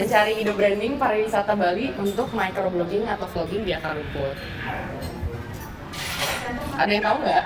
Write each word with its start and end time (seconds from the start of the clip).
mencari 0.00 0.32
ide 0.40 0.52
branding 0.56 0.96
pariwisata 0.96 1.52
Bali 1.52 1.92
untuk 2.00 2.32
microblogging 2.32 3.04
atau 3.04 3.28
vlogging 3.36 3.68
di 3.68 3.72
akar 3.76 4.00
rumput. 4.00 4.36
Ada 6.80 6.90
yang 6.90 7.04
tahu 7.04 7.16
nggak? 7.20 7.44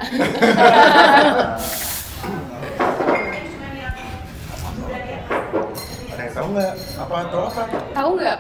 Ada 6.15 6.23
yang 6.23 6.35
tahu 6.39 6.47
nggak? 6.55 6.75
Apa 6.95 7.15
atau 7.27 7.41
apa? 7.51 7.63
tahu 7.91 8.11
nggak? 8.23 8.39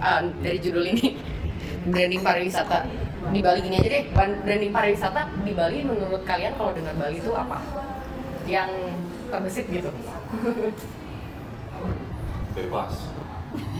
Ah, 0.00 0.20
dari 0.40 0.58
judul 0.64 0.84
ini 0.88 1.20
branding 1.92 2.22
pariwisata 2.24 2.88
di 3.28 3.40
Bali 3.44 3.60
gini 3.60 3.76
aja 3.76 3.88
deh. 3.92 4.04
Branding 4.16 4.72
pariwisata 4.72 5.20
di 5.44 5.52
Bali 5.52 5.84
menurut 5.84 6.24
kalian 6.24 6.56
kalau 6.56 6.72
dengar 6.72 6.96
Bali 6.96 7.20
itu 7.20 7.28
apa? 7.36 7.60
Yang 8.48 8.72
terbesit 9.28 9.68
gitu. 9.68 9.92
bebas 12.58 12.94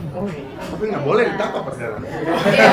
Oh, 0.09 0.25
iya. 0.25 0.57
Tapi 0.57 0.89
nggak 0.89 1.05
boleh 1.05 1.25
ditangkap 1.29 1.69
sekarang. 1.71 2.01
Iya. 2.01 2.73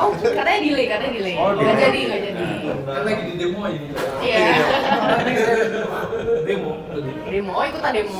Oh, 0.00 0.10
katanya 0.16 0.58
delay, 0.58 0.86
katanya 0.88 1.12
delay. 1.12 1.34
Oh, 1.36 1.52
Nggak 1.52 1.76
jadi, 1.76 1.98
nggak 2.02 2.20
jadi. 2.24 2.46
kan 2.82 3.02
lagi 3.04 3.22
di 3.22 3.34
demo 3.36 3.60
ini 3.68 3.88
Iya. 4.18 4.38
demo 6.48 6.70
Demo, 7.22 7.50
oh 7.52 7.62
ikutan 7.62 7.92
demo. 7.92 8.18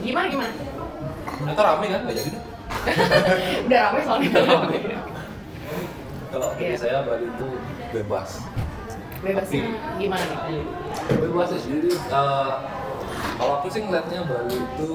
Gimana 0.00 0.26
gimana? 0.28 0.52
ternyata 1.40 1.62
rame 1.64 1.86
kan 1.88 2.00
nggak 2.04 2.14
jadi 2.14 2.30
Udah 3.64 3.78
rame 3.80 3.98
soalnya. 4.04 4.30
kalau 6.28 6.48
dari 6.52 6.62
Iya. 6.62 6.76
saya 6.76 7.00
Bali 7.02 7.26
itu 7.26 7.48
bebas 7.90 8.30
Bebasnya 9.20 9.64
gimana 9.96 10.24
bebas 11.10 11.48
ya 11.50 11.58
jadi 11.58 11.90
eh, 11.90 12.52
kalau 13.34 13.52
aku 13.56 13.66
sih 13.68 13.82
ngeliatnya 13.82 14.20
Bali 14.22 14.54
itu 14.54 14.90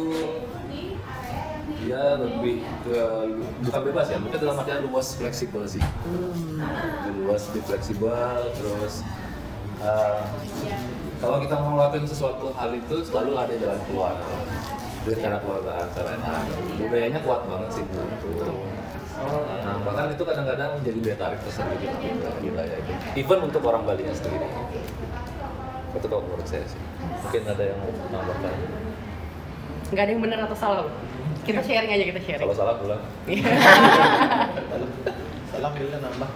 dia 1.86 2.18
lebih 2.18 2.66
ke 2.82 3.00
bukan 3.70 3.82
bebas 3.94 4.10
ya 4.10 4.18
mungkin 4.18 4.38
dalam 4.42 4.58
artian 4.58 4.82
luas 4.90 5.08
fleksibel 5.14 5.62
sih. 5.70 5.84
Luas 7.22 7.46
lebih 7.54 7.64
fleksibel 7.70 8.38
terus 8.58 9.06
eh, 9.86 10.22
kalau 11.22 11.38
kita 11.38 11.54
mau 11.62 11.78
ngelakuin 11.78 12.10
sesuatu 12.10 12.50
hal 12.58 12.74
itu 12.74 12.96
selalu 13.06 13.38
ada 13.38 13.54
jalan 13.54 13.80
keluar. 13.86 14.18
Dari 15.06 15.22
cara 15.22 15.38
keluargaan 15.38 15.88
cara 15.94 16.18
budayanya 16.82 17.22
kuat 17.22 17.46
banget 17.46 17.70
sih 17.78 17.86
gitu 17.86 18.58
nah 19.16 19.80
bahkan 19.88 20.12
itu 20.12 20.24
kadang-kadang 20.28 20.72
jadi 20.84 21.00
daya 21.00 21.16
tarik 21.16 21.40
tersendiri 21.48 21.88
di 22.44 22.52
wilayah 22.52 22.78
itu 22.84 22.92
even 23.16 23.40
untuk 23.48 23.64
orang 23.64 23.88
Bali 23.88 24.04
sendiri. 24.12 24.44
Itu 25.96 26.08
kalau 26.12 26.28
menurut 26.28 26.44
saya 26.44 26.68
sih. 26.68 26.82
Mungkin 27.24 27.42
ada 27.48 27.64
yang 27.64 27.80
mau 27.80 27.92
menambahkan? 27.96 28.54
Nggak 29.96 30.04
ada 30.04 30.12
yang 30.12 30.22
benar 30.28 30.40
atau 30.44 30.58
salah. 30.60 30.88
Kita 31.46 31.62
sharing 31.62 31.92
aja, 31.94 32.04
kita 32.10 32.22
sharing. 32.26 32.42
kalau 32.42 32.56
salah 32.58 32.76
pulang 32.82 33.02
Salam 35.54 35.72
bila 35.78 35.98
nambah. 36.02 36.30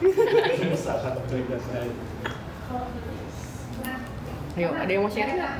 Yuk, 4.59 4.73
ada 4.75 4.91
yang 4.91 5.03
mau 5.03 5.11
sharing 5.11 5.37
nggak? 5.41 5.55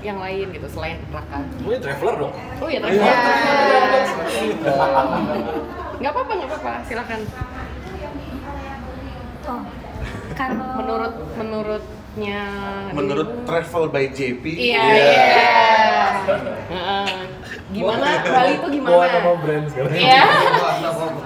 Yang 0.00 0.18
lain 0.22 0.46
gitu, 0.54 0.66
selain 0.70 0.96
Raka. 1.10 1.38
gue 1.58 1.74
traveler 1.82 2.14
dong 2.16 2.32
Oh 2.62 2.68
iya, 2.70 2.78
tadi. 2.80 2.96
Nggak 5.98 6.12
apa-apa, 6.14 6.32
nggak 6.38 6.48
apa-apa. 6.48 6.72
Silakan. 6.86 7.20
Oh, 9.48 9.60
kalau 10.36 10.68
Menurut 10.78 11.14
menurutnya. 11.40 12.40
Menurut 12.92 13.28
Travel 13.48 13.84
by 13.90 14.06
JP. 14.12 14.44
Iya, 14.44 14.82
iya. 14.86 15.50
Heeh. 16.68 16.87
Gimana? 17.68 18.24
Bali 18.24 18.52
itu 18.56 18.66
gimana? 18.80 18.92
Bawa 18.96 19.06
nama 19.12 19.32
brand 19.44 19.64
sekarang 19.68 19.92
Iya. 19.92 20.22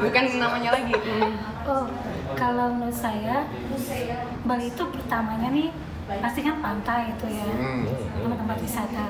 Bukan 0.02 0.24
namanya 0.42 0.70
lagi. 0.74 0.94
Hmm. 0.94 1.32
oh, 1.70 1.84
kalau 2.34 2.66
menurut 2.74 2.96
saya 2.96 3.46
Bali 4.42 4.66
itu 4.66 4.82
pertamanya 4.90 5.48
nih 5.54 5.70
pasti 6.12 6.42
kan 6.44 6.58
pantai 6.58 7.14
itu 7.14 7.26
ya, 7.30 7.46
Hmm. 7.46 7.86
sama 8.18 8.34
tempat 8.34 8.58
wisata. 8.58 9.06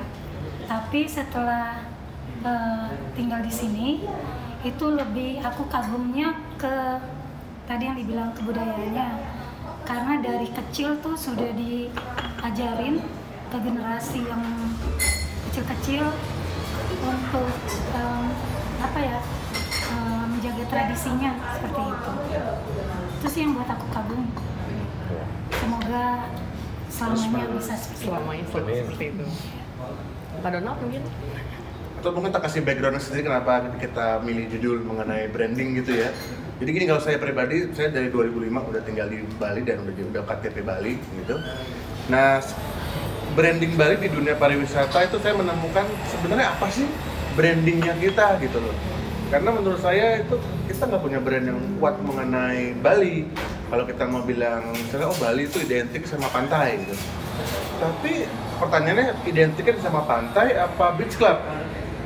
Tapi 0.69 0.99
setelah 1.09 1.81
eh, 2.45 2.87
tinggal 3.17 3.41
di 3.41 3.51
sini 3.51 3.87
itu 4.63 4.85
lebih 4.93 5.43
aku 5.43 5.67
kagumnya 5.67 6.37
ke 6.55 7.01
tadi 7.67 7.83
yang 7.87 7.97
dibilang 7.99 8.31
kebudayaannya 8.31 9.09
karena 9.83 10.13
dari 10.23 10.47
kecil 10.47 10.95
tuh 11.03 11.15
sudah 11.15 11.51
diajarin 11.51 13.03
ke 13.51 13.57
generasi 13.59 14.23
yang 14.23 14.43
kecil-kecil 15.51 16.07
untuk 17.03 17.49
apa 18.79 18.99
ya 18.99 19.19
menjaga 20.31 20.63
tradisinya 20.71 21.31
seperti 21.55 21.81
itu 21.81 22.11
itu 23.19 23.27
sih 23.31 23.39
yang 23.47 23.51
buat 23.55 23.69
aku 23.71 23.85
kagum 23.91 24.23
semoga 25.53 26.05
selamanya 26.93 27.45
bisa 27.57 27.73
seperti 27.79 28.03
itu 28.05 28.11
Selamanya 28.11 28.43
seperti 28.47 29.05
itu. 29.15 29.25
Pak 30.43 30.49
Donald 30.59 30.77
mungkin? 30.81 31.01
Atau 31.99 32.09
mungkin 32.11 32.29
kita 32.35 32.41
kasih 32.43 32.61
background 32.67 32.99
sendiri 32.99 33.31
kenapa 33.31 33.53
kita 33.79 34.19
milih 34.21 34.45
judul 34.57 34.83
mengenai 34.83 35.31
branding 35.31 35.79
gitu 35.79 36.03
ya. 36.03 36.11
Jadi 36.59 36.69
gini 36.69 36.85
kalau 36.85 37.01
saya 37.01 37.17
pribadi, 37.17 37.71
saya 37.73 37.89
dari 37.95 38.11
2005 38.11 38.69
udah 38.71 38.81
tinggal 38.83 39.07
di 39.07 39.23
Bali 39.39 39.61
dan 39.63 39.83
udah 39.83 39.93
udah 40.11 40.23
KTP 40.27 40.67
Bali 40.67 40.99
gitu. 40.99 41.35
Nah, 42.11 42.43
branding 43.33 43.73
Bali 43.73 43.97
di 43.97 44.09
dunia 44.13 44.37
pariwisata 44.37 45.09
itu 45.09 45.17
saya 45.21 45.33
menemukan 45.33 45.85
sebenarnya 46.09 46.53
apa 46.53 46.69
sih 46.69 46.85
brandingnya 47.33 47.97
kita 47.97 48.37
gitu 48.41 48.61
loh. 48.61 48.75
Karena 49.33 49.49
menurut 49.49 49.81
saya 49.81 50.21
itu 50.21 50.37
kita 50.69 50.85
nggak 50.85 51.01
punya 51.01 51.17
brand 51.17 51.45
yang 51.49 51.59
kuat 51.81 51.97
mengenai 52.05 52.77
Bali. 52.77 53.25
Kalau 53.73 53.89
kita 53.89 54.05
mau 54.05 54.21
bilang 54.21 54.69
misalnya 54.77 55.09
oh 55.09 55.17
Bali 55.17 55.49
itu 55.49 55.57
identik 55.65 56.05
sama 56.05 56.29
pantai 56.29 56.77
gitu. 56.85 56.93
Tapi 57.81 58.29
pertanyaannya 58.61 59.25
identiknya 59.25 59.81
sama 59.81 60.05
pantai 60.05 60.53
apa 60.53 60.93
beach 60.93 61.17
club? 61.17 61.41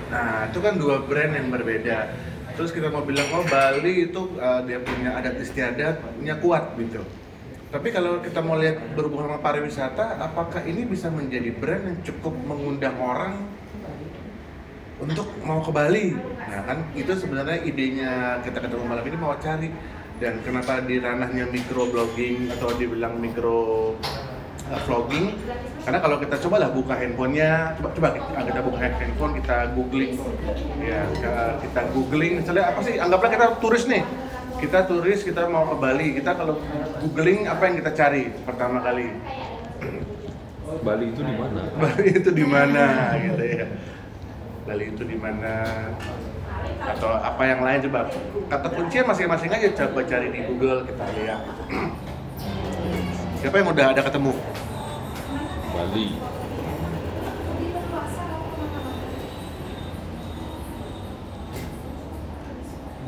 Nah, 0.08 0.48
itu 0.48 0.64
kan 0.64 0.80
dua 0.80 1.04
brand 1.04 1.36
yang 1.36 1.52
berbeda. 1.52 2.16
Terus 2.56 2.72
kita 2.72 2.88
mau 2.88 3.04
bilang 3.04 3.28
oh 3.36 3.44
Bali 3.44 4.08
itu 4.08 4.40
uh, 4.40 4.64
dia 4.64 4.80
punya 4.80 5.20
adat 5.20 5.36
istiadatnya 5.44 6.40
kuat 6.40 6.80
gitu. 6.80 7.04
Tapi 7.68 7.92
kalau 7.92 8.24
kita 8.24 8.40
mau 8.40 8.56
lihat 8.56 8.80
berhubungan 8.96 9.28
sama 9.28 9.44
pariwisata, 9.44 10.24
apakah 10.24 10.64
ini 10.64 10.88
bisa 10.88 11.12
menjadi 11.12 11.52
brand 11.52 11.84
yang 11.84 12.00
cukup 12.00 12.32
mengundang 12.48 12.96
orang 12.96 13.44
untuk 15.04 15.28
mau 15.44 15.60
ke 15.60 15.72
Bali? 15.76 16.16
Nah 16.48 16.64
kan 16.64 16.88
itu 16.96 17.12
sebenarnya 17.12 17.60
idenya 17.68 18.40
kita 18.48 18.64
ketemu 18.64 18.84
malam 18.88 19.04
ini 19.04 19.18
mau 19.20 19.36
cari. 19.36 19.68
Dan 20.18 20.42
kenapa 20.42 20.82
di 20.82 20.98
ranahnya 20.98 21.46
microblogging 21.46 22.50
atau 22.58 22.74
dibilang 22.74 23.20
micro 23.20 23.94
uh, 24.72 24.80
vlogging? 24.88 25.36
Karena 25.84 26.00
kalau 26.02 26.18
kita 26.24 26.42
coba 26.48 26.56
lah 26.64 26.70
buka 26.74 26.98
handphonenya 26.98 27.78
coba 27.78 27.90
coba 27.94 28.08
kita, 28.16 28.40
kita 28.48 28.60
buka 28.64 28.78
handphone 28.82 29.34
kita 29.44 29.58
googling. 29.76 30.18
Ya 30.82 31.04
kita 31.60 31.82
googling. 31.92 32.42
Misalnya 32.42 32.72
apa 32.72 32.80
sih? 32.82 32.96
Anggaplah 32.96 33.30
kita 33.30 33.46
turis 33.60 33.86
nih 33.92 34.27
kita 34.58 34.90
turis 34.90 35.22
kita 35.22 35.46
mau 35.48 35.70
ke 35.70 35.76
Bali. 35.78 36.08
Kita 36.18 36.34
kalau 36.34 36.58
googling 37.02 37.46
apa 37.46 37.62
yang 37.70 37.76
kita 37.82 37.92
cari 37.94 38.34
pertama 38.44 38.82
kali? 38.82 39.14
Bali 40.84 41.06
itu 41.14 41.22
di 41.24 41.34
mana? 41.38 41.62
Bali 41.82 42.08
itu 42.12 42.30
di 42.34 42.46
mana 42.46 42.86
gitu 43.22 43.44
ya. 43.46 43.66
Bali 44.68 44.86
itu 44.92 45.04
di 45.06 45.18
mana? 45.18 45.54
Atau 46.84 47.10
apa 47.10 47.44
yang 47.46 47.62
lain? 47.64 47.80
Coba 47.88 48.10
kata 48.52 48.68
kuncinya 48.74 49.14
masing-masing 49.14 49.50
aja. 49.54 49.70
Coba 49.86 50.04
cari 50.04 50.28
di 50.34 50.40
Google 50.44 50.84
kita 50.86 51.06
lihat. 51.22 51.42
Siapa 53.42 53.56
yang 53.62 53.70
udah 53.70 53.86
ada 53.94 54.02
ketemu? 54.02 54.34
Bali 55.78 56.08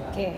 Oke. 0.10 0.36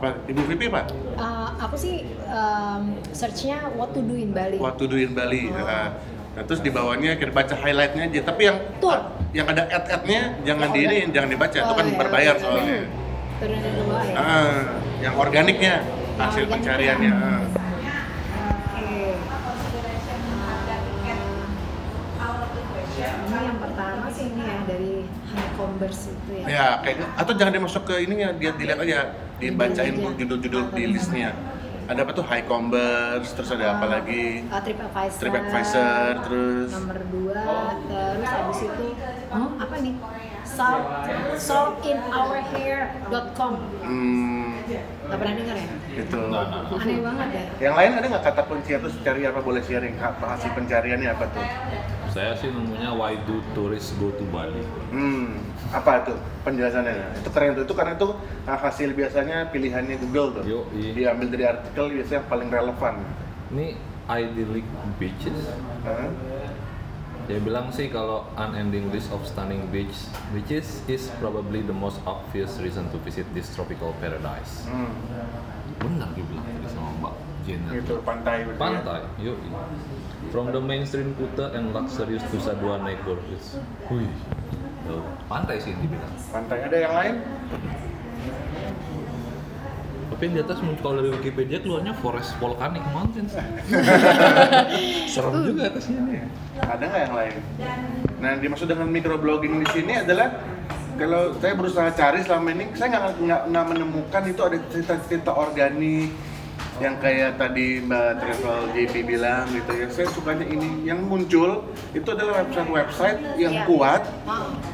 Apa 0.00 0.16
Ibu 0.26 0.40
Vivi 0.48 0.66
pak 0.66 0.88
Uh, 1.14 1.52
aku 1.60 1.76
sih 1.76 2.00
um, 2.26 2.96
searchnya 3.12 3.68
what 3.76 3.92
to 3.92 4.00
do 4.00 4.16
in 4.16 4.32
Bali. 4.32 4.56
What 4.56 4.80
to 4.80 4.88
do 4.88 4.96
in 4.96 5.12
Bali 5.12 5.46
Oh. 5.46 5.60
nah, 5.60 5.92
nah, 6.32 6.42
terus 6.42 6.64
di 6.64 6.72
bawahnya 6.72 7.14
kita 7.14 7.28
baca 7.28 7.52
highlightnya 7.54 8.08
aja 8.08 8.20
tapi 8.24 8.48
yang 8.48 8.56
Tour. 8.80 8.96
yang 9.30 9.44
ada 9.44 9.68
ad-adnya 9.68 10.40
jangan 10.40 10.68
Yang 10.68 10.72
di 10.72 10.80
ini 10.82 10.98
jangan 11.12 11.28
dibaca 11.28 11.52
itu 11.54 11.68
Oh, 11.68 11.76
kan 11.76 11.84
ya, 11.84 11.94
berbayar 11.94 12.34
oke. 12.34 12.40
soalnya 12.40 12.78
Turun 13.36 13.58
dari 13.58 13.80
bawah 13.82 14.02
ya. 14.02 14.14
ah, 14.16 14.58
yang 14.98 15.14
organiknya 15.14 15.74
hasil 16.16 16.44
organiknya. 16.44 16.52
pencariannya. 16.56 17.12
Oke. 17.12 18.88
Ini 23.00 23.38
yang 23.38 23.58
pertama 23.58 24.06
sih 24.10 24.24
ini 24.26 24.42
ya 24.42 24.58
dari 24.64 24.92
Converse 25.54 26.04
itu 26.10 26.30
ya. 26.34 26.44
Ya, 26.46 26.66
kayak 26.80 26.96
atau 27.14 27.32
jangan 27.32 27.52
dimasuk 27.54 27.82
ke 27.84 27.94
ininya, 28.00 28.32
dia 28.32 28.50
dilihat 28.52 28.80
aja, 28.80 29.12
dibacain 29.40 29.96
aja. 29.96 30.12
judul-judul 30.20 30.64
di 30.76 30.84
listnya. 30.92 31.32
ada 31.90 32.06
apa 32.06 32.14
tuh 32.14 32.22
High 32.22 32.46
Converse, 32.46 33.34
terus 33.34 33.50
ada 33.50 33.74
apa 33.74 33.82
lagi? 33.90 34.46
Uh, 34.46 34.62
TripAdvisor. 34.62 35.18
TripAdvisor, 35.18 36.22
terus 36.22 36.70
Nomor 36.70 37.02
dua, 37.10 37.42
terus 37.82 38.30
habis 38.30 38.62
itu 38.62 38.94
hmm, 39.26 39.58
apa 39.58 39.74
nih? 39.82 39.98
Salt, 40.46 40.86
saltinourhair.com. 41.34 43.52
hmm, 43.82 44.54
Gak 45.10 45.18
pernah 45.18 45.34
dengar 45.34 45.56
ya? 45.58 45.66
gitu. 45.90 46.30
Aneh 46.30 47.02
banget 47.02 47.28
ya. 47.34 47.42
Yang 47.58 47.74
lain 47.74 47.90
ada 47.98 48.06
nggak 48.06 48.24
kata 48.30 48.42
kunci 48.46 48.70
atau 48.78 48.88
cari 49.02 49.26
apa 49.26 49.40
boleh 49.42 49.62
sharing? 49.62 49.98
Apa 49.98 50.38
hasil 50.38 50.50
pencariannya 50.54 51.10
apa 51.10 51.24
tuh? 51.34 51.42
Saya 52.10 52.34
sih 52.38 52.50
nemunya 52.50 52.90
why 52.94 53.14
do 53.26 53.42
tourists 53.54 53.94
go 53.98 54.10
to 54.14 54.24
Bali. 54.30 54.62
Hmm, 54.90 55.38
apa 55.70 56.02
tuh 56.02 56.18
penjelasannya? 56.42 57.22
Itu 57.22 57.30
keren 57.30 57.54
tuh, 57.54 57.64
itu 57.64 57.74
karena 57.74 57.94
itu 57.94 58.08
hasil 58.44 58.90
biasanya 58.92 59.48
pilihannya 59.48 59.96
Google 60.02 60.40
tuh. 60.40 60.44
Yoi. 60.44 60.92
Diambil 60.92 61.26
dari 61.30 61.44
artikel 61.46 61.84
biasanya 61.94 62.18
yang 62.18 62.28
paling 62.28 62.48
relevan. 62.50 62.94
Ini 63.50 63.66
idyllic 64.10 64.66
beaches. 64.98 65.38
Hah? 65.86 66.10
Dia 67.30 67.38
bilang 67.38 67.70
sih 67.70 67.86
kalau 67.86 68.26
unending 68.34 68.90
list 68.90 69.14
of 69.14 69.22
stunning 69.22 69.62
beach 69.70 69.94
beaches 70.34 70.82
is 70.90 71.06
probably 71.22 71.62
the 71.62 71.70
most 71.70 72.02
obvious 72.02 72.58
reason 72.58 72.90
to 72.90 72.98
visit 73.06 73.22
this 73.30 73.46
tropical 73.54 73.94
paradise. 74.02 74.66
Hmm, 74.66 74.90
Benar 75.78 76.10
dia 76.12 76.26
bilang 76.26 76.42
tadi 76.42 76.66
sama 76.68 76.90
Mbak 76.98 77.14
Jenner. 77.46 77.70
itu 77.78 77.94
pantai 78.02 78.36
berarti 78.42 78.58
ya? 78.58 78.60
Pantai, 78.60 79.00
yuk. 79.22 79.38
From 80.34 80.50
the 80.50 80.58
mainstream 80.58 81.14
Kuta 81.14 81.54
and 81.54 81.70
luxurious 81.70 82.20
Nusa 82.28 82.58
Dua 82.58 82.82
neighborhoods. 82.82 83.62
Wih, 83.88 84.10
tuh, 84.86 85.02
pantai 85.28 85.56
sih 85.60 85.72
yang 85.72 85.80
dibilang. 85.84 86.12
Pantai 86.30 86.58
ada 86.64 86.76
yang 86.76 86.94
lain? 86.94 87.14
Tapi 90.10 90.24
di 90.36 90.40
atas 90.42 90.58
muncul 90.60 90.82
kalau 90.84 91.00
dari 91.00 91.10
Wikipedia 91.16 91.58
keluarnya 91.64 91.96
forest 91.96 92.36
volcanic 92.36 92.84
mountains. 92.92 93.32
Serem 95.12 95.32
juga 95.48 95.72
atasnya 95.72 96.00
nih. 96.04 96.28
Ada 96.60 96.84
nggak 96.84 97.02
yang 97.08 97.14
lain? 97.16 97.34
Nah, 98.20 98.28
yang 98.36 98.40
dimaksud 98.44 98.68
dengan 98.68 98.88
microblogging 98.92 99.64
di 99.64 99.68
sini 99.72 99.96
adalah 99.96 100.36
kalau 101.00 101.32
saya 101.40 101.56
berusaha 101.56 101.88
cari 101.96 102.20
selama 102.20 102.52
ini, 102.52 102.64
saya 102.76 102.88
nggak 102.92 103.04
nggak 103.24 103.42
nggak 103.48 103.64
menemukan 103.72 104.22
itu 104.28 104.40
ada 104.44 104.56
cerita-cerita 104.68 105.32
organik 105.32 106.12
yang 106.80 106.96
kayak 106.96 107.36
tadi 107.36 107.84
Mbak 107.84 108.08
Travel 108.24 108.60
JP 108.72 108.94
bilang 109.04 109.44
gitu 109.52 109.72
ya. 109.76 109.86
Saya 109.92 110.08
sukanya 110.08 110.48
ini 110.48 110.88
yang 110.88 111.04
muncul 111.04 111.68
itu 111.92 112.08
adalah 112.08 112.40
website-website 112.40 113.20
yang 113.36 113.52
Iya. 113.52 113.64
kuat, 113.68 114.02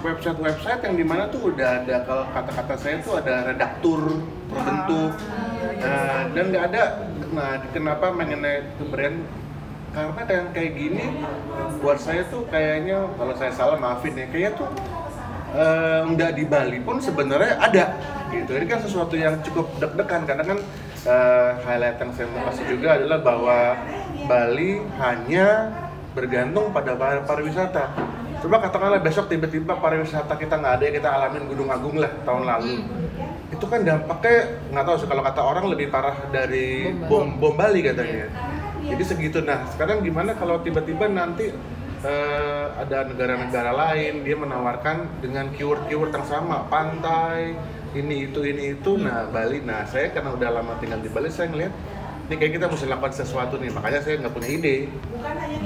website-website 0.07 0.81
yang 0.87 0.95
di 0.95 1.05
mana 1.05 1.27
tuh 1.27 1.51
udah 1.51 1.83
ada 1.83 2.07
kalau 2.07 2.25
kata-kata 2.31 2.75
saya 2.79 2.97
tuh 3.03 3.19
ada 3.19 3.51
redaktur 3.51 4.23
terbentuk 4.47 5.13
Nah, 5.77 6.31
dan 6.31 6.45
nggak 6.55 6.65
ada. 6.73 6.83
Nah, 7.35 7.59
kenapa 7.75 8.15
mengenai 8.15 8.71
itu 8.71 8.87
brand 8.87 9.19
karena 9.91 10.23
yang 10.29 10.49
kayak 10.53 10.73
gini 10.77 11.05
buat 11.81 11.97
saya 11.97 12.23
tuh 12.29 12.45
kayaknya 12.53 13.09
kalau 13.17 13.33
saya 13.33 13.49
salah 13.51 13.81
maafin 13.81 14.13
ya 14.13 14.29
kayak 14.29 14.61
tuh 14.61 14.69
eh, 15.57 16.01
nggak 16.05 16.37
di 16.37 16.45
Bali 16.45 16.79
pun 16.85 17.01
sebenarnya 17.01 17.57
ada 17.57 17.97
gitu 18.29 18.61
ini 18.61 18.67
kan 18.69 18.85
sesuatu 18.85 19.17
yang 19.17 19.41
cukup 19.41 19.73
deg-degan 19.81 20.29
karena 20.29 20.45
kan 20.45 20.59
eh, 21.07 21.51
highlight 21.63 21.99
yang 22.03 22.11
saya 22.13 22.27
mau 22.35 22.43
kasih 22.51 22.65
juga 22.67 22.99
adalah 22.99 23.19
bahwa 23.23 23.59
Bali 24.27 24.83
hanya 24.99 25.71
bergantung 26.13 26.75
pada 26.75 26.99
par- 26.99 27.25
pariwisata. 27.25 27.95
Coba 28.43 28.61
katakanlah 28.61 29.01
besok 29.01 29.33
tiba-tiba 29.33 29.79
pariwisata 29.81 30.35
kita 30.37 30.61
nggak 30.61 30.75
ada 30.77 30.85
kita 30.93 31.09
alamin 31.09 31.45
Gunung 31.49 31.71
Agung 31.73 31.97
lah 31.97 32.11
tahun 32.27 32.45
lalu. 32.45 32.85
Itu 33.55 33.65
kan 33.71 33.87
dampaknya 33.87 34.61
nggak 34.75 34.85
tahu 34.85 34.97
sih 35.01 35.09
kalau 35.09 35.23
kata 35.25 35.41
orang 35.41 35.65
lebih 35.73 35.89
parah 35.89 36.17
dari 36.35 36.93
bom 37.07 37.39
bom 37.39 37.55
Bali 37.55 37.81
katanya. 37.81 38.29
Jadi 38.87 39.03
segitu. 39.03 39.39
Nah 39.43 39.67
sekarang 39.73 40.03
gimana 40.05 40.35
kalau 40.37 40.61
tiba-tiba 40.61 41.09
nanti 41.09 41.55
eh, 42.05 42.67
ada 42.77 43.09
negara-negara 43.09 43.73
lain 43.73 44.23
dia 44.27 44.37
menawarkan 44.37 45.23
dengan 45.25 45.49
keyword-keyword 45.55 46.13
yang 46.13 46.27
sama 46.27 46.67
pantai 46.69 47.57
ini 47.97 48.29
itu 48.29 48.41
ini 48.45 48.77
itu. 48.77 49.01
Nah 49.01 49.29
Bali 49.33 49.65
nah 49.65 49.89
saya 49.89 50.13
karena 50.13 50.37
udah 50.37 50.51
lama 50.61 50.77
tinggal 50.77 51.01
di 51.01 51.09
Bali 51.09 51.33
saya 51.33 51.49
ngeliat 51.49 51.73
ini 52.27 52.35
kayak 52.43 52.53
kita 52.59 52.67
mesti 52.67 52.87
lakukan 52.91 53.15
sesuatu 53.15 53.55
nih. 53.57 53.71
Makanya 53.71 54.01
saya 54.03 54.19
nggak 54.19 54.35
punya 54.35 54.49
ide. 54.51 54.77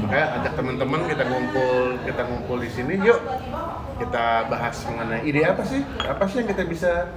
Makanya 0.05 0.27
ajak 0.41 0.53
teman-teman 0.55 1.01
kita 1.09 1.25
ngumpul 1.27 1.77
kita 2.05 2.23
ngumpul 2.29 2.57
di 2.61 2.71
sini. 2.71 2.95
Yuk 3.01 3.21
kita 4.01 4.49
bahas 4.49 4.77
mengenai 4.89 5.23
ide 5.27 5.41
apa 5.45 5.63
sih? 5.65 5.81
Apa 6.05 6.25
sih 6.29 6.45
yang 6.45 6.49
kita 6.49 6.63
bisa 6.69 7.11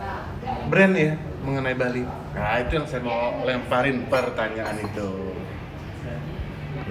brand 0.72 0.96
ya 0.96 1.14
mengenai 1.44 1.76
Bali? 1.76 2.04
Nah 2.34 2.58
itu 2.64 2.72
yang 2.82 2.88
saya 2.88 3.04
mau 3.04 3.44
lemparin 3.46 4.08
pertanyaan 4.10 4.80
itu 4.80 5.43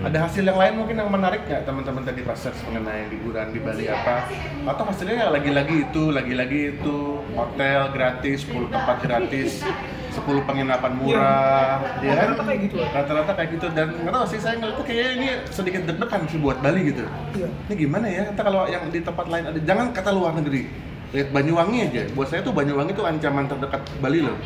ada 0.03 0.19
hasil 0.27 0.43
yang 0.43 0.59
lain 0.59 0.75
mungkin 0.83 0.97
yang 0.99 1.11
menarik 1.11 1.47
nggak 1.47 1.63
teman-teman 1.63 2.03
tadi 2.03 2.21
pas 2.27 2.35
search 2.35 2.59
mengenai 2.67 3.07
liburan 3.07 3.55
di 3.55 3.61
Bali 3.63 3.87
apa? 3.87 4.27
Atau 4.67 4.83
hasilnya 4.91 5.17
ya 5.23 5.29
lagi-lagi 5.31 5.77
itu 5.87 6.03
lagi-lagi 6.11 6.61
itu 6.75 7.23
hotel 7.39 7.81
gratis 7.95 8.43
10 8.51 8.67
tempat 8.75 8.97
gratis 8.99 9.51
10 9.63 10.49
penginapan 10.49 10.93
murah 10.99 11.79
ya 12.03 12.13
kan? 12.19 12.35
Rata-rata 12.35 12.43
kayak 12.51 12.61
gitu. 12.67 12.77
rata-rata 12.83 13.33
kayak 13.39 13.51
gitu. 13.55 13.67
Dan 13.71 13.87
nggak 14.03 14.13
tahu 14.13 14.25
sih 14.27 14.41
saya 14.43 14.55
ngeliat 14.59 14.77
tuh 14.77 14.87
kayaknya 14.91 15.11
ini 15.15 15.29
sedikit 15.55 15.83
deg-degan 15.87 16.23
sih 16.27 16.39
buat 16.43 16.59
Bali 16.59 16.81
gitu. 16.91 17.05
Iya. 17.39 17.49
ini 17.71 17.75
gimana 17.79 18.07
ya? 18.11 18.23
Kata 18.35 18.43
kalau 18.43 18.63
yang 18.67 18.85
di 18.91 19.01
tempat 19.01 19.27
lain 19.31 19.45
ada 19.55 19.59
jangan 19.63 19.87
kata 19.95 20.11
luar 20.11 20.35
negeri. 20.35 20.67
Lihat 21.13 21.29
Banyuwangi 21.29 21.79
aja. 21.93 22.03
Buat 22.17 22.29
saya 22.33 22.41
tuh 22.43 22.57
Banyuwangi 22.57 22.93
tuh 22.97 23.05
ancaman 23.07 23.45
terdekat 23.47 23.87
Bali 24.03 24.25
loh. 24.25 24.37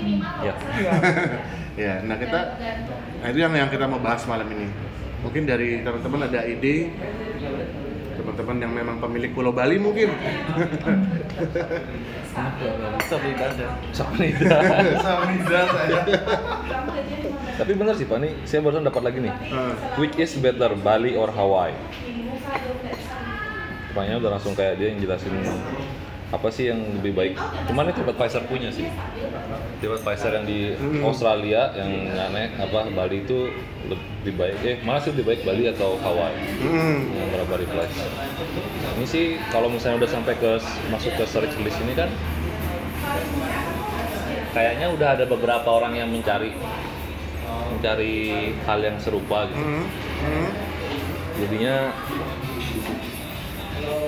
Ya. 0.44 0.52
Iya. 0.76 0.92
ya 1.76 1.94
nah 2.08 2.16
kita 2.16 2.56
nah 3.20 3.28
itu 3.28 3.38
yang 3.38 3.52
yang 3.52 3.68
kita 3.68 3.84
mau 3.84 4.00
bahas 4.00 4.24
malam 4.24 4.48
ini 4.48 4.68
mungkin 5.26 5.42
dari 5.42 5.82
teman-teman 5.82 6.30
ada 6.30 6.46
ide 6.46 6.94
teman-teman 8.16 8.56
yang 8.62 8.72
memang 8.72 8.96
pemilik 9.02 9.30
Pulau 9.34 9.52
Bali 9.52 9.76
mungkin. 9.76 10.08
Samida 13.92 15.60
saya 15.68 16.00
Tapi 17.60 17.72
benar 17.72 17.94
sih 17.96 18.06
Pak, 18.08 18.18
nih 18.20 18.32
saya 18.44 18.60
barusan 18.64 18.86
dapat 18.86 19.02
lagi 19.04 19.18
nih. 19.20 19.34
Hmm. 19.50 19.74
Which 20.00 20.16
is 20.16 20.32
better, 20.38 20.76
Bali 20.78 21.16
or 21.16 21.28
Hawaii? 21.28 21.76
Pertanyaannya 23.92 24.20
udah 24.20 24.32
langsung 24.36 24.52
kayak 24.52 24.76
dia 24.76 24.92
yang 24.92 25.00
jelasin 25.00 25.32
apa 26.36 26.48
sih 26.48 26.68
yang 26.68 26.80
lebih 27.00 27.12
baik. 27.12 27.34
Cuman 27.66 27.88
itu 27.88 27.96
TripAdvisor 27.96 28.44
punya 28.44 28.68
sih. 28.68 28.86
TripAdvisor 29.76 30.32
yang 30.32 30.44
di 30.44 30.72
Hmm. 30.72 31.00
Australia 31.02 31.72
yang 31.72 31.90
aneh 32.12 32.52
apa 32.54 32.88
Bali 32.90 33.24
itu 33.24 33.48
lebih 33.86 34.32
baik. 34.34 34.56
Eh 34.60 34.76
mana 34.80 35.00
sih 35.00 35.10
lebih 35.10 35.24
baik 35.26 35.40
Bali 35.42 35.64
atau 35.66 35.96
Hawaii? 35.98 36.36
hmm. 36.58 36.98
yang 37.10 37.28
berapa 37.32 37.54
reply 37.56 37.86
ini 38.96 39.04
sih 39.04 39.24
kalau 39.50 39.68
misalnya 39.68 40.00
udah 40.00 40.10
sampai 40.10 40.34
ke 40.34 40.56
masuk 40.88 41.12
ke 41.14 41.24
search 41.24 41.52
list 41.60 41.76
ini 41.78 41.92
kan 41.92 42.08
kayaknya 44.50 44.88
udah 44.88 45.08
ada 45.12 45.24
beberapa 45.26 45.68
orang 45.68 45.92
yang 45.94 46.08
mencari 46.08 46.56
mencari 47.68 48.16
hal 48.64 48.80
yang 48.80 48.96
serupa 48.96 49.44
gitu 49.46 49.60
Hmm. 49.60 49.84
Hmm. 50.24 50.50
jadinya 51.36 51.74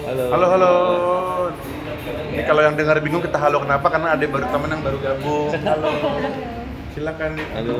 halo 0.09 0.25
halo 0.33 0.47
halo 0.49 0.73
ini 2.35 2.43
kalau 2.45 2.61
yang 2.65 2.75
dengar 2.75 2.97
bingung 3.01 3.23
kita 3.25 3.39
halo 3.39 3.63
kenapa 3.63 3.87
karena 3.91 4.09
ada 4.15 4.25
baru 4.25 4.47
teman 4.49 4.69
yang 4.73 4.83
baru 4.85 4.99
gabung 5.01 5.51
halo 5.63 5.91
silakan 6.95 7.31
nih 7.37 7.47
halo 7.55 7.77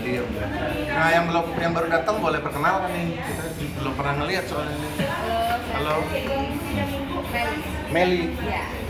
diem 0.00 0.28
ya. 0.34 0.46
Nah 0.96 1.08
yang 1.12 1.24
belum 1.30 1.46
yang 1.60 1.72
baru 1.76 1.86
datang 1.92 2.16
boleh 2.18 2.40
perkenalan 2.42 2.90
nih. 2.90 3.06
Kita 3.20 3.42
belum 3.78 3.92
pernah 3.94 4.14
ngeliat 4.18 4.44
soalnya 4.48 4.74
ini. 4.74 4.88
Halo. 5.76 5.94
Meli. 7.92 8.22
Oh 8.34 8.89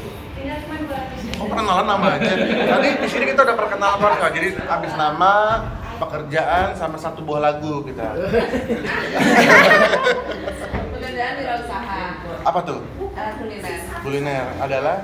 perkenalan 1.51 1.87
nama 1.87 2.07
aja. 2.17 2.33
Tadi 2.71 2.89
di 3.03 3.09
sini 3.11 3.25
kita 3.27 3.41
udah 3.43 3.57
perkenalan 3.59 3.97
keluarga. 3.99 4.27
Jadi 4.31 4.49
habis 4.63 4.93
nama, 4.95 5.35
pekerjaan 5.99 6.67
sama 6.79 6.97
satu 6.97 7.21
buah 7.27 7.41
lagu 7.43 7.83
kita. 7.85 8.07
Pekerjaan 10.95 11.35
wirausaha, 11.43 12.03
Apa 12.47 12.61
tuh? 12.65 12.81
uh, 12.81 13.31
kuliner, 13.37 13.77
Kuliner 14.01 14.45
adalah 14.63 14.97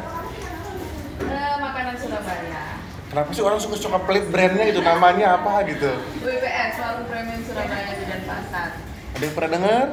uh, 1.21 1.55
makanan 1.61 1.95
Surabaya. 2.00 2.65
Kenapa 3.07 3.31
sih 3.31 3.43
orang 3.45 3.61
suka-suka 3.62 3.99
pelit 4.03 4.26
brandnya 4.31 4.67
gitu 4.67 4.83
namanya 4.83 5.38
apa 5.38 5.62
gitu? 5.69 5.91
WPS, 6.25 6.75
Warung 6.81 7.07
Premium 7.07 7.41
Surabaya 7.45 7.93
di 7.95 8.05
Denpasar. 8.05 8.71
Ada 9.17 9.23
yang 9.25 9.35
pernah 9.35 9.50
dengar? 9.57 9.87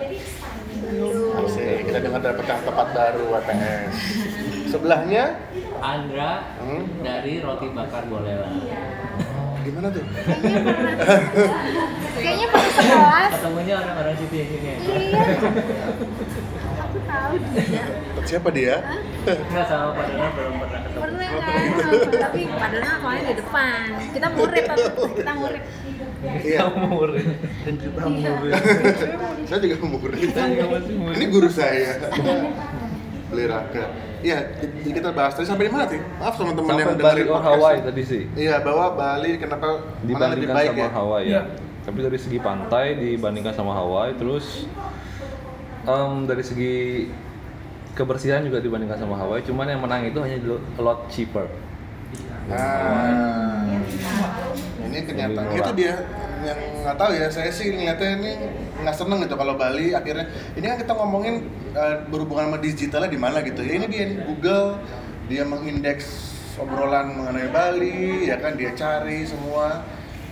Asik, 1.34 1.78
kita 1.88 2.00
dengar 2.04 2.20
dapat 2.20 2.44
yang 2.44 2.62
tempat 2.66 2.88
baru 2.92 3.24
WPS. 3.32 3.94
Sebelahnya 4.68 5.24
Andra 5.84 6.32
Hmm? 6.64 6.84
dari 7.04 7.44
roti 7.44 7.68
bakar 7.76 8.08
Bolela. 8.08 8.48
Gimana 9.64 9.88
tuh? 9.92 10.04
Kayaknya 12.16 12.48
pernah 12.48 12.72
sekelas. 12.80 13.32
Ketemunya 13.36 13.74
orang-orang 13.80 14.16
situ 14.16 14.36
ya 14.36 14.46
sini. 14.48 14.64
Iya. 14.64 15.20
Aku 16.84 16.98
tahu 17.04 17.34
dia. 17.52 17.84
Siapa 18.24 18.50
dia? 18.52 18.76
Enggak 19.24 19.66
sama 19.68 19.92
Pak 19.92 20.04
Dono 20.08 20.28
belum 20.32 20.54
pernah 20.64 20.80
ketemu. 20.84 21.02
Pernah 21.04 21.30
kan? 21.36 21.64
Tapi 22.12 22.42
padahal 22.48 22.96
soalnya 23.04 23.24
di 23.24 23.36
depan. 23.40 23.84
Kita 24.12 24.28
murid. 24.32 24.64
Kita 25.20 25.34
murid. 25.36 25.64
Iya. 26.24 26.60
murid. 26.88 27.28
Dan 27.68 27.74
juga 27.76 28.02
murid. 28.08 28.54
saya 29.48 29.60
juga 29.60 29.78
murid. 29.84 30.18
Kita. 30.24 30.42
Ini 31.12 31.26
guru 31.28 31.50
saya. 31.52 31.92
Beli 33.34 33.46
raka. 33.50 33.84
Iya, 34.24 34.40
jadi 34.56 34.90
kita 34.96 35.10
bahas 35.12 35.34
tadi 35.36 35.50
sampai 35.50 35.68
di 35.68 35.72
mana 35.74 35.86
sih? 35.90 36.00
Maaf 36.00 36.36
teman-teman 36.40 36.80
yang 36.80 36.90
Sampai 36.96 37.04
Bali 37.04 37.04
dengerin 37.04 37.28
or 37.28 37.36
podcast. 37.36 37.50
Hawaii 37.60 37.80
tadi 37.84 38.04
sih. 38.08 38.24
Iya, 38.40 38.56
bahwa 38.64 38.86
Bali 38.96 39.32
kenapa 39.36 39.68
mana 39.68 39.76
lebih 40.00 40.08
Dibandingkan 40.08 40.56
baik 40.56 40.70
sama 40.70 40.80
ya? 40.80 40.90
Hawaii 40.96 41.28
ya. 41.28 41.42
Tapi 41.84 42.00
dari 42.00 42.20
segi 42.22 42.38
pantai 42.40 42.86
dibandingkan 42.96 43.54
sama 43.58 43.76
Hawaii, 43.76 44.16
terus 44.16 44.64
em, 45.84 46.12
dari 46.24 46.44
segi 46.48 46.76
kebersihan 47.92 48.40
juga 48.48 48.64
dibandingkan 48.64 48.96
sama 48.96 49.20
Hawaii. 49.20 49.44
Cuman 49.44 49.68
yang 49.68 49.84
menang 49.84 50.08
itu 50.08 50.22
hanya 50.24 50.40
a 50.80 50.82
lot 50.82 51.12
cheaper. 51.12 51.50
Nah, 52.48 53.68
ini 54.94 55.02
kenyataan. 55.10 55.50
Lebih 55.50 55.62
itu 55.66 55.72
dia 55.82 55.94
yang 56.44 56.60
nggak 56.86 56.98
tahu 57.00 57.12
ya 57.18 57.28
saya 57.34 57.50
sih 57.50 57.74
ngeliatnya 57.74 58.10
ini 58.22 58.32
nggak 58.86 58.96
seneng 58.96 59.26
gitu 59.26 59.34
kalau 59.34 59.58
Bali 59.58 59.98
akhirnya. 59.98 60.30
Ini 60.54 60.66
kan 60.70 60.78
kita 60.78 60.94
ngomongin 60.94 61.36
eh, 61.74 61.96
berhubungan 62.08 62.54
sama 62.54 62.58
digitalnya 62.62 63.10
di 63.10 63.20
mana 63.20 63.42
gitu 63.42 63.66
ya. 63.66 63.82
Ini 63.82 63.86
dia 63.90 64.04
nih, 64.06 64.18
Google 64.30 64.78
dia 65.26 65.44
mengindeks 65.50 66.38
obrolan 66.62 67.18
mengenai 67.18 67.50
Bali 67.50 68.30
ya 68.30 68.38
kan 68.38 68.54
dia 68.54 68.72
cari 68.78 69.26
semua. 69.26 69.82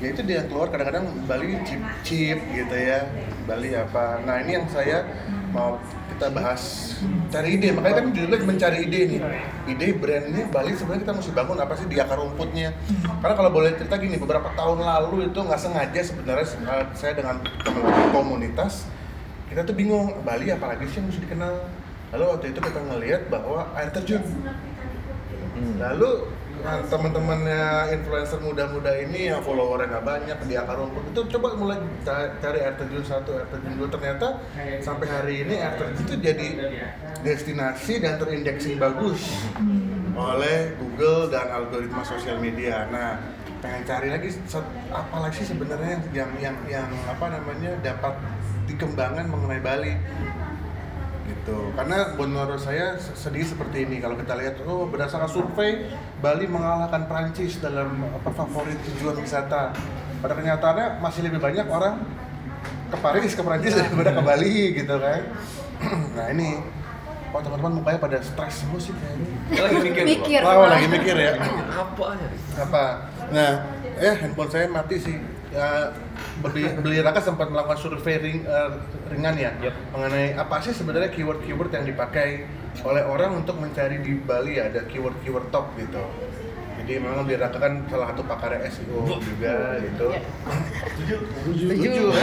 Ya 0.02 0.14
itu 0.14 0.22
dia 0.26 0.46
keluar 0.46 0.70
kadang-kadang 0.70 1.10
Bali 1.26 1.58
cheap 1.66 1.82
cheap 2.06 2.38
gitu 2.54 2.76
ya. 2.78 3.10
Bali 3.50 3.74
apa. 3.74 4.22
Nah 4.22 4.42
ini 4.46 4.62
yang 4.62 4.68
saya 4.70 5.06
mau 5.54 5.82
kita 6.22 6.38
bahas 6.38 6.94
cari 7.34 7.58
ide. 7.58 7.74
Makanya 7.74 7.96
kan 7.98 8.06
judulnya 8.14 8.46
mencari 8.46 8.78
ide 8.86 9.02
nih 9.10 9.22
ide 9.74 9.88
brandnya 9.98 10.46
Bali 10.54 10.78
sebenarnya 10.78 11.02
kita 11.02 11.14
mesti 11.18 11.32
bangun 11.34 11.58
apa 11.58 11.74
sih 11.74 11.90
di 11.90 11.98
akar 11.98 12.22
rumputnya. 12.22 12.78
Karena 13.26 13.34
kalau 13.34 13.50
boleh 13.50 13.74
cerita 13.74 13.98
gini 13.98 14.22
beberapa 14.22 14.54
tahun 14.54 14.86
lalu 14.86 15.34
itu 15.34 15.40
nggak 15.42 15.58
sengaja 15.58 16.02
sebenarnya 16.06 16.46
eh, 16.46 16.86
saya 16.94 17.18
dengan 17.18 17.42
teman-teman 17.66 18.14
komunitas 18.14 18.86
kita 19.50 19.66
tuh 19.66 19.74
bingung 19.74 20.14
Bali 20.22 20.54
apalagi 20.54 20.86
sih 20.94 21.02
yang 21.02 21.10
mesti 21.10 21.26
dikenal? 21.26 21.54
Lalu 22.14 22.24
waktu 22.38 22.46
itu 22.54 22.60
kita 22.62 22.80
ngelihat 22.86 23.22
bahwa 23.34 23.66
air 23.74 23.90
terjun. 23.90 24.22
Lalu 25.82 26.30
nah, 26.62 26.80
teman-temannya 26.86 27.62
influencer 27.98 28.40
muda-muda 28.42 28.92
ini 28.98 29.34
yang 29.34 29.42
followernya 29.42 29.98
nggak 29.98 30.06
banyak 30.06 30.38
di 30.46 30.54
akar 30.58 30.78
rumput. 30.78 31.04
Itu 31.12 31.22
coba 31.38 31.48
mulai 31.58 31.78
ca- 32.06 32.34
cari 32.40 32.60
air 32.62 32.76
terjun 32.78 33.04
satu 33.04 33.36
air 33.38 33.48
terjun 33.50 33.74
dua. 33.78 33.88
Ternyata 33.90 34.28
sampai 34.80 35.08
hari 35.10 35.34
ini 35.46 35.56
air 35.58 35.74
terjun 35.76 36.00
itu 36.06 36.16
jadi 36.22 36.48
destinasi 37.22 37.94
dan 38.02 38.18
terindexing 38.22 38.78
bagus 38.78 39.22
oleh 40.14 40.76
Google 40.78 41.32
dan 41.32 41.50
algoritma 41.50 42.06
sosial 42.06 42.38
media. 42.38 42.86
Nah 42.90 43.18
pengen 43.62 43.86
cari 43.86 44.10
lagi 44.10 44.30
apa 44.90 45.18
lagi 45.22 45.46
sih 45.46 45.54
sebenarnya 45.54 46.02
yang 46.18 46.34
yang 46.42 46.58
yang 46.66 46.90
apa 47.06 47.30
namanya 47.30 47.78
dapat 47.86 48.18
dikembangkan 48.66 49.30
mengenai 49.30 49.62
Bali 49.62 49.94
gitu. 51.42 51.74
Karena 51.74 52.14
menurut 52.14 52.62
saya 52.62 52.94
se- 53.02 53.18
sedih 53.18 53.42
seperti 53.42 53.90
ini. 53.90 53.98
Kalau 53.98 54.14
kita 54.14 54.38
lihat 54.38 54.62
oh 54.70 54.86
berdasarkan 54.86 55.26
survei 55.26 55.90
Bali 56.22 56.46
mengalahkan 56.46 57.10
Prancis 57.10 57.58
dalam 57.58 58.06
apa 58.14 58.30
favorit 58.30 58.78
tujuan 58.94 59.18
wisata. 59.18 59.74
Pada 60.22 60.38
kenyataannya 60.38 61.02
masih 61.02 61.26
lebih 61.26 61.42
banyak 61.42 61.66
orang 61.66 62.06
ke 62.94 62.98
Paris 63.02 63.34
ke 63.34 63.42
Prancis 63.42 63.74
daripada 63.74 64.14
ke 64.14 64.22
Bali 64.22 64.78
gitu 64.78 64.96
kan. 65.02 65.22
Nah 66.14 66.30
ini 66.30 66.62
oh 67.34 67.42
teman-teman 67.42 67.82
mukanya 67.82 67.98
pada 67.98 68.22
stres 68.22 68.62
semua 68.62 68.78
sih 68.78 68.94
kayaknya 68.94 69.66
Lagi 69.66 69.78
mikir. 69.82 70.04
Mikir. 70.06 70.40
Wow, 70.46 70.70
lagi 70.70 70.86
mikir 70.86 71.16
ya. 71.18 71.32
Apa 71.74 72.06
ya? 72.22 72.30
apa? 72.62 72.86
Nah 73.34 73.52
eh 73.98 74.14
handphone 74.14 74.52
saya 74.54 74.70
mati 74.70 75.02
sih 75.02 75.18
ya, 75.52 75.92
beli 76.40 76.64
beli 76.80 76.98
raka 77.04 77.20
sempat 77.20 77.52
melakukan 77.52 77.78
survei 77.78 78.18
ring, 78.18 78.40
eh, 78.48 78.72
ringan 79.12 79.36
ya 79.36 79.52
Yep. 79.60 79.76
mengenai 79.92 80.28
apa 80.36 80.64
sih 80.64 80.72
sebenarnya 80.72 81.12
keyword-keyword 81.12 81.72
yang 81.76 81.86
dipakai 81.86 82.48
oleh 82.82 83.04
orang 83.04 83.44
untuk 83.44 83.60
mencari 83.60 84.00
di 84.00 84.16
Bali 84.16 84.58
ya, 84.58 84.72
ada 84.72 84.88
keyword-keyword 84.88 85.52
top 85.52 85.76
gitu. 85.76 86.02
Jadi 86.82 86.98
memang 86.98 87.28
beli 87.28 87.38
raka 87.38 87.62
kan 87.62 87.86
salah 87.92 88.10
satu 88.10 88.24
pakar 88.26 88.58
SEO 88.66 89.22
juga 89.22 89.78
gitu. 89.84 90.08
Setuju 91.62 92.10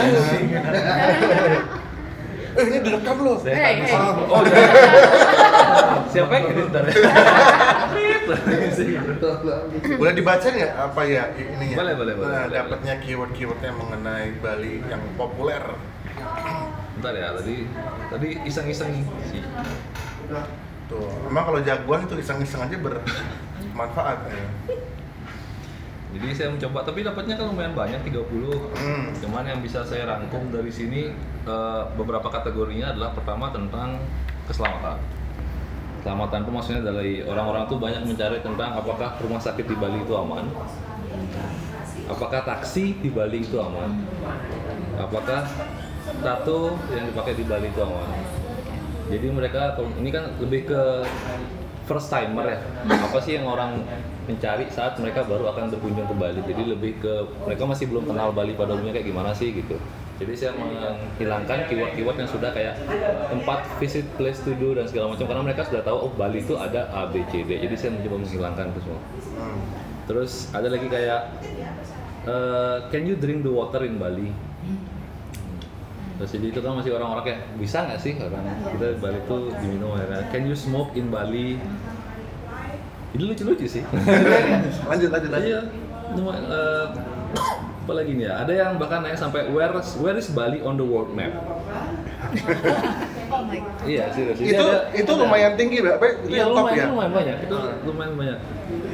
eh 2.57 2.63
ini 2.65 2.77
direkam 2.81 3.17
loh 3.21 3.37
Saya 3.37 3.55
Hey, 3.55 3.75
hey. 3.85 3.93
Oh, 4.29 4.41
siapa 6.13 6.31
yang 6.33 6.45
editor? 6.53 6.83
boleh 9.99 10.13
dibaca 10.13 10.45
nggak 10.45 10.73
apa 10.77 11.01
ya 11.09 11.23
ininya 11.33 11.75
Boleh, 11.81 11.93
boleh, 11.97 12.13
boleh, 12.13 12.29
nah, 12.29 12.45
dapatnya 12.45 12.93
keyword-keywordnya 13.01 13.71
mengenai 13.73 14.37
Bali 14.37 14.85
yang 14.85 15.01
populer 15.17 15.61
Bentar 16.99 17.15
ya, 17.15 17.31
tadi 17.31 17.63
tadi 18.11 18.27
iseng-iseng 18.43 18.91
sih. 19.23 19.39
Tuh, 20.91 21.07
emang 21.31 21.47
kalau 21.47 21.59
jagoan 21.63 22.03
itu 22.03 22.19
iseng-iseng 22.19 22.59
aja 22.67 22.75
bermanfaat 22.75 24.19
ya. 24.27 24.45
Jadi 26.09 26.27
saya 26.33 26.49
mencoba, 26.49 26.81
tapi 26.81 27.05
dapatnya 27.05 27.37
kan 27.37 27.45
lumayan 27.53 27.73
banyak 27.77 28.01
30. 28.01 28.17
Hmm. 28.73 29.13
Cuman 29.21 29.45
yang 29.45 29.61
bisa 29.61 29.85
saya 29.85 30.09
rangkum 30.09 30.49
dari 30.49 30.73
sini 30.73 31.13
eh, 31.45 31.83
beberapa 31.93 32.25
kategorinya 32.33 32.97
adalah 32.97 33.13
pertama 33.13 33.53
tentang 33.53 34.01
keselamatan. 34.49 34.97
Keselamatan 36.01 36.39
itu 36.41 36.51
maksudnya 36.51 36.81
dari 36.89 37.21
orang-orang 37.21 37.69
tuh 37.69 37.77
banyak 37.77 38.01
mencari 38.09 38.41
tentang 38.41 38.73
apakah 38.73 39.21
rumah 39.21 39.37
sakit 39.37 39.69
di 39.69 39.75
Bali 39.77 40.01
itu 40.01 40.13
aman, 40.17 40.49
apakah 42.09 42.41
taksi 42.41 42.97
di 42.97 43.11
Bali 43.13 43.45
itu 43.45 43.59
aman, 43.61 44.07
apakah 44.97 45.45
tato 46.23 46.73
yang 46.89 47.05
dipakai 47.13 47.37
di 47.37 47.45
Bali 47.45 47.67
itu 47.69 47.81
aman. 47.85 48.09
Jadi 49.09 49.27
mereka 49.29 49.77
ini 49.99 50.09
kan 50.09 50.33
lebih 50.41 50.71
ke 50.71 50.81
first 51.85 52.09
timer 52.09 52.45
ya. 52.45 52.59
Apa 52.85 53.17
sih 53.21 53.37
yang 53.37 53.45
orang 53.49 53.81
mencari 54.29 54.69
saat 54.69 55.01
mereka 55.01 55.25
baru 55.25 55.49
akan 55.49 55.73
berkunjung 55.73 56.05
ke 56.05 56.13
Bali. 56.13 56.39
Jadi 56.45 56.63
lebih 56.69 57.01
ke 57.01 57.25
mereka 57.49 57.65
masih 57.65 57.89
belum 57.89 58.05
kenal 58.05 58.29
Bali 58.29 58.53
pada 58.53 58.77
umumnya 58.77 58.93
kayak 58.93 59.09
gimana 59.09 59.33
sih 59.33 59.49
gitu. 59.49 59.81
Jadi 60.19 60.35
saya 60.35 60.51
menghilangkan 60.53 61.65
keyword-keyword 61.71 62.17
yang 62.19 62.29
sudah 62.29 62.51
kayak 62.51 62.75
tempat 63.31 63.65
visit 63.79 64.05
place 64.19 64.37
to 64.45 64.51
do 64.59 64.77
dan 64.77 64.85
segala 64.85 65.15
macam 65.15 65.25
karena 65.25 65.41
mereka 65.41 65.63
sudah 65.65 65.81
tahu 65.81 65.97
oh 66.05 66.11
Bali 66.13 66.45
itu 66.45 66.53
ada 66.59 66.91
A 66.93 67.09
B 67.09 67.25
C 67.33 67.41
D. 67.41 67.57
Jadi 67.57 67.73
saya 67.73 67.95
mencoba 67.97 68.27
menghilangkan 68.27 68.65
itu 68.69 68.79
semua. 68.85 69.01
Hmm. 69.01 69.59
Terus 70.05 70.51
ada 70.53 70.67
lagi 70.67 70.87
kayak 70.91 71.21
eh, 72.27 72.77
can 72.91 73.03
you 73.07 73.15
drink 73.17 73.41
the 73.41 73.49
water 73.49 73.81
in 73.81 73.95
Bali? 73.95 74.29
Terus 76.19 76.35
jadi 76.35 76.45
itu 76.51 76.59
kan 76.59 76.75
masih 76.75 76.91
orang-orang 76.99 77.23
kayak 77.23 77.41
bisa 77.55 77.87
nggak 77.87 77.99
sih 78.03 78.19
orang 78.19 78.43
kita 78.75 78.85
di 78.91 78.99
Bali 78.99 79.17
itu 79.23 79.37
diminum 79.63 79.95
airnya. 79.95 80.27
Can 80.35 80.51
you 80.51 80.55
smoke 80.59 80.91
in 80.99 81.07
Bali? 81.07 81.55
Ini 83.09 83.23
lucu-lucu 83.25 83.65
sih. 83.65 83.83
Lanjut, 84.89 85.09
lanjut, 85.09 85.29
lanjut. 85.29 85.49
Iya. 85.49 85.59
Cuma 86.09 86.33
eh, 86.35 86.85
apa 87.79 87.93
lagi 87.95 88.11
nih 88.13 88.25
ya? 88.25 88.33
Ada 88.39 88.53
yang 88.55 88.71
bahkan 88.77 89.01
nanya 89.01 89.17
sampai 89.17 89.49
where 89.49 89.73
is, 89.75 89.97
where 89.97 90.13
is 90.13 90.29
Bali 90.29 90.61
on 90.61 90.75
the 90.75 90.85
world 90.85 91.09
map? 91.11 91.33
Oh 93.29 93.41
my 93.43 93.57
god. 93.57 93.81
Iya 93.83 94.13
serius. 94.13 94.37
Itu 94.37 94.57
ada- 94.59 94.89
itu 94.91 95.05
ada- 95.07 95.21
lumayan 95.21 95.53
tinggi, 95.53 95.81
Mbak. 95.81 95.93
Apa? 95.95 96.05
Itu 96.05 96.27
Iya 96.27 96.37
yang 96.39 96.49
top 96.49 96.57
lumayan, 96.59 96.73
ya. 96.73 96.81
itu 96.81 96.89
lumayan 96.89 97.13
banyak. 97.13 97.35
Itu 97.39 97.55
lumayan 97.83 98.13
banyak. 98.15 98.39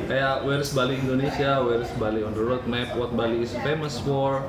Kayak 0.05 0.34
where 0.43 0.62
is 0.62 0.72
Bali 0.72 0.95
Indonesia, 0.95 1.51
where 1.60 1.81
is 1.81 1.91
Bali 1.95 2.22
on 2.22 2.31
the 2.31 2.43
road 2.43 2.63
map, 2.65 2.93
what 2.93 3.12
Bali 3.12 3.41
is 3.41 3.51
famous 3.63 3.98
for, 3.98 4.43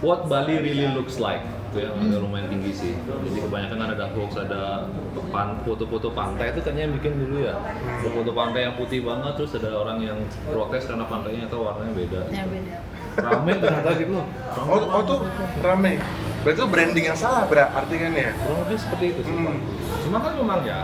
what 0.00 0.24
Bali 0.26 0.56
really 0.56 0.88
looks 0.88 1.16
like. 1.18 1.42
Itu 1.76 1.84
yang 1.84 2.00
agak 2.00 2.20
lumayan 2.24 2.48
tinggi 2.48 2.72
sih. 2.72 2.92
Jadi 3.04 3.38
kebanyakan 3.44 3.76
kan 3.76 3.90
ada 3.92 4.06
hoax, 4.16 4.30
ada 4.40 4.88
pan- 5.28 5.60
foto-foto 5.60 6.08
pantai 6.16 6.56
itu 6.56 6.64
kayaknya 6.64 6.88
yang 6.88 6.94
bikin 6.96 7.12
dulu 7.20 7.36
ya. 7.44 7.54
Foto 8.00 8.32
pantai 8.32 8.64
yang 8.64 8.80
putih 8.80 9.04
banget, 9.04 9.36
terus 9.36 9.52
ada 9.60 9.76
orang 9.76 10.00
yang 10.00 10.16
protes 10.48 10.88
karena 10.88 11.04
pantainya 11.04 11.44
atau 11.52 11.68
warnanya 11.68 11.92
beda. 11.92 12.20
Ya 12.32 12.48
beda. 12.48 12.74
Rame 13.16 13.52
ternyata 13.60 13.90
gitu. 13.92 14.12
Oh, 14.56 14.80
oh 14.88 15.02
tuh 15.04 15.18
rame. 15.60 16.00
Berarti 16.40 16.56
itu 16.56 16.66
branding 16.72 17.04
yang 17.12 17.18
salah 17.20 17.44
berarti 17.44 17.94
kan 18.00 18.12
ya? 18.16 18.32
Kurang 18.40 18.58
lebih 18.64 18.78
seperti 18.80 19.04
itu 19.12 19.20
sih. 19.20 19.34
Hmm. 19.36 19.44
Pak. 19.44 19.56
Cuma 20.00 20.16
kan 20.24 20.32
memang 20.32 20.60
ya 20.64 20.80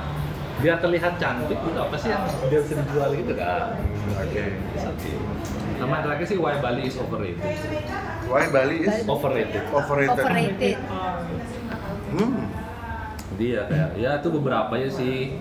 biar 0.59 0.77
terlihat 0.79 1.17
cantik 1.17 1.57
itu 1.57 1.79
apa 1.79 1.97
sih 1.97 2.09
yang 2.09 2.23
dia 2.47 2.61
bisa 2.61 2.75
dijual 2.79 3.11
gitu 3.15 3.33
kan? 3.33 3.79
Oke. 4.19 4.45
Sama 5.75 5.93
yang 5.93 6.05
terakhir 6.05 6.27
sih 6.27 6.37
why 6.37 6.55
Bali 6.59 6.83
is 6.85 6.95
overrated. 6.95 7.43
Why 8.25 8.45
Bali 8.49 8.77
is 8.83 8.97
Overrated. 9.05 9.63
overrated? 9.71 10.15
Overrated. 10.15 10.77
Hmm. 12.13 12.47
Jadi 13.33 13.47
ya 13.49 13.65
kayak 13.65 13.89
ya 13.97 14.11
itu 14.21 14.29
beberapa 14.31 14.71
ya 14.77 14.87
sih 14.87 15.35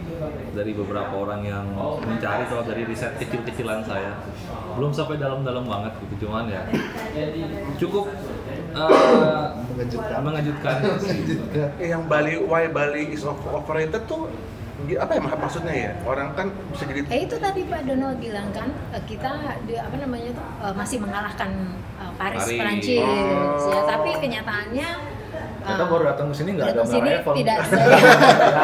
dari 0.56 0.72
beberapa 0.72 1.12
orang 1.14 1.44
yang 1.44 1.68
mencari 2.00 2.48
kalau 2.48 2.64
dari 2.64 2.88
riset 2.88 3.20
kecil-kecilan 3.20 3.84
saya 3.84 4.16
belum 4.74 4.90
sampai 4.90 5.20
dalam-dalam 5.20 5.68
banget 5.68 5.94
gitu 6.00 6.26
cuman 6.26 6.48
ya 6.48 6.64
cukup 7.78 8.08
eh, 8.72 9.46
Mengejutkan. 9.70 10.20
mengejutkan 10.24 10.76
sih. 10.98 11.36
Eh, 11.78 11.92
yang 11.92 12.08
Bali 12.08 12.40
why 12.40 12.72
Bali 12.72 13.12
is 13.12 13.22
over- 13.22 13.52
overrated 13.54 14.08
tuh 14.08 14.32
apa 14.92 15.12
ya 15.12 15.22
mak- 15.22 15.40
maksudnya 15.40 15.74
ya 15.74 15.92
orang 16.04 16.28
kan 16.32 16.46
bisa 16.68 16.84
jadi 16.84 17.00
Eh 17.06 17.22
itu 17.24 17.36
tadi 17.38 17.62
Pak 17.64 17.82
Dono 17.84 18.08
bilang 18.16 18.50
kan 18.50 18.68
eh, 18.90 19.04
kita 19.04 19.32
di, 19.64 19.74
apa 19.76 19.96
namanya 19.96 20.30
tuh 20.32 20.46
eh, 20.60 20.74
masih 20.74 20.98
mengalahkan 20.98 21.52
eh, 21.96 22.12
Paris, 22.16 22.42
Paris. 22.42 22.58
Prancis 22.58 23.00
Oh. 23.02 23.70
ya 23.70 23.82
tapi 23.86 24.10
kenyataannya 24.16 24.90
Kita 25.62 25.86
baru 25.86 26.04
datang 26.08 26.28
ke 26.28 26.36
sini 26.36 26.50
nggak 26.54 26.68
ada 26.68 26.82
sini 26.84 27.10
Evan. 27.14 27.34
tidak 27.38 27.58
se 27.70 27.78
Ya, 27.78 27.86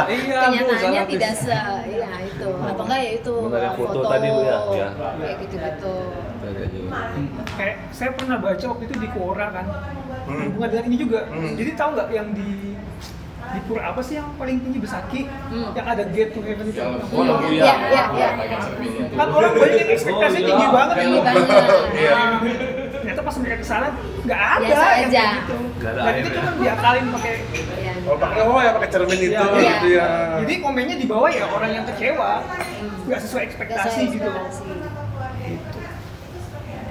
iya, 0.10 0.40
Bu, 0.50 0.66
kenyataannya 0.66 0.74
salah, 0.98 1.06
tidak 1.08 1.34
se 1.36 1.58
ya 1.88 2.10
itu 2.20 2.48
atau 2.50 2.84
enggak 2.84 3.00
ya 3.00 3.12
itu 3.14 3.34
Benar 3.40 3.60
ya, 3.60 3.64
eh, 3.64 3.74
foto 3.78 4.00
tadi, 4.04 4.28
Bu, 4.28 4.40
ya? 4.42 4.58
Ya. 4.74 4.88
kayak 5.16 5.36
gitu 5.40 5.56
gitu 5.58 5.94
kayak 7.54 7.76
saya 7.92 8.10
pernah 8.14 8.38
baca 8.40 8.66
waktu 8.68 8.84
itu 8.84 8.96
di 8.98 9.10
Quora 9.10 9.48
kan 9.52 9.66
Hmm. 10.28 10.44
hubungan 10.44 10.68
dengan 10.70 10.86
ini 10.86 10.98
juga 11.00 11.20
Hmm. 11.24 11.56
jadi 11.56 11.72
tahu 11.74 11.90
nggak 11.94 12.08
yang 12.12 12.28
di 12.34 12.76
di 13.48 13.60
pura 13.64 13.82
apa 13.88 14.02
sih 14.02 14.16
yang 14.16 14.28
paling 14.34 14.60
tinggi 14.60 14.80
Besaki 14.80 15.22
Hmm. 15.48 15.72
yang 15.72 15.88
ada 15.88 16.04
gate 16.06 16.32
to 16.32 16.40
heaven 16.42 16.66
itu 16.66 16.80
Oh, 16.80 17.24
lampu 17.24 17.48
Iya, 17.50 17.64
ya. 17.64 17.76
iya, 17.88 18.04
iya. 18.12 18.30
kan 19.10 19.28
orang 19.30 19.52
banyak 19.54 19.78
yang 19.78 19.90
ekspektasinya 19.90 20.28
Oh, 20.36 20.44
iya. 20.44 20.48
tinggi 20.50 20.68
banget 20.70 20.96
Tinggi 20.98 21.14
itu 21.14 21.24
banget. 21.24 21.48
Iya. 21.94 22.16
ternyata 22.90 23.22
pas 23.24 23.36
mereka 23.38 23.56
ke 23.56 23.66
sana 23.66 23.88
nggak 24.22 24.40
ada 24.42 24.60
Biasa 24.62 24.84
yang 24.84 25.00
aja. 25.00 25.08
kayak 25.18 25.32
gitu 25.38 25.56
Nggak 25.78 25.92
ada 25.94 26.02
air 26.04 26.16
itu 26.18 26.28
ya? 26.28 26.36
cuma 26.38 26.52
diakalin 26.60 27.06
pakai 27.10 27.34
Iya. 27.78 27.94
oh 28.04 28.18
pakai 28.18 28.40
oh 28.44 28.60
ya 28.60 28.72
pakai 28.74 28.90
cermin 28.90 29.20
itu 29.22 29.32
Iya. 29.32 29.44
gitu 29.72 29.88
ya 29.90 30.08
jadi 30.40 30.54
komennya 30.60 30.96
di 30.98 31.06
bawah 31.06 31.30
ya 31.30 31.46
orang 31.48 31.72
yang 31.72 31.86
kecewa 31.86 32.32
nggak 33.06 33.20
sesuai 33.22 33.44
ekspektasi 33.46 34.02
gitu 34.12 34.28
ekspektasi. 34.28 34.64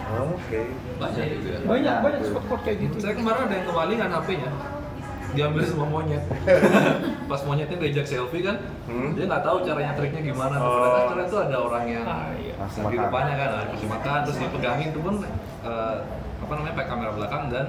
Oh, 0.09 0.33
oke 0.33 0.61
Banyak 0.97 1.27
itu 1.29 1.47
ya. 1.47 1.59
banyak 1.61 1.95
banyak 2.01 2.21
spot-spot 2.25 2.61
kayak 2.63 2.79
gitu 2.81 2.97
Saya 2.99 3.13
kemarin 3.13 3.41
ada 3.43 3.55
yang 3.55 3.67
kemalingan 3.67 4.09
HP-nya 4.09 4.51
diambil 5.37 5.63
semua 5.63 5.87
monyet 5.87 6.25
pas 7.31 7.41
monyetnya 7.43 7.77
diajak 7.79 8.07
selfie 8.07 8.41
kan 8.41 8.57
Hmm. 8.87 9.13
dia 9.13 9.27
nggak 9.27 9.43
tahu 9.43 9.61
caranya 9.61 9.93
triknya 9.93 10.23
gimana 10.25 10.57
Oh. 10.57 10.73
ternyata 10.73 11.01
ternyata 11.07 11.29
tuh 11.29 11.41
ada 11.43 11.57
orang 11.61 11.85
yang 11.87 12.05
Ah, 12.05 12.31
iya. 12.33 12.55
Di 12.87 12.97
depannya 12.97 13.35
kan 13.35 13.49
nah, 13.51 13.65
kasih 13.69 13.89
makan 13.89 14.19
terus 14.23 14.39
dipegangin 14.39 14.89
tuh 14.91 15.03
pun 15.03 15.15
eh, 15.63 15.97
apa 16.37 16.53
namanya 16.53 16.75
pakai 16.75 16.89
kamera 16.89 17.11
belakang 17.13 17.43
dan 17.49 17.67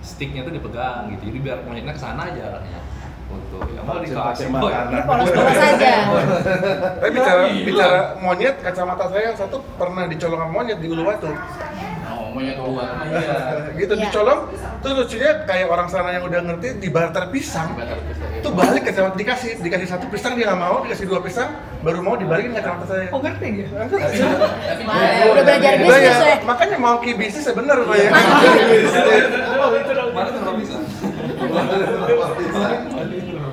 sticknya 0.00 0.42
tuh 0.42 0.52
dipegang 0.52 1.08
gitu 1.08 1.22
jadi 1.24 1.38
biar 1.40 1.58
monyetnya 1.62 1.92
ke 1.92 2.00
sana 2.00 2.22
aja 2.26 2.42
arahnya 2.50 2.80
untuk 3.30 3.64
ya 3.66 3.80
mau 3.80 3.96
dikasih 3.96 4.18
vaksin 4.18 4.48
boy. 4.50 4.68
makanan. 4.68 4.90
Ini 4.90 5.02
polos-polos 5.02 5.56
aja. 5.56 5.92
tapi 6.98 7.10
bicara 7.12 7.40
Iya. 7.46 7.62
bicara 7.64 7.98
monyet 8.18 8.56
kacamata 8.58 9.04
saya 9.08 9.22
yang 9.24 9.38
satu 9.38 9.56
pernah 9.72 10.04
dicolong 10.04 10.36
sama 10.38 10.52
monyet 10.52 10.78
di 10.78 10.88
Uluwatu 10.88 11.30
monyet 12.32 12.56
tua 12.56 12.86
iya. 13.06 13.36
Gitu 13.76 13.92
Iya. 13.92 14.02
dicolong 14.08 14.40
terus 14.82 14.94
lucunya 14.98 15.30
kayak 15.46 15.66
orang 15.70 15.86
sana 15.86 16.08
yang 16.10 16.24
udah 16.26 16.40
ngerti 16.42 16.68
di 16.82 16.88
barter 16.90 17.30
pisang 17.30 17.76
itu 18.42 18.50
balik 18.50 18.82
kacamata 18.82 19.14
dikasih. 19.14 19.62
Dikasih 19.62 19.86
satu 19.86 20.10
pisang 20.10 20.34
dia 20.34 20.50
nggak 20.50 20.58
mau 20.58 20.82
dikasih 20.82 21.06
dua 21.06 21.22
pisang 21.22 21.54
baru 21.86 22.02
mau 22.02 22.18
dibalikin 22.18 22.50
kacamata 22.58 22.90
saya. 22.90 23.06
Oh 23.14 23.22
ngerti 23.22 23.62
ya? 23.62 23.66
Udah 25.30 25.42
belajar 25.46 25.70
Udah 25.78 25.78
bisnis 25.78 26.18
ya, 26.18 26.26
ya? 26.26 26.36
makanya 26.42 26.76
mau 26.82 26.98
ki 26.98 27.14
bisnis 27.14 27.46
ya 27.46 27.54
bener 27.54 27.78
Pak 27.86 27.96
ya. 27.96 28.10
oh 29.62 29.70
itu 29.78 29.92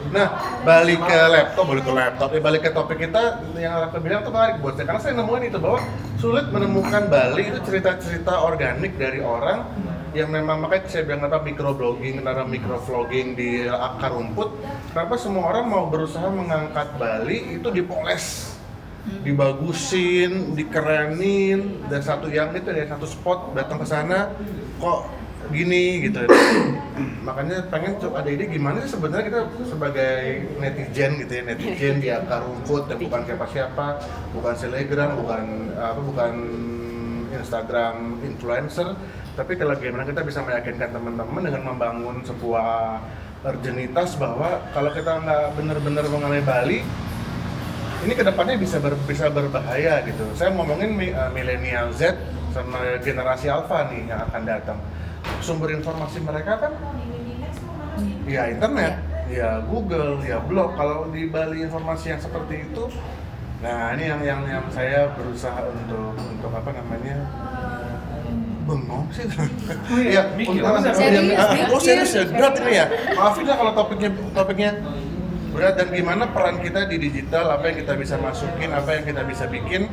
Nah, 0.09 0.27
balik 0.65 1.05
ke 1.05 1.19
laptop, 1.29 1.65
balik 1.69 1.85
ke 1.85 1.93
laptop, 1.93 2.29
ya 2.33 2.41
balik 2.41 2.61
ke 2.65 2.69
topik 2.73 2.97
kita 2.97 3.45
yang 3.53 3.77
Raka 3.77 4.01
bilang 4.01 4.25
tuh 4.25 4.33
menarik 4.33 4.57
buat 4.57 4.73
saya. 4.73 4.89
Karena 4.89 5.01
saya 5.05 5.13
nemuin 5.21 5.43
itu 5.53 5.57
bahwa 5.61 5.79
sulit 6.17 6.45
menemukan 6.49 7.03
Bali 7.13 7.43
itu 7.53 7.59
cerita-cerita 7.61 8.41
organik 8.41 8.97
dari 8.97 9.21
orang 9.21 9.69
yang 10.17 10.33
memang 10.33 10.65
makanya 10.65 10.89
saya 10.89 11.05
bilang 11.05 11.29
apa 11.29 11.45
microblogging, 11.45 12.25
kenapa 12.25 12.41
microvlogging 12.49 13.37
di 13.37 13.69
akar 13.69 14.17
rumput, 14.17 14.49
kenapa 14.89 15.13
semua 15.21 15.53
orang 15.53 15.69
mau 15.69 15.85
berusaha 15.85 16.25
mengangkat 16.33 16.89
Bali 16.97 17.61
itu 17.61 17.69
dipoles, 17.69 18.57
dibagusin, 19.21 20.57
dikerenin, 20.57 21.85
dan 21.85 22.01
satu 22.01 22.33
yang 22.33 22.49
itu 22.57 22.73
ya 22.73 22.89
satu 22.89 23.05
spot 23.05 23.53
datang 23.53 23.77
ke 23.77 23.86
sana 23.86 24.34
kok 24.81 25.18
gini 25.49 26.07
gitu. 26.09 26.25
Makanya 27.27 27.67
pengen 27.69 27.97
coba 28.01 28.25
ada 28.25 28.29
ide 28.29 28.45
gimana 28.49 28.81
sih 28.85 28.95
sebenarnya 28.97 29.25
kita 29.29 29.41
sebagai 29.65 30.15
netizen 30.57 31.12
gitu 31.21 31.31
ya 31.38 31.43
netizen 31.45 31.95
di 32.01 32.09
akar 32.09 32.41
rumput 32.45 32.89
dan 32.89 32.97
bukan 32.97 33.21
siapa-siapa, 33.25 33.88
bukan 34.33 34.53
selegram, 34.57 35.19
bukan 35.19 35.43
apa 35.77 36.01
bukan 36.01 36.33
Instagram 37.29 38.17
influencer, 38.25 38.97
tapi 39.38 39.55
kalau 39.55 39.77
gimana 39.77 40.03
kita 40.03 40.25
bisa 40.25 40.41
meyakinkan 40.41 40.89
teman-teman 40.91 41.41
dengan 41.45 41.62
membangun 41.71 42.25
sebuah 42.25 42.99
urgenitas 43.45 44.19
bahwa 44.19 44.59
kalau 44.75 44.91
kita 44.91 45.21
nggak 45.23 45.43
benar-benar 45.55 46.05
mengenai 46.12 46.43
Bali, 46.43 46.79
ini 48.03 48.13
ke 48.15 48.23
depannya 48.23 48.59
bisa 48.59 48.83
ber, 48.83 48.99
bisa 49.07 49.31
berbahaya 49.31 50.03
gitu. 50.03 50.27
Saya 50.35 50.51
ngomongin 50.51 50.95
uh, 51.15 51.31
milenial 51.31 51.91
Z 51.95 52.19
sama 52.51 52.99
generasi 52.99 53.47
Alpha 53.47 53.88
nih 53.91 54.12
yang 54.12 54.27
akan 54.27 54.41
datang. 54.43 54.79
Sumber 55.39 55.71
informasi 55.71 56.19
mereka 56.19 56.60
kan? 56.60 56.73
Ya 58.23 58.47
internet, 58.47 58.93
ya 59.27 59.60
Google, 59.62 60.21
ya 60.21 60.39
blog. 60.39 60.75
Kalau 60.75 61.10
di 61.10 61.27
Bali 61.27 61.63
informasi 61.63 62.13
yang 62.13 62.21
seperti 62.21 62.63
itu, 62.63 62.84
nah 63.60 63.91
ini 63.91 64.08
yang 64.08 64.21
yang 64.21 64.41
yang 64.45 64.65
saya 64.69 65.12
berusaha 65.12 65.60
untuk 65.65 66.13
untuk 66.15 66.51
apa 66.53 66.69
namanya? 66.71 67.17
Bengong 68.63 69.10
sih. 69.10 69.25
Iya, 70.05 70.29
mikir. 70.38 70.62
untuk- 70.62 70.93
Serius, 70.93 71.25
Ah, 71.34 71.73
Oh 71.73 71.82
serius 71.82 72.12
ya, 72.13 72.23
berat 72.29 72.55
ini 72.62 72.73
ya. 72.75 72.86
Maafin 73.17 73.43
lah 73.43 73.55
kalau 73.58 73.71
topiknya 73.73 74.10
topiknya 74.32 74.71
berat. 75.49 75.73
Dan 75.75 75.88
gimana 75.89 76.23
peran 76.29 76.62
kita 76.62 76.86
di 76.86 77.01
digital, 77.01 77.49
apa 77.49 77.73
yang 77.73 77.77
kita 77.82 77.93
bisa 77.97 78.15
masukin, 78.15 78.69
apa 78.69 78.89
yang 78.93 79.03
kita 79.03 79.25
bisa 79.25 79.49
bikin 79.49 79.89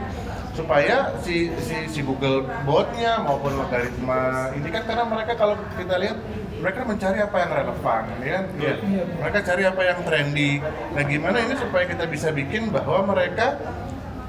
supaya 0.57 1.13
si 1.21 1.53
si, 1.61 1.77
si 1.93 2.01
Google 2.01 2.49
botnya 2.65 3.21
maupun 3.21 3.61
logaritma 3.61 4.51
ini 4.57 4.69
kan 4.73 4.83
karena 4.89 5.05
mereka 5.05 5.37
kalau 5.37 5.55
kita 5.77 6.01
lihat 6.01 6.17
mereka 6.57 6.89
mencari 6.89 7.19
apa 7.21 7.37
yang 7.37 7.51
relevan, 7.53 8.03
ya 8.25 8.31
kan? 8.33 8.45
Iya. 8.57 8.75
Mereka 9.21 9.39
cari 9.45 9.63
apa 9.69 9.83
yang 9.85 9.99
trendy. 10.09 10.53
Nah, 10.97 11.03
gimana 11.05 11.37
ini 11.45 11.55
supaya 11.61 11.85
kita 11.85 12.05
bisa 12.09 12.29
bikin 12.33 12.73
bahwa 12.73 13.13
mereka 13.13 13.61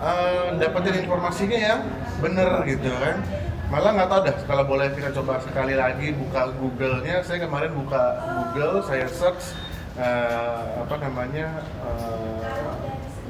eh, 0.04 0.48
dapetin 0.60 1.08
informasinya 1.08 1.60
yang 1.60 1.80
bener 2.20 2.68
gitu 2.68 2.92
kan? 3.00 3.24
Malah 3.68 3.92
nggak 4.00 4.10
tahu 4.12 4.22
dah 4.28 4.36
kalau 4.48 4.64
boleh 4.64 4.88
kita 4.96 5.12
coba 5.12 5.40
sekali 5.44 5.76
lagi 5.76 6.16
buka 6.16 6.52
Google-nya. 6.60 7.24
Saya 7.24 7.48
kemarin 7.48 7.72
buka 7.76 8.04
Google, 8.28 8.84
saya 8.84 9.08
search 9.08 9.56
eh, 9.96 10.84
apa 10.84 10.96
namanya 11.00 11.64
eh, 11.64 12.44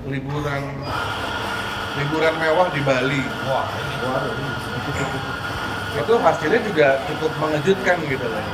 liburan 0.10 0.64
liburan 1.98 2.36
mewah 2.38 2.68
di 2.72 2.82
Bali. 2.86 3.22
wah 3.50 3.68
Itu 5.98 6.14
hasilnya 6.22 6.62
juga 6.62 6.88
cukup 7.10 7.32
mengejutkan 7.42 7.98
gitu 8.06 8.28
loh. 8.30 8.46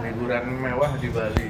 Liburan 0.00 0.44
mewah 0.62 0.90
di 0.96 1.08
Bali. 1.10 1.48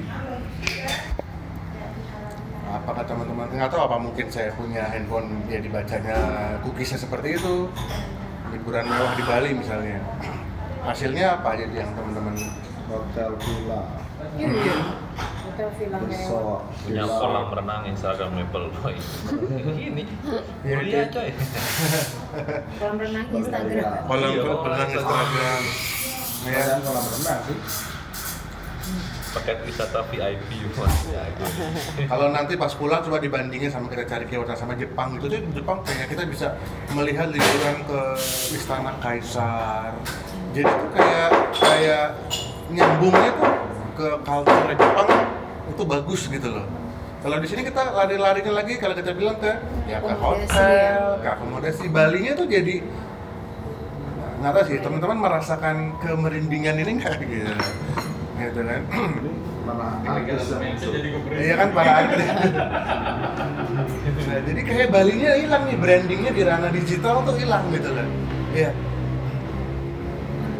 Apakah 2.70 3.02
teman-teman 3.02 3.50
nggak 3.50 3.70
tahu 3.70 3.82
apa 3.82 3.96
mungkin 3.98 4.26
saya 4.30 4.54
punya 4.54 4.86
handphone 4.88 5.42
ya 5.50 5.58
dibacanya 5.58 6.16
cookiesnya 6.62 7.02
seperti 7.02 7.34
itu 7.34 7.66
liburan 8.54 8.86
mewah 8.86 9.12
di 9.18 9.24
Bali 9.26 9.50
misalnya 9.58 9.98
hasilnya 10.86 11.42
apa 11.42 11.58
aja 11.58 11.66
yang 11.66 11.90
teman-teman 11.98 12.38
hotel 12.86 13.30
villa 13.42 13.82
hotel 14.38 14.78
villa 15.76 15.98
mewah 16.00 16.08
resort 16.08 16.62
punya 16.86 17.04
kolam 17.04 17.46
renang 17.52 17.82
Instagram 17.90 18.30
Maple 18.32 18.66
boy. 18.80 18.94
Ini. 19.90 20.04
Ya, 20.64 20.76
mulia 20.80 21.02
itu. 21.04 21.12
coy 21.12 21.28
kolam 22.80 22.96
renang 22.96 23.26
Instagram. 23.34 23.92
Kolam 24.06 24.30
Iya, 24.30 24.42
renang 24.46 24.90
Instagram. 24.90 25.62
Ya 26.48 26.62
kolam 26.80 27.04
renang 27.04 27.40
sih. 27.44 27.58
Paket 29.30 29.62
wisata 29.62 30.02
VIP 30.10 30.50
ya, 31.14 31.22
gitu. 31.30 31.62
kalau 32.10 32.34
nanti 32.34 32.58
pas 32.58 32.74
pulang 32.74 32.98
coba 32.98 33.22
dibandingin 33.22 33.70
sama 33.70 33.86
kita 33.86 34.02
cari 34.02 34.26
keyword 34.26 34.58
sama 34.58 34.74
Jepang 34.74 35.14
itu 35.22 35.30
tuh 35.30 35.38
Jepang 35.54 35.78
kayaknya 35.86 36.06
kita 36.10 36.22
bisa 36.26 36.46
melihat 36.98 37.30
liburan 37.30 37.78
ke 37.86 38.00
Istana 38.58 38.90
Kaisar. 38.98 39.94
Jadi 40.50 40.66
tuh 40.66 40.90
kayak 40.98 41.30
kayak 41.54 42.06
nyambungnya 42.74 43.30
tuh 43.38 43.54
ke 43.94 44.08
culture 44.26 44.74
Jepang 44.74 45.08
itu 45.70 45.82
bagus 45.86 46.26
gitu 46.26 46.48
loh 46.50 46.66
kalau 47.20 47.36
di 47.36 47.46
sini 47.52 47.62
kita 47.68 47.92
lari-larinya 47.92 48.52
lagi 48.64 48.80
kalau 48.80 48.96
kita 48.96 49.12
bilang 49.12 49.36
ke 49.36 49.52
ya 49.84 50.00
ke 50.00 50.14
hotel, 50.16 50.40
ya. 50.56 51.20
ke 51.20 51.28
akomodasi 51.36 51.84
Balinya 51.92 52.32
tuh 52.32 52.48
jadi 52.48 52.80
nggak 54.40 54.52
tahu 54.56 54.64
sih 54.72 54.78
teman-teman 54.80 55.18
merasakan 55.20 56.00
kemerindingan 56.00 56.80
ini 56.80 57.04
nggak 57.04 57.20
gitu 57.28 57.52
gitu 58.40 58.60
kan 58.64 58.82
para 59.68 59.86
artis 60.08 60.48
Iya 61.28 61.54
kan 61.60 61.68
para 61.76 61.92
artis. 62.04 62.26
nah, 64.26 64.38
jadi 64.48 64.60
kayak 64.64 64.88
Balinya 64.88 65.30
hilang 65.36 65.62
nih 65.68 65.76
brandingnya 65.76 66.32
di 66.32 66.42
ranah 66.42 66.70
digital 66.72 67.20
tuh 67.22 67.36
hilang 67.36 67.68
gitu 67.70 67.90
kan. 67.92 68.08
Iya. 68.56 68.70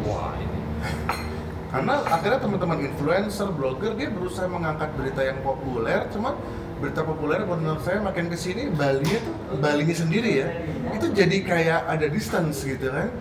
Wah 0.04 0.36
ini. 0.36 0.58
Karena 1.70 2.02
akhirnya 2.02 2.40
teman-teman 2.42 2.78
influencer, 2.82 3.48
blogger 3.54 3.94
dia 3.94 4.10
berusaha 4.10 4.50
mengangkat 4.50 4.90
berita 4.98 5.22
yang 5.22 5.38
populer, 5.46 6.02
cuman 6.10 6.34
berita 6.80 7.04
populer 7.04 7.44
menurut 7.44 7.84
saya 7.84 8.00
makin 8.00 8.32
ke 8.32 8.36
sini 8.40 8.72
Bali 8.72 9.04
tuh 9.04 9.60
Balinya 9.60 9.92
sendiri 9.92 10.40
ya 10.40 10.48
itu 10.96 11.12
jadi 11.12 11.36
kayak 11.44 11.80
ada 11.86 12.08
distance 12.08 12.64
gitu 12.64 12.88
kan. 12.88 13.12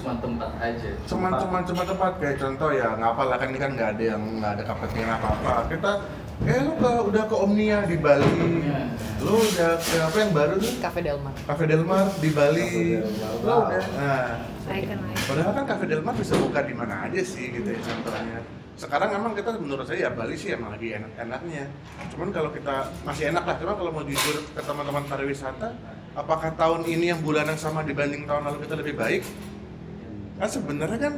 Cuma 0.00 0.16
tempat 0.16 0.50
aja. 0.58 0.90
cuman 1.04 1.30
cuman 1.36 1.60
cuma 1.62 1.82
tempat 1.84 2.12
kayak 2.18 2.36
contoh 2.40 2.72
ya 2.72 2.88
ngapa 2.96 3.22
lah 3.28 3.36
kan 3.36 3.52
ini 3.52 3.60
kan 3.60 3.70
nggak 3.76 3.88
ada 3.96 4.04
yang 4.16 4.22
nggak 4.40 4.52
ada 4.56 4.62
kepentingan 4.64 5.12
apa 5.12 5.28
apa 5.28 5.52
kita 5.68 5.92
eh 6.40 6.56
lu 6.64 6.72
ke, 6.80 6.90
udah 7.04 7.22
ke 7.28 7.36
Omnia 7.36 7.84
di 7.84 8.00
Bali. 8.00 8.64
Lu 9.20 9.36
udah 9.36 9.76
ke 9.76 9.96
apa 10.00 10.16
yang 10.16 10.32
baru 10.32 10.54
tuh? 10.56 10.72
Cafe 10.80 11.04
Delmar. 11.04 11.32
Cafe 11.44 11.64
Delmar 11.68 12.06
di 12.16 12.30
Bali. 12.32 12.64
Cafe 12.64 12.80
Delmar, 12.96 13.32
lu 13.44 13.52
udah. 13.68 13.82
Nah 14.00 14.24
Icon 14.70 14.98
icon. 15.02 15.24
padahal 15.26 15.52
kan 15.58 15.64
Cafe 15.66 15.84
Delmar 15.90 16.14
bisa 16.14 16.34
buka 16.38 16.60
di 16.62 16.74
mana 16.74 16.94
aja 17.10 17.22
sih 17.26 17.50
gitu 17.50 17.66
ya 17.66 17.80
contohnya. 17.82 18.38
Sekarang 18.80 19.12
emang 19.12 19.36
kita 19.36 19.60
menurut 19.60 19.84
saya 19.84 20.08
ya 20.08 20.10
Bali 20.14 20.32
sih 20.40 20.56
emang 20.56 20.72
lagi 20.72 20.96
enak-enaknya. 20.96 21.64
Cuman 22.16 22.32
kalau 22.32 22.48
kita 22.48 22.88
masih 23.04 23.28
enak 23.28 23.44
lah. 23.44 23.56
Cuman 23.60 23.74
kalau 23.76 23.90
mau 23.92 24.04
jujur 24.06 24.40
ke 24.40 24.60
teman-teman 24.64 25.04
pariwisata 25.04 25.68
apakah 26.16 26.50
tahun 26.56 26.88
ini 26.88 27.12
yang 27.12 27.20
bulan 27.20 27.46
yang 27.46 27.60
sama 27.60 27.84
dibanding 27.84 28.24
tahun 28.24 28.46
lalu 28.46 28.58
kita 28.64 28.74
lebih 28.80 28.94
baik? 28.96 29.22
Kan 30.40 30.48
sebenarnya 30.48 30.98
kan 30.98 31.14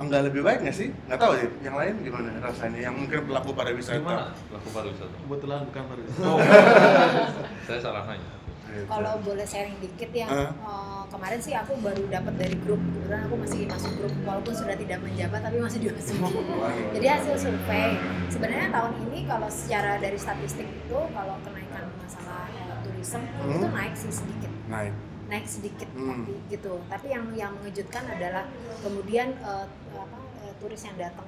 enggak 0.00 0.22
lebih 0.28 0.40
baik 0.44 0.58
nggak 0.64 0.76
sih? 0.76 0.88
Nggak 1.08 1.20
tahu 1.20 1.32
sih 1.40 1.48
yang 1.64 1.76
lain 1.80 1.94
gimana 2.04 2.28
rasanya? 2.44 2.80
Yang 2.88 2.94
mungkin 2.98 3.18
pelaku 3.24 3.50
pariwisata. 3.56 3.96
Gimana 3.96 4.26
laku 4.52 4.68
pariwisata? 4.68 5.14
kebetulan 5.16 5.60
bukan 5.64 5.82
pariwisata. 5.88 6.26
Oh, 6.28 6.38
saya 7.66 7.80
salah 7.80 8.02
nanya. 8.04 8.39
Gitu. 8.70 8.86
Kalau 8.86 9.12
boleh 9.20 9.42
sharing 9.42 9.76
dikit 9.78 10.10
ya, 10.12 10.26
eh, 10.26 10.50
kemarin 11.06 11.38
sih 11.38 11.52
aku 11.52 11.74
baru 11.78 12.06
dapat 12.06 12.34
dari 12.36 12.56
grup, 12.56 12.78
kebetulan 12.78 13.20
aku 13.26 13.36
masih 13.36 13.60
masuk 13.66 13.92
grup 13.94 14.14
walaupun 14.22 14.54
sudah 14.54 14.74
tidak 14.74 14.98
menjabat 15.00 15.40
tapi 15.40 15.56
masih 15.58 15.78
dimasuki. 15.84 16.40
Jadi 16.94 17.06
hasil 17.06 17.34
survei, 17.36 17.98
sebenarnya 18.28 18.68
tahun 18.70 18.92
ini 19.04 19.18
kalau 19.24 19.48
secara 19.48 19.98
dari 19.98 20.14
statistik 20.16 20.66
itu 20.66 20.98
kalau 21.10 21.34
kenaikan 21.42 21.84
masalah 21.96 22.46
eh, 22.48 22.76
tourism 22.80 23.22
Hmm. 23.36 23.52
itu 23.52 23.66
naik 23.68 23.94
sih 23.94 24.12
sedikit, 24.12 24.52
naik 24.66 24.94
naik 25.26 25.46
sedikit 25.46 25.88
Hmm. 25.90 26.10
tapi 26.22 26.34
gitu. 26.48 26.72
Tapi 26.86 27.06
yang 27.08 27.24
yang 27.34 27.52
mengejutkan 27.54 28.02
adalah 28.04 28.46
kemudian 28.78 29.34
eh, 29.36 29.66
apa, 29.92 30.16
eh, 30.40 30.52
turis 30.58 30.82
yang 30.82 30.96
datang 30.96 31.26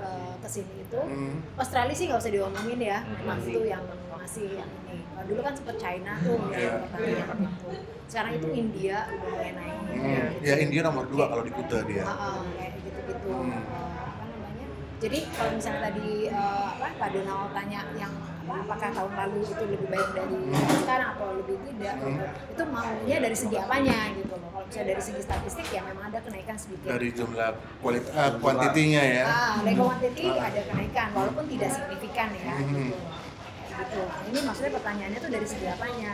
eh, 0.00 0.34
ke 0.36 0.48
sini 0.48 0.74
itu 0.80 0.98
Hmm. 0.98 1.38
Australia 1.54 1.92
sih 1.92 2.06
nggak 2.06 2.18
usah 2.18 2.32
diomongin 2.32 2.80
ya, 2.80 2.98
memang 3.04 3.38
itu 3.40 3.60
yang 3.64 3.82
masih 4.20 4.46
yang 4.54 4.70
ini. 4.84 5.00
Kalau 5.06 5.24
dulu 5.26 5.40
kan 5.40 5.54
sempet 5.54 5.76
China 5.76 6.12
tuh 6.18 6.38
Iya. 6.50 6.72
yang 6.94 7.26
pertama 7.26 7.48
itu. 7.50 7.68
Sekarang 8.06 8.32
itu 8.34 8.48
India 8.52 8.98
udah 9.08 9.28
mulai 9.28 9.50
naik. 9.52 9.76
Hmm. 9.90 10.28
ya 10.40 10.54
India 10.56 10.80
nomor 10.82 11.04
dua 11.04 11.24
kalau 11.26 11.42
di 11.42 11.52
Kuta 11.52 11.78
dia 11.82 12.02
Ah, 12.02 12.12
ah, 12.12 12.38
kayak 12.50 12.72
gitu-gitu. 12.78 13.28
Hmm. 13.28 13.50
Eh, 13.50 13.60
apa 14.02 14.24
namanya? 14.24 14.66
Jadi 14.98 15.18
kalau 15.30 15.50
misalnya 15.52 15.80
tadi 15.84 16.08
eh, 16.26 16.36
apa 16.70 16.86
Pak 16.94 17.08
Donald 17.10 17.48
tanya 17.50 17.80
yang 17.94 18.12
apa 18.40 18.54
apakah 18.62 18.88
tahun 18.90 19.12
lalu 19.14 19.38
itu 19.44 19.64
lebih 19.64 19.88
baik 19.88 20.08
dari 20.10 20.38
sekarang 20.74 21.08
atau 21.12 21.28
lebih 21.36 21.56
tidak 21.62 21.94
Hmm. 21.96 22.08
gitu. 22.10 22.24
itu 22.50 22.62
maunya 22.66 23.16
dari 23.20 23.36
segi 23.36 23.56
apanya 23.56 23.98
gitu 24.12 24.32
loh 24.32 24.48
kalau 24.50 24.64
misalnya 24.64 24.88
dari 24.88 25.02
segi 25.04 25.20
statistik 25.20 25.66
ya 25.68 25.80
memang 25.82 26.04
ada 26.04 26.18
kenaikan 26.18 26.56
sedikit 26.56 26.88
dari 26.88 27.08
jumlah 27.10 27.50
kualitas 27.78 28.10
ah, 28.12 28.30
kuantitinya 28.34 29.02
ya 29.04 29.24
Ah, 29.24 29.54
dari 29.60 29.76
quantity 29.76 30.24
ada 30.26 30.60
kenaikan 30.64 31.06
walaupun 31.12 31.44
tidak 31.48 31.70
signifikan 31.70 32.28
ya. 32.34 32.54
Hmm. 32.56 32.74
Gitu. 32.80 32.96
Gitu. 33.70 34.00
Ini 34.26 34.38
maksudnya 34.42 34.72
pertanyaannya 34.72 35.18
tuh 35.18 35.30
dari 35.30 35.46
segi 35.46 35.66
apanya? 35.66 36.12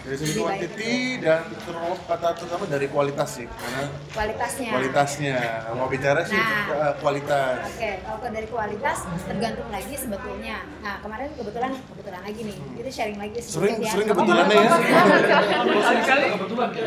dari 0.00 0.16
segi 0.16 0.32
kuantiti 0.34 0.94
dan 1.18 1.44
terus 1.44 1.98
kata 2.02 2.28
terutama 2.32 2.64
dari 2.64 2.86
kualitas 2.86 3.28
sih 3.30 3.44
karena 3.44 3.84
Kualitasnya. 4.10 4.70
kualitasnya 4.70 5.36
mau 5.70 5.86
bicara 5.86 6.20
sih 6.22 6.34
Nah. 6.34 6.88
eh, 6.88 6.92
kualitas 6.96 7.68
Oke, 7.68 7.90
kalau 8.00 8.18
ke 8.18 8.28
dari 8.30 8.48
kualitas 8.48 8.96
tergantung 9.22 9.68
lagi 9.68 9.94
sebetulnya. 9.94 10.56
Nah 10.80 10.94
kemarin 10.98 11.28
kebetulan 11.34 11.70
kebetulan 11.84 12.20
lagi 12.22 12.40
nih, 12.42 12.56
itu 12.76 12.90
sharing 12.90 13.18
lagi 13.18 13.38
sering 13.38 13.76
ya. 13.78 13.90
sering 13.90 14.06
kebetulannya 14.08 14.56
ya 14.56 14.70
Sekali 16.00 16.24
Kebetulan. 16.30 16.70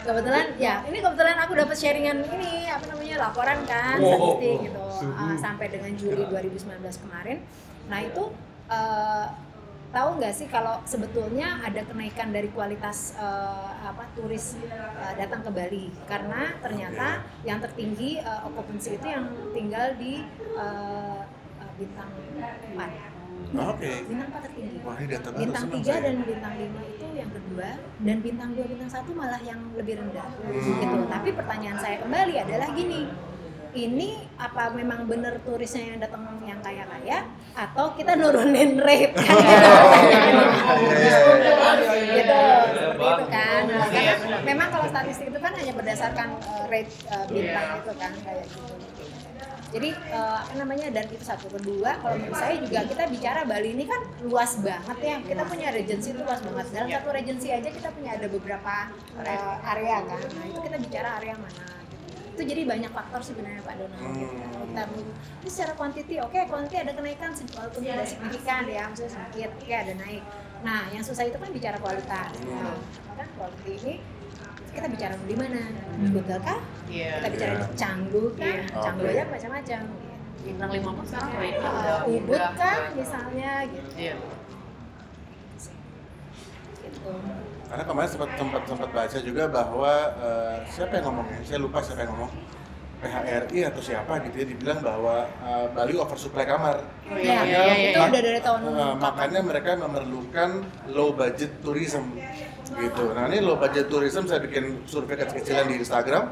kebetulan 0.00 0.46
ya 0.56 0.74
ini 0.82 0.98
kebetulan 0.98 1.36
aku 1.38 1.52
dapat 1.54 1.76
sharingan 1.76 2.18
ini 2.24 2.50
apa 2.66 2.84
namanya 2.88 3.16
laporan 3.20 3.58
kan 3.62 3.96
Wow. 3.98 4.40
statistik 4.40 4.56
gitu 4.64 4.80
uh, 5.04 5.36
sampai 5.36 5.66
dengan 5.68 5.92
Juli 5.94 6.24
2019 6.24 6.64
kemarin 6.98 7.38
nah 7.86 8.00
itu 8.00 8.22
uh, 8.68 9.26
tahu 9.88 10.20
nggak 10.20 10.34
sih 10.36 10.46
kalau 10.52 10.84
sebetulnya 10.84 11.64
ada 11.64 11.80
kenaikan 11.80 12.28
dari 12.28 12.52
kualitas 12.52 13.16
uh, 13.16 13.72
apa 13.80 14.04
turis 14.12 14.60
uh, 14.68 15.12
datang 15.16 15.40
ke 15.40 15.50
Bali? 15.50 15.86
Karena 16.04 16.52
ternyata 16.60 17.24
yang 17.48 17.58
tertinggi 17.64 18.20
uh, 18.20 18.44
occupancy 18.44 19.00
itu 19.00 19.06
yang 19.08 19.32
tinggal 19.56 19.96
di 19.96 20.24
uh, 20.56 21.24
uh, 21.60 21.72
bintang 21.80 22.10
4 22.76 23.16
oke. 23.48 23.90
Bintang 24.12 24.28
4 24.28 24.44
tertinggi. 24.44 24.76
Wah 24.84 24.96
ini 25.00 25.08
data 25.08 25.28
baru 25.32 25.40
bintang 25.40 25.64
senang 25.64 25.80
3 25.80 25.88
saya. 25.88 26.00
dan 26.04 26.16
bintang 26.20 26.54
5 26.60 26.92
itu 26.92 27.06
yang 27.16 27.30
kedua 27.32 27.70
dan 28.04 28.16
bintang 28.20 28.50
2 28.52 28.72
bintang 28.76 28.90
1 28.92 29.16
malah 29.16 29.40
yang 29.40 29.60
lebih 29.72 29.94
rendah. 29.96 30.28
Hmm. 30.36 30.60
gitu. 30.60 30.98
Tapi 31.08 31.28
pertanyaan 31.32 31.78
saya 31.80 31.96
kembali 32.04 32.34
adalah 32.44 32.68
gini 32.76 33.02
ini 33.76 34.16
apa 34.40 34.70
memang 34.72 35.04
benar 35.08 35.40
turisnya 35.44 35.94
yang 35.94 35.98
datang 36.00 36.24
yang 36.46 36.60
kaya 36.64 36.84
kaya 36.86 37.18
atau 37.56 37.92
kita 37.96 38.16
nurunin 38.16 38.80
rate 38.80 39.16
kan? 39.16 39.36
Gitu 42.08 42.40
seperti 42.98 43.22
itu 43.22 43.26
kan. 43.30 43.62
Nah, 43.68 43.88
karena 43.88 44.14
memang 44.42 44.68
kalau 44.74 44.86
statistik 44.90 45.26
itu 45.30 45.38
kan 45.38 45.52
hanya 45.54 45.72
berdasarkan 45.74 46.28
uh, 46.42 46.64
rate 46.66 46.92
uh, 47.10 47.26
bintang 47.30 47.66
itu 47.78 47.92
kan 47.96 48.12
kayak 48.26 48.46
gitu. 48.50 48.74
Jadi 49.68 49.92
eh, 49.92 50.38
apa 50.40 50.54
namanya 50.56 50.88
dan 50.88 51.04
itu 51.12 51.20
satu 51.20 51.52
kedua 51.52 52.00
kalau 52.00 52.16
menurut 52.16 52.40
saya 52.40 52.56
juga 52.56 52.88
kita 52.88 53.04
bicara 53.04 53.44
Bali 53.44 53.76
ini 53.76 53.84
kan 53.84 54.00
luas 54.24 54.56
banget 54.64 54.98
ya. 55.04 55.16
Kita 55.20 55.44
punya 55.44 55.68
regency 55.68 56.16
itu 56.16 56.24
luas 56.24 56.40
banget. 56.40 56.72
Dalam 56.72 56.88
satu 56.88 57.08
regency 57.12 57.52
aja 57.52 57.68
kita 57.68 57.92
punya 57.92 58.16
ada 58.16 58.32
beberapa 58.32 58.88
area 59.68 60.00
kan. 60.08 60.24
Nah 60.24 60.44
itu 60.48 60.58
kita 60.64 60.76
bicara 60.80 61.20
area 61.20 61.36
mana. 61.36 61.77
Itu 62.38 62.54
jadi 62.54 62.62
banyak 62.70 62.94
faktor 62.94 63.18
sebenarnya 63.18 63.58
Pak 63.66 63.74
Donald 63.82 64.14
gitu. 64.14 64.30
Hmm. 64.30 64.46
Kalau 64.54 64.66
kita 64.70 64.82
ini 65.42 65.50
secara 65.50 65.72
kuantiti 65.74 66.14
oke 66.22 66.38
kuantiti 66.46 66.76
ada 66.78 66.92
kenaikan 66.94 67.30
sih, 67.34 67.46
walaupun 67.50 67.82
tidak 67.82 68.06
signifikan 68.06 68.62
ya 68.70 68.86
maksudnya 68.86 69.10
sedikit 69.10 69.50
oke 69.58 69.74
ada 69.74 69.92
naik. 69.98 70.22
Nah 70.62 70.80
yang 70.94 71.02
susah 71.02 71.26
itu 71.26 71.34
kan 71.34 71.50
bicara 71.50 71.76
kualitas. 71.82 72.30
Nah, 72.46 72.78
kan 73.18 73.26
kualitas 73.34 73.66
ini 73.66 73.94
kita 74.70 74.86
bicara 74.86 75.14
di 75.26 75.34
mana? 75.34 75.60
Di 75.98 76.08
hotel 76.14 76.38
kah? 76.46 76.58
Iya. 76.86 77.12
kita 77.18 77.28
bicara 77.34 77.52
di 77.58 77.66
Canggu 77.74 78.24
kan 78.38 78.54
Iya. 78.62 78.78
Canggu 78.78 79.04
aja 79.10 79.22
macam-macam. 79.26 79.80
Bintang 80.38 80.70
lima 80.70 80.90
pun 80.94 81.04
sekarang 81.10 81.30
Uh, 81.34 81.42
udah 81.58 81.98
Ubud 82.06 82.42
kan 82.54 82.78
misalnya 82.94 83.50
gitu. 83.66 83.90
Iya. 83.98 84.14
Gitu. 86.88 87.12
karena 87.68 87.84
kemarin 87.84 88.08
sempat 88.08 88.30
sempat 88.34 88.62
sempat 88.64 88.90
baca 88.90 89.18
juga 89.20 89.44
bahwa 89.46 89.92
eh, 90.18 90.56
siapa 90.66 90.92
yang 90.96 91.04
ngomongnya 91.12 91.38
saya 91.44 91.60
lupa 91.60 91.78
siapa 91.84 92.00
yang 92.02 92.12
ngomong 92.16 92.32
PHRI 92.98 93.58
atau 93.62 93.78
siapa 93.78 94.18
gitu 94.26 94.42
ya 94.42 94.46
dibilang 94.48 94.80
bahwa 94.82 95.22
eh, 95.28 95.66
Bali 95.70 95.94
oversupply 95.94 96.42
kamar 96.42 96.82
Oh, 97.08 97.16
Iya, 97.16 97.40
iya, 97.40 97.40
iya, 97.44 97.60
iya, 97.64 97.88
itu 97.94 97.98
iya. 98.00 98.08
udah 98.10 98.22
dari 98.24 98.40
tahun 98.42 98.60
Eh, 98.68 98.94
makanya 98.98 99.40
mereka 99.40 99.70
memerlukan 99.78 100.50
low 100.90 101.14
budget 101.14 101.52
tourism 101.62 102.04
gitu. 102.68 103.04
Nah 103.16 103.30
ini 103.30 103.40
low 103.40 103.56
budget 103.56 103.88
tourism 103.88 104.26
saya 104.26 104.42
bikin 104.42 104.82
survei 104.84 105.16
kecil-kecilan 105.16 105.68
di 105.68 105.80
Instagram 105.80 106.24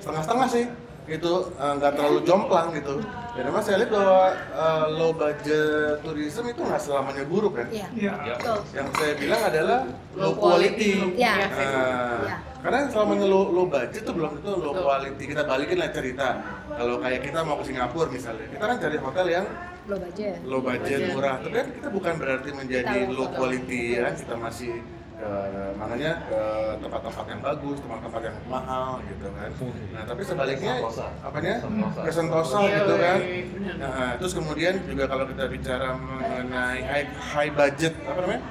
setengah-setengah 0.00 0.48
sih 0.48 0.64
itu 1.06 1.32
eh, 1.52 1.72
nggak 1.78 1.92
terlalu 1.94 2.18
jomplang 2.22 2.68
gitu. 2.74 2.98
Dan 3.36 3.42
memang 3.46 3.62
saya 3.62 3.76
lihat 3.78 3.92
bahwa 3.92 4.24
eh, 4.34 4.84
low 4.92 5.12
budget 5.12 6.02
tourism 6.02 6.44
itu 6.46 6.60
nggak 6.60 6.80
selamanya 6.80 7.24
buruk 7.24 7.52
kan. 7.54 7.66
Iya. 7.70 7.86
Iya. 7.94 8.12
Betul. 8.34 8.58
Yang 8.74 8.88
saya 8.94 9.12
bilang 9.14 9.42
adalah 9.42 9.80
low 10.14 10.32
quality. 10.34 10.92
Iya. 11.14 11.32
Nah, 11.32 11.48
Iya. 11.56 12.36
karena 12.58 12.78
selama 12.90 13.12
low, 13.22 13.44
low 13.48 13.66
budget 13.66 14.02
tuh 14.02 14.14
belum 14.14 14.30
tentu 14.42 14.50
low 14.56 14.74
quality. 14.74 15.24
Kita 15.24 15.42
balikin 15.42 15.78
lah 15.78 15.90
cerita. 15.94 16.28
Kalau 16.76 16.98
kayak 16.98 17.20
kita 17.22 17.38
mau 17.40 17.56
ke 17.56 17.64
Singapura 17.64 18.08
misalnya, 18.10 18.46
kita 18.50 18.64
kan 18.64 18.76
cari 18.76 18.96
hotel 18.98 19.26
yang 19.30 19.46
Low 19.86 20.02
budget. 20.02 20.34
low 20.42 20.58
budget 20.58 20.98
budget. 20.98 21.14
murah 21.14 21.34
tapi 21.38 21.54
kan 21.54 21.66
kita 21.70 21.88
bukan 21.94 22.14
berarti 22.18 22.50
menjadi 22.50 22.90
Kita 22.90 23.06
low 23.06 23.22
low 23.22 23.28
quality 23.30 23.82
ya 23.94 24.10
kita 24.10 24.34
masih 24.34 24.82
eh, 25.16 25.70
makanya 25.74 26.12
ke 26.24 26.42
tempat-tempat 26.78 27.24
yang 27.26 27.40
bagus 27.40 27.76
tempat-tempat 27.78 28.20
yang 28.22 28.36
mahal 28.46 28.88
gitu 29.02 29.26
kan 29.30 29.50
nah 29.90 30.02
tapi 30.04 30.22
sebaliknya 30.22 30.74
Sentosa. 30.76 31.06
apanya 31.20 31.54
Sentosa. 31.58 32.00
ke 32.00 32.10
Sentosa 32.12 32.58
Iya, 32.58 32.74
gitu 32.76 32.94
kan 32.94 33.18
iya, 33.18 33.42
bener. 33.48 33.74
Nah, 33.76 34.10
terus 34.16 34.32
kemudian 34.32 34.74
juga 34.84 35.04
kalau 35.06 35.24
kita 35.24 35.44
bicara 35.46 35.88
mengenai 35.94 36.78
high, 36.82 37.06
high 37.08 37.52
budget 37.52 37.94
apa 38.02 38.18
namanya 38.20 38.42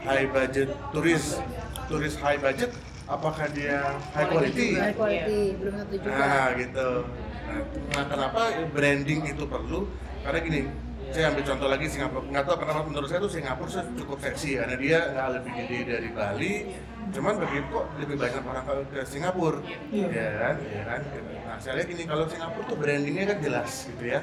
high 0.00 0.28
budget 0.28 0.68
turis 0.90 1.24
turis 1.86 2.14
high 2.16 2.38
budget 2.38 2.70
apakah 3.04 3.46
dia 3.48 3.96
high 4.12 4.28
quality 4.28 4.68
High 4.74 4.92
quality 4.94 5.40
belum 5.56 5.74
tentu 5.78 5.94
juga. 5.98 6.16
nah 6.16 6.46
gitu 6.54 6.90
Nah, 7.48 7.64
nah, 7.90 8.04
kenapa 8.04 8.40
branding 8.68 9.24
itu 9.24 9.48
perlu? 9.48 9.88
Karena 10.20 10.38
gini, 10.38 10.68
saya 11.12 11.24
ambil 11.32 11.44
contoh 11.44 11.68
lagi 11.68 11.86
Singapura. 11.88 12.24
Nggak 12.28 12.44
tahu 12.44 12.56
kenapa 12.60 12.80
menurut 12.84 13.08
saya 13.08 13.20
tuh 13.24 13.32
Singapura 13.32 13.80
cukup 13.96 14.18
seksi 14.20 14.50
karena 14.60 14.76
dia 14.76 14.98
nggak 15.14 15.28
lebih 15.40 15.52
gede 15.64 15.78
dari 15.88 16.08
Bali. 16.12 16.54
Cuman 17.08 17.40
begitu 17.40 17.64
kok 17.72 17.86
lebih 17.96 18.16
banyak 18.20 18.42
orang 18.44 18.64
ke, 18.68 18.74
ke 18.92 19.00
Singapura, 19.08 19.64
ya 19.88 20.28
kan? 20.36 20.56
Ya 20.60 20.82
kan? 20.84 21.00
Nah, 21.48 21.56
saya 21.56 21.80
lihat 21.80 21.88
ini 21.88 22.04
kalau 22.04 22.28
Singapura 22.28 22.64
tuh 22.68 22.76
brandingnya 22.76 23.24
kan 23.32 23.38
jelas 23.40 23.70
gitu 23.88 24.04
ya. 24.12 24.20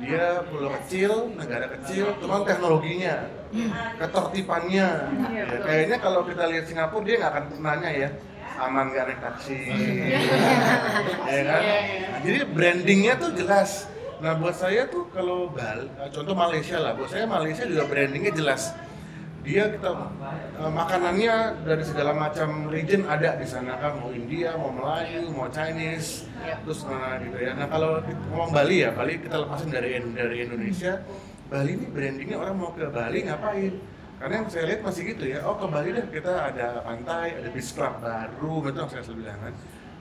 Dia 0.00 0.40
pulau 0.48 0.72
kecil, 0.80 1.36
negara 1.36 1.68
kecil, 1.76 2.16
cuman 2.24 2.48
teknologinya, 2.48 3.28
ketertibannya. 4.00 4.88
Ya, 5.28 5.44
kayaknya 5.60 5.96
kalau 6.00 6.24
kita 6.24 6.48
lihat 6.48 6.64
Singapura 6.64 7.04
dia 7.04 7.14
nggak 7.20 7.32
akan 7.36 7.44
nanya 7.60 7.90
ya 7.92 8.10
aman 8.62 8.92
nggak 8.92 9.04
naik 9.08 9.20
taksi, 9.20 9.58
ya 11.32 11.40
kan? 11.42 11.62
Nah, 12.12 12.20
jadi 12.20 12.38
brandingnya 12.46 13.16
tuh 13.16 13.32
jelas. 13.34 13.88
Nah 14.22 14.38
buat 14.38 14.54
saya 14.54 14.86
tuh 14.86 15.10
kalau 15.10 15.50
Bali, 15.50 15.90
contoh 16.14 16.30
Malaysia 16.30 16.78
lah, 16.78 16.94
buat 16.94 17.10
saya 17.10 17.26
Malaysia 17.26 17.66
juga 17.66 17.90
brandingnya 17.90 18.30
jelas. 18.30 18.70
Dia 19.42 19.66
kita 19.74 19.90
eh, 20.62 20.70
makanannya 20.70 21.66
dari 21.66 21.82
segala 21.82 22.14
macam 22.14 22.70
region 22.70 23.02
ada 23.10 23.34
di 23.34 23.42
sana 23.42 23.74
kan, 23.82 23.98
mau 23.98 24.14
India, 24.14 24.54
mau 24.54 24.70
Melayu, 24.70 25.26
mau 25.34 25.50
Chinese, 25.50 26.30
terus 26.62 26.86
nah, 26.86 27.18
gitu 27.18 27.34
ya. 27.34 27.58
Nah 27.58 27.66
kalau 27.66 27.98
ngomong 28.30 28.54
Bali 28.54 28.86
ya, 28.86 28.94
Bali 28.94 29.18
kita 29.18 29.42
lepasin 29.42 29.74
dari 29.74 29.98
dari 30.14 30.46
Indonesia, 30.46 31.02
Bali 31.50 31.74
ini 31.74 31.86
brandingnya 31.90 32.38
orang 32.38 32.54
mau 32.54 32.70
ke 32.70 32.86
Bali 32.86 33.26
ngapain? 33.26 33.74
Karena 34.22 34.34
yang 34.38 34.46
saya 34.46 34.70
lihat 34.70 34.86
masih 34.86 35.02
gitu 35.18 35.24
ya, 35.26 35.42
oh 35.42 35.58
ke 35.58 35.66
Bali 35.66 35.98
deh 35.98 36.06
kita 36.06 36.54
ada 36.54 36.78
pantai, 36.86 37.42
ada 37.42 37.50
beach 37.50 37.74
club 37.74 37.98
baru, 37.98 38.70
itu 38.70 38.78
yang 38.78 38.90
saya 38.94 39.02
selalu 39.02 39.26
bilang 39.26 39.38
kan. 39.42 39.54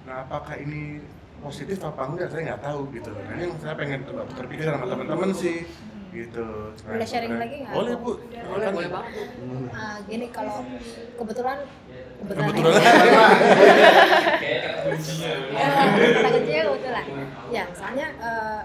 Nah 0.06 0.16
apakah 0.30 0.62
ini 0.62 1.02
positif 1.42 1.78
apa 1.82 2.02
enggak 2.06 2.28
saya 2.30 2.42
nggak 2.48 2.62
tahu 2.62 2.80
gitu. 2.92 3.10
Nah 3.12 3.34
ini 3.34 3.42
yang 3.44 3.56
saya 3.58 3.74
pengen 3.74 4.00
coba 4.06 4.22
terpikir 4.32 4.66
sama 4.66 4.86
teman-teman 4.86 5.30
sih 5.34 5.58
gitu. 6.12 6.44
Nah, 6.84 6.92
Boleh 6.92 7.08
sharing 7.08 7.36
lagi 7.36 7.56
nggak? 7.62 7.74
boleh 7.74 7.94
bu. 7.98 8.12
Boleh 8.22 8.68
boleh 8.70 8.90
banget 8.90 9.28
Ah, 9.72 9.98
gini 10.06 10.26
kalau 10.30 10.58
kebetulan 11.16 11.58
kebetulan 12.20 12.52
kata 15.52 16.30
kecil 16.38 16.64
kebetulan. 16.70 17.06
Ya 17.56 17.64
soalnya 17.76 18.08
eh, 18.16 18.62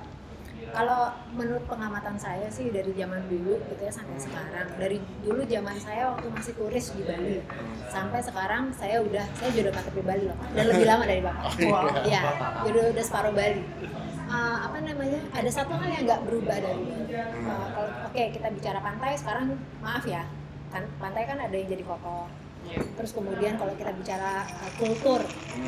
kalau 0.75 1.13
menurut 1.37 1.65
pengamatan 1.71 2.17
saya 2.19 2.47
sih 2.51 2.73
dari 2.75 2.91
zaman 2.97 3.23
dulu 3.31 3.61
gitu 3.71 3.83
ya 3.83 3.93
sampai 3.93 4.19
sekarang. 4.19 4.69
Dari 4.81 4.99
dulu 5.23 5.43
zaman 5.47 5.77
saya 5.79 6.15
waktu 6.15 6.27
masih 6.33 6.55
turis 6.59 6.87
di 6.95 7.03
Bali. 7.07 7.39
Sampai 7.87 8.21
sekarang 8.23 8.75
saya 8.75 9.03
udah 9.03 9.25
saya 9.39 9.49
udah 9.55 9.73
KTP 9.75 9.97
Bali 10.03 10.25
loh 10.27 10.39
dan 10.55 10.65
lebih 10.71 10.87
lama 10.87 11.05
dari 11.07 11.23
bapak. 11.23 11.45
Oh, 11.71 11.87
ya 12.07 12.23
udah 12.67 12.83
udah 12.95 13.05
separuh 13.05 13.35
Bali. 13.35 13.63
Eh, 14.27 14.57
apa 14.59 14.83
namanya 14.83 15.23
ada 15.31 15.47
satu 15.47 15.79
hal 15.79 15.87
yang 15.87 16.03
nggak 16.03 16.27
berubah 16.27 16.59
dari 16.59 16.83
kalau 17.15 17.67
oke 18.11 18.23
kita 18.35 18.49
bicara 18.51 18.83
pantai 18.83 19.15
sekarang 19.15 19.55
maaf 19.79 20.03
ya 20.03 20.27
kan 20.75 20.83
pantai 20.99 21.31
kan 21.31 21.39
ada 21.39 21.55
yang 21.55 21.71
jadi 21.71 21.87
kotor. 21.87 22.27
Terus 22.75 23.11
kemudian 23.13 23.55
kalau 23.55 23.73
kita 23.77 23.93
bicara 23.95 24.43
uh, 24.47 24.73
kultur, 24.81 25.21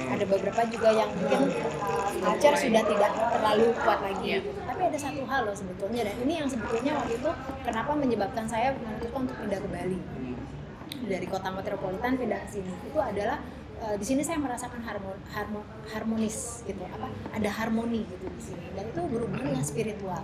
ada 0.09 0.25
beberapa 0.25 0.61
juga 0.69 0.89
yang 0.91 1.11
mungkin 1.15 1.53
uh, 1.83 2.11
culture 2.19 2.57
sudah 2.57 2.83
tidak 2.83 3.11
terlalu 3.15 3.67
kuat 3.79 4.01
lagi. 4.03 4.25
Iya. 4.25 4.39
gitu. 4.43 4.61
Tapi 4.65 4.83
ada 4.89 4.99
satu 4.99 5.23
hal 5.27 5.41
loh 5.47 5.57
sebetulnya 5.57 6.01
dan 6.09 6.17
ini 6.25 6.33
yang 6.41 6.49
sebetulnya 6.49 6.93
waktu 6.99 7.13
itu 7.19 7.31
kenapa 7.63 7.91
menyebabkan 7.95 8.45
saya 8.47 8.75
memutuskan 8.75 9.21
untuk 9.29 9.37
pindah 9.43 9.61
ke 9.61 9.69
Bali 9.69 9.99
dari 11.09 11.27
kota 11.29 11.49
metropolitan 11.53 12.13
pindah 12.19 12.39
ke 12.43 12.49
sini 12.59 12.73
itu 12.85 12.99
adalah 12.99 13.39
uh, 13.81 13.95
di 13.97 14.05
sini 14.05 14.23
saya 14.25 14.39
merasakan 14.41 14.81
harmo- 14.83 15.21
harmo- 15.31 15.69
harmonis 15.89 16.63
gitu 16.67 16.83
apa 16.85 17.09
ada 17.33 17.51
harmoni 17.53 18.03
gitu 18.09 18.27
di 18.29 18.43
sini 18.43 18.67
dan 18.75 18.85
itu 18.91 19.01
berhubungan 19.07 19.55
dengan 19.55 19.65
spiritual 19.65 20.23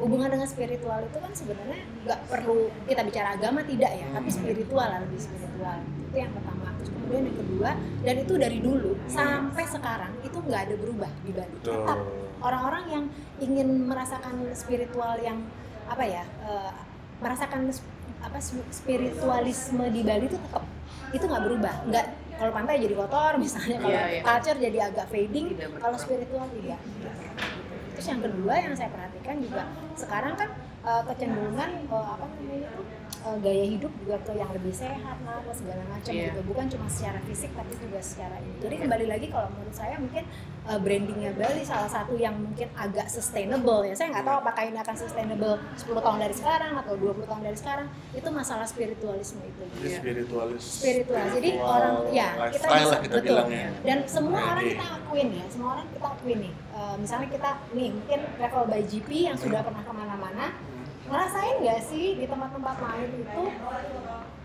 hubungan 0.00 0.28
dengan 0.28 0.44
spiritual 0.44 1.00
itu 1.02 1.14
kan 1.14 1.30
sebenarnya 1.30 1.76
nggak 2.02 2.20
perlu 2.26 2.56
kita 2.84 3.04
bicara 3.04 3.36
agama 3.36 3.60
tidak 3.62 3.92
ya 3.92 4.06
tapi 4.10 4.28
spiritual 4.28 4.82
lah 4.82 4.98
lebih 4.98 5.20
spiritual. 5.20 5.76
Itu 6.02 6.16
yang 6.16 6.32
pertama. 6.32 6.66
Terus 6.74 6.90
kemudian 6.90 7.22
yang 7.22 7.38
kedua 7.38 7.70
dan 8.00 8.14
itu 8.16 8.34
dari 8.34 8.58
dulu 8.58 8.90
sampai 9.06 9.64
sekarang 9.66 10.12
itu 10.20 10.38
nggak 10.40 10.60
ada 10.62 10.74
berubah 10.74 11.10
di 11.20 11.30
Bali 11.30 11.52
Betul. 11.54 11.74
tetap 11.76 11.98
orang-orang 12.40 12.84
yang 12.88 13.04
ingin 13.38 13.68
merasakan 13.84 14.34
spiritual 14.52 15.20
yang 15.20 15.44
apa 15.84 16.02
ya 16.02 16.24
eh, 16.42 16.72
merasakan 17.20 17.68
apa 18.20 18.38
sp- 18.40 18.64
spiritualisme 18.70 19.84
di 19.88 20.00
Bali 20.00 20.24
itu 20.24 20.40
tetap 20.40 20.64
itu 21.10 21.22
nggak 21.22 21.44
berubah. 21.44 21.74
Nggak 21.84 22.06
kalau 22.40 22.52
pantai 22.54 22.80
jadi 22.80 22.94
kotor 22.96 23.32
misalnya 23.44 23.76
kalau 23.76 23.92
Iya, 23.92 24.04
iya. 24.08 24.22
culture 24.24 24.56
jadi 24.58 24.78
agak 24.88 25.06
fading 25.08 25.46
kalau 25.76 25.96
spiritual 25.96 26.48
tidak 26.50 26.80
terus 27.94 28.06
yang 28.06 28.20
kedua 28.22 28.54
yang 28.58 28.74
saya 28.76 28.90
perhatikan 28.92 29.36
juga 29.42 29.62
sekarang 29.98 30.34
kan 30.38 30.48
eh, 30.86 31.02
kecenderungan 31.08 31.70
eh, 31.88 32.06
apa 32.16 32.24
namanya 32.24 32.70
eh, 33.20 33.36
gaya 33.38 33.64
hidup 33.68 33.92
juga 34.00 34.16
ke 34.20 34.32
yang 34.32 34.50
lebih 34.50 34.72
sehat 34.72 35.16
lah 35.22 35.40
segala 35.52 35.82
macam 35.86 36.12
Iya. 36.12 36.32
gitu. 36.32 36.40
Bukan 36.46 36.64
cuma 36.68 36.86
secara 36.88 37.18
fisik 37.24 37.50
tapi 37.52 37.72
juga 37.76 38.00
secara 38.00 38.36
ini. 38.38 38.56
Jadi 38.58 38.74
kembali 38.80 39.06
lagi 39.06 39.26
kalau 39.28 39.48
menurut 39.52 39.74
saya 39.74 39.96
mungkin 39.96 40.24
eh, 40.60 40.78
brandingnya 40.78 41.30
Bali 41.34 41.62
salah 41.62 41.88
satu 41.88 42.16
yang 42.16 42.36
mungkin 42.36 42.68
agak 42.74 43.06
sustainable 43.06 43.82
ya. 43.82 43.92
Saya 43.92 44.12
nggak 44.12 44.24
tahu 44.24 44.36
apakah 44.40 44.62
ini 44.64 44.78
akan 44.78 44.96
sustainable 44.96 45.54
10 45.76 46.00
tahun 46.00 46.18
dari 46.20 46.34
sekarang 46.34 46.72
atau 46.76 46.92
20 46.96 47.24
tahun 47.24 47.42
dari 47.44 47.58
sekarang. 47.58 47.86
Itu 48.12 48.28
masalah 48.30 48.66
spiritualisme 48.66 49.40
itu. 49.42 49.62
Jadi 49.76 49.88
spiritualis 50.00 50.62
spiritual. 50.64 51.24
Jadi 51.32 51.50
spiritual 51.52 51.76
orang 51.76 51.96
ya 52.10 52.28
kita 52.48 52.66
bisa 52.68 52.96
kita 53.00 53.14
betul. 53.18 53.26
bilangnya. 53.26 53.66
Dan 53.82 53.98
semua 54.04 54.40
orang 54.40 54.64
Oke. 54.64 54.72
kita 54.72 54.86
akuin 54.96 55.28
ya 55.32 55.44
semua 55.48 55.68
orang 55.76 55.86
kita 55.92 56.06
akuin 56.08 56.38
nih. 56.40 56.54
Eh, 56.70 56.94
misalnya 56.96 57.28
kita 57.28 57.50
nih 57.76 57.88
mungkin 57.92 58.20
travel 58.38 58.64
by 58.64 58.82
GP 58.82 59.08
yang 59.28 59.36
sudah 59.36 59.60
pernah 59.60 59.82
ke 59.82 59.92
mana-mana 59.92 60.44
ngerasain 61.10 61.56
nggak 61.60 61.80
sih 61.90 62.04
di 62.16 62.24
tempat-tempat 62.30 62.76
lain 62.78 63.10
itu 63.26 63.42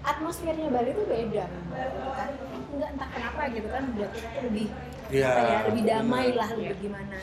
atmosfernya 0.02 0.68
Bali 0.74 0.90
itu 0.92 1.04
beda? 1.06 1.46
Gitu 1.46 2.10
kan 2.12 2.30
nggak 2.76 2.90
entah 2.98 3.10
kenapa 3.14 3.42
gitu 3.54 3.68
kan 3.70 3.84
tuh 3.94 4.10
lebih 4.50 4.68
apa 5.22 5.42
ya 5.46 5.60
lebih 5.70 5.84
damai 5.86 6.28
lah 6.34 6.50
lebih 6.58 6.78
gimana. 6.82 7.18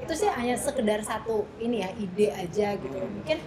Itu 0.00 0.12
sih 0.16 0.30
hanya 0.32 0.56
sekedar 0.56 1.02
satu 1.04 1.44
ini 1.60 1.82
ya 1.84 1.90
ide 1.98 2.28
aja 2.32 2.78
gitu. 2.78 2.96
Mungkin 2.96 3.38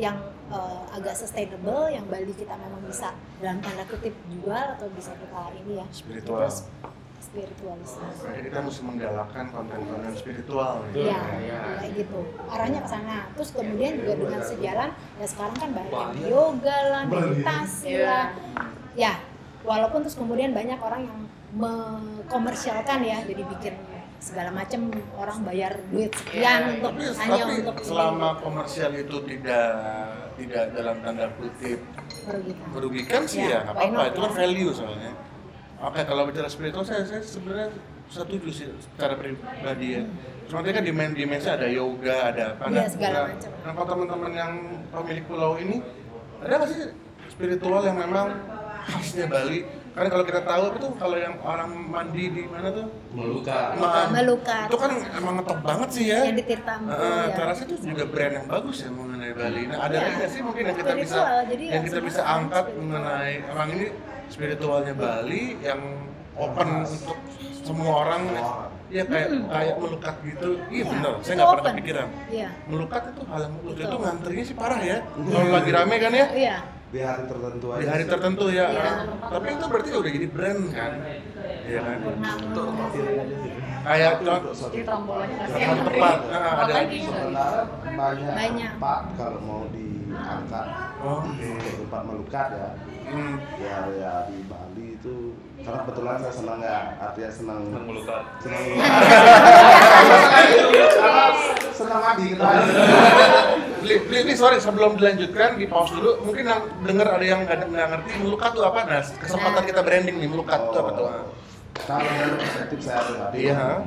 yang 0.00 0.16
eh, 0.50 0.82
agak 0.96 1.14
sustainable 1.14 1.88
yang 1.92 2.04
Bali 2.10 2.34
kita 2.34 2.56
memang 2.58 2.82
bisa 2.88 3.14
dalam 3.38 3.62
tanda 3.62 3.84
kutip 3.86 4.12
jual 4.34 4.66
atau 4.76 4.88
bisa 4.96 5.12
kita 5.14 5.40
ini 5.62 5.78
ya 5.78 5.86
Spiritual. 5.92 6.48
itu 6.48 6.64
spiritualisme 7.32 8.04
Jadi 8.20 8.40
kita 8.44 8.58
mesti 8.60 8.80
menggalakkan 8.84 9.44
konten-konten 9.48 10.12
spiritual 10.12 10.84
nih. 10.86 11.08
Iya, 11.08 11.20
kayak 11.80 11.92
gitu. 11.96 12.18
Arahnya 12.44 12.80
ke 12.84 12.88
sana. 12.88 13.16
Terus 13.32 13.50
kemudian 13.50 13.92
juga 13.96 14.14
dengan 14.14 14.40
sejalan, 14.44 14.90
ya 15.16 15.26
sekarang 15.26 15.56
kan 15.56 15.70
banyak 15.72 15.92
yang 15.92 16.12
yoga 16.28 16.78
lah, 16.92 17.02
meditasi 17.08 17.88
Iya. 17.90 18.04
lah. 18.04 18.26
Ya, 18.92 19.12
walaupun 19.64 20.04
terus 20.04 20.14
kemudian 20.14 20.52
banyak 20.52 20.76
orang 20.76 21.08
yang 21.08 21.18
mengkomersialkan 21.54 23.00
ya, 23.00 23.24
jadi 23.24 23.42
bikin 23.48 23.74
segala 24.18 24.52
macam 24.52 24.86
orang 25.16 25.38
bayar 25.42 25.72
duit 25.88 26.12
sekian 26.12 26.60
Iya, 26.62 26.72
untuk 26.78 26.92
Tapi, 26.92 27.02
hanya 27.16 27.42
tapi 27.42 27.54
untuk 27.58 27.76
selama 27.80 28.28
komersial 28.38 28.92
itu 28.94 29.16
tidak 29.26 29.66
tidak 30.32 30.64
dalam 30.70 30.96
tanda 31.00 31.26
kutip 31.34 31.80
merugikan. 32.22 32.66
merugikan 32.70 33.22
sih 33.24 33.42
Ya, 33.42 33.66
ya 33.66 33.72
apa-apa 33.72 34.02
itu 34.06 34.20
kan 34.20 34.30
ya. 34.30 34.36
value 34.38 34.70
soalnya 34.70 35.12
oke 35.82 36.00
kalau 36.02 36.22
bicara 36.26 36.48
spiritual 36.48 36.82
saya 36.82 37.02
saya 37.02 37.20
sebenarnya 37.20 37.68
setuju 38.06 38.48
sih 38.48 38.66
secara 38.78 39.14
pribadi 39.16 39.98
ya. 39.98 40.02
Cuma 40.46 40.60
kan 40.60 40.84
dimen 40.84 41.16
dimensi 41.16 41.48
ada 41.48 41.64
yoga 41.64 42.28
ada 42.28 42.52
apa 42.52 42.68
Iya, 42.68 42.84
Nah, 42.84 42.88
segala 42.90 43.16
nah, 43.16 43.24
macam. 43.32 43.50
nah 43.64 43.72
kalau 43.72 43.86
teman-teman 43.88 44.32
yang 44.32 44.52
pemilik 44.92 45.24
pulau 45.24 45.52
ini 45.56 45.80
ada 46.44 46.54
nggak 46.60 46.68
sih 46.68 46.80
spiritual 47.32 47.80
yang 47.82 47.96
memang 47.96 48.36
khasnya 48.84 49.26
Bali 49.26 49.64
karena 49.92 50.08
kalau 50.08 50.24
kita 50.24 50.40
tahu 50.42 50.62
itu 50.72 50.88
kalau 50.96 51.16
yang 51.16 51.34
orang 51.38 51.70
mandi 51.84 52.24
di 52.28 52.42
mana 52.48 52.72
tuh 52.72 52.86
meluka 53.12 53.76
Ma- 53.76 54.08
Melukat. 54.08 54.66
itu 54.66 54.78
kan 54.78 54.90
emang 55.12 55.34
ngetop 55.36 55.58
banget 55.60 55.88
sih 55.92 56.04
ya 56.08 56.20
Yang 56.24 56.36
di 56.40 56.44
Tirta 56.48 56.74
Heeh, 56.80 57.24
ya. 57.28 57.52
itu 57.54 57.74
juga 57.78 58.04
brand 58.08 58.32
yang 58.32 58.46
bagus 58.48 58.76
ya 58.78 58.88
mengenai 58.88 59.32
Bali. 59.32 59.62
Nah, 59.68 59.78
ada 59.78 59.92
Iya. 59.92 60.00
lagi 60.00 60.14
nggak 60.16 60.30
sih 60.30 60.40
mungkin 60.40 60.62
yang 60.64 60.76
kita 60.76 60.92
bisa 60.96 61.20
jadi 61.44 61.64
yang 61.64 61.74
ya 61.74 61.80
kita 61.82 61.92
semua 61.94 62.08
bisa 62.08 62.20
orang 62.20 62.32
angkat 62.38 62.64
spiritual. 62.64 62.82
mengenai 62.82 63.34
emang 63.46 63.68
ini 63.70 63.86
spiritualnya 64.28 64.94
Bali 64.94 65.42
yang 65.60 65.80
open 66.34 66.68
untuk 66.82 67.18
semua 67.62 67.92
orang 68.02 68.22
ya 68.88 69.02
kayak 69.04 69.28
kayak 69.46 69.74
melukat 69.76 70.14
gitu. 70.22 70.48
Iya 70.68 70.84
benar, 70.86 71.12
saya 71.20 71.34
nggak 71.34 71.48
pernah 71.50 71.64
kepikiran. 71.70 72.08
Iya. 72.28 72.48
Melukat 72.66 73.02
itu 73.08 73.20
hal 73.24 73.40
yang 73.42 73.54
lucu 73.62 73.82
itu 73.82 73.96
ngantrinya 73.98 74.44
sih 74.44 74.56
parah 74.56 74.80
ya. 74.82 74.98
Kalau 75.06 75.48
lagi 75.50 75.70
rame 75.70 75.96
kan 75.96 76.12
ya 76.12 76.26
Iya. 76.28 76.56
Di 76.92 77.00
hari 77.00 77.24
tertentu 77.24 77.66
aja 77.72 77.80
di 77.80 77.86
hari 77.88 78.04
tertentu 78.04 78.44
ya. 78.48 78.66
Iya. 78.68 78.92
Tapi 79.24 79.46
itu 79.48 79.64
berarti 79.64 79.88
udah 79.96 80.10
jadi 80.12 80.28
brand 80.28 80.62
kan. 80.70 80.92
Iya 81.64 81.80
kan. 81.80 81.96
Purnama. 82.04 82.84
Kayak 83.82 84.12
Tempat 84.22 85.78
tepat, 85.82 86.18
nah, 86.30 86.62
ada 86.62 86.72
lagi 86.72 86.98
sebenarnya 87.02 87.66
banyak, 87.98 88.30
Banyak. 88.30 88.70
tempat 88.78 89.02
kalau 89.18 89.40
mau 89.42 89.62
diangkat 89.74 90.66
Oh, 91.02 91.18
untuk 91.26 91.74
tempat 91.82 92.02
melukat 92.06 92.46
ya 92.54 92.70
hmm. 93.10 93.34
ya 93.58 93.76
ya 93.90 94.12
di 94.30 94.38
Bali 94.46 94.94
itu 94.94 95.34
karena 95.66 95.82
kebetulan 95.82 96.14
saya 96.22 96.30
senang 96.30 96.62
ya 96.62 96.94
artinya 96.94 97.30
senang 97.34 97.58
Senang 97.66 97.84
melukat. 97.90 98.22
senang 98.38 98.62
karena 100.94 101.24
senang 101.82 102.00
mandi 102.06 102.28
Beli, 103.82 103.98
beli, 104.06 104.32
sorry 104.38 104.62
sebelum 104.62 104.94
dilanjutkan 104.94 105.58
di 105.58 105.66
pause 105.66 105.90
dulu. 105.98 106.22
Mungkin 106.22 106.46
yang 106.46 106.62
denger 106.86 107.06
ada 107.18 107.24
yang 107.26 107.40
nggak 107.42 107.66
nggak 107.66 107.88
ngerti 107.90 108.10
melukat 108.22 108.50
tuh 108.54 108.62
apa? 108.62 108.80
Nah, 108.86 109.02
kesempatan 109.02 109.62
kita 109.66 109.80
branding 109.82 110.16
nih 110.22 110.28
melukat 110.30 110.60
tuh 110.70 110.78
apa 110.86 110.90
tuh? 110.94 111.06
Kalau 111.82 112.06
dari 112.06 112.36
perspektif 112.38 112.78
saya 112.84 113.00
pribadi, 113.02 113.36
Iya. 113.50 113.82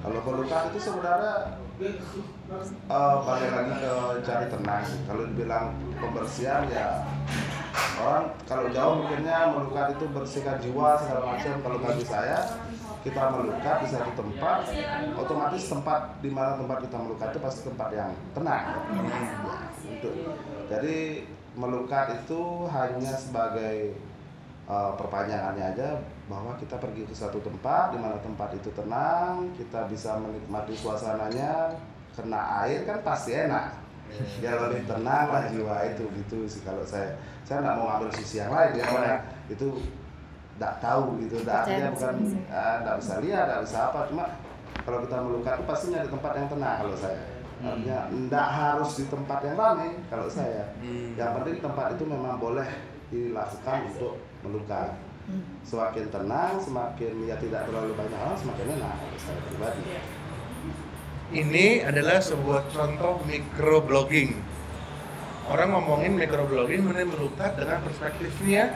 kalau 0.00 0.18
melukat 0.24 0.62
itu 0.72 0.78
sebenarnya 0.88 1.34
eh, 2.88 3.14
balik 3.28 3.50
lagi 3.52 3.72
ke 3.76 3.90
cari 4.24 4.46
tenang. 4.48 4.84
Kalau 5.04 5.22
dibilang 5.28 5.66
pembersihan 6.00 6.62
ya 6.72 7.04
orang 7.96 8.24
kalau 8.48 8.64
jauh 8.72 8.94
mikirnya 9.04 9.52
melukat 9.52 9.86
itu 10.00 10.04
bersihkan 10.16 10.56
jiwa 10.64 10.96
segala 10.96 11.20
macam. 11.36 11.54
Kalau 11.60 11.78
bagi 11.84 12.04
saya 12.08 12.38
kita 13.06 13.22
melukat 13.30 13.86
di 13.86 13.88
satu 13.94 14.10
tempat, 14.18 14.66
otomatis 15.14 15.70
tempat 15.70 16.18
di 16.18 16.26
mana 16.26 16.58
tempat 16.58 16.82
kita 16.82 16.96
melukat 16.98 17.28
itu 17.30 17.38
pasti 17.38 17.60
tempat 17.62 17.88
yang 17.94 18.10
tenang. 18.34 18.64
Ya, 18.66 19.30
untuk 19.94 20.12
jadi 20.66 21.22
melukat 21.54 22.06
itu 22.18 22.66
hanya 22.66 23.14
sebagai 23.14 23.94
uh, 24.66 24.98
perpanjangannya 24.98 25.64
aja 25.78 26.02
bahwa 26.26 26.58
kita 26.58 26.82
pergi 26.82 27.06
ke 27.06 27.14
satu 27.14 27.38
tempat 27.46 27.94
di 27.94 27.98
mana 28.02 28.18
tempat 28.18 28.58
itu 28.58 28.74
tenang, 28.74 29.54
kita 29.54 29.86
bisa 29.86 30.18
menikmati 30.18 30.74
suasananya, 30.74 31.78
kena 32.18 32.66
air 32.66 32.82
kan 32.82 32.98
pasti 33.06 33.38
enak. 33.38 33.86
Ya 34.42 34.54
lebih 34.54 34.86
tenang 34.86 35.30
lah 35.30 35.46
jiwa 35.50 35.82
itu 35.94 36.06
gitu 36.10 36.46
sih 36.46 36.62
kalau 36.66 36.82
saya. 36.82 37.14
Saya 37.46 37.62
nggak 37.62 37.74
mau 37.78 37.86
ngambil 37.86 38.10
sisi 38.18 38.42
yang 38.42 38.50
lain 38.50 38.74
ya 38.78 38.84
karena 38.86 39.14
itu 39.46 39.66
nggak 40.56 40.74
tahu 40.80 41.20
gitu, 41.20 41.44
Percaya 41.44 41.60
artinya 41.60 41.88
bukan 41.92 42.14
ah, 42.48 42.74
nggak 42.80 42.96
bisa 43.04 43.14
lihat, 43.20 43.44
nggak 43.44 43.62
bisa 43.68 43.78
apa, 43.92 44.00
cuma 44.08 44.24
kalau 44.84 44.98
kita 45.04 45.16
melukat 45.20 45.52
itu 45.58 45.64
pasti 45.68 45.86
nyari 45.92 46.08
tempat 46.08 46.32
yang 46.36 46.48
tenang 46.48 46.76
kalau 46.80 46.96
saya. 46.96 47.22
Artinya 47.56 48.00
nggak 48.12 48.48
harus 48.52 48.90
di 49.00 49.04
tempat 49.08 49.38
yang 49.44 49.56
ramai 49.56 49.90
kalau 50.12 50.28
saya. 50.28 50.64
Yang 51.16 51.30
penting 51.40 51.56
tempat 51.64 51.86
itu 51.96 52.04
memang 52.04 52.34
boleh 52.36 52.68
dilakukan 53.12 53.76
untuk 53.92 54.14
melukat. 54.44 54.96
Semakin 55.66 56.06
tenang, 56.06 56.54
semakin 56.62 57.12
ya 57.26 57.34
tidak 57.42 57.66
terlalu 57.66 57.98
banyak 57.98 58.14
orang, 58.14 58.38
semakin 58.38 58.66
enak 58.78 58.94
kalau 58.94 59.18
saya 59.18 59.40
pribadi. 59.50 59.82
Ini 61.34 61.66
adalah 61.82 62.22
sebuah 62.22 62.70
contoh 62.70 63.18
microblogging. 63.26 64.38
Orang 65.46 65.68
ngomongin 65.78 66.18
microblogging 66.18 66.82
melukat 66.86 67.54
dengan 67.54 67.78
perspektifnya 67.86 68.74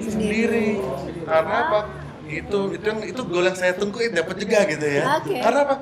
sendiri. 0.00 0.80
Karena 1.28 1.56
apa? 1.68 1.80
Itu 2.28 2.72
itu 2.76 2.84
yang 2.84 3.00
itu 3.04 3.20
goal 3.24 3.44
yang 3.48 3.56
saya 3.56 3.72
tunggu 3.76 4.00
itu 4.04 4.16
dapat 4.16 4.36
juga 4.40 4.58
gitu 4.68 4.86
ya. 4.88 5.04
Oke. 5.20 5.36
Karena 5.40 5.60
apa? 5.68 5.76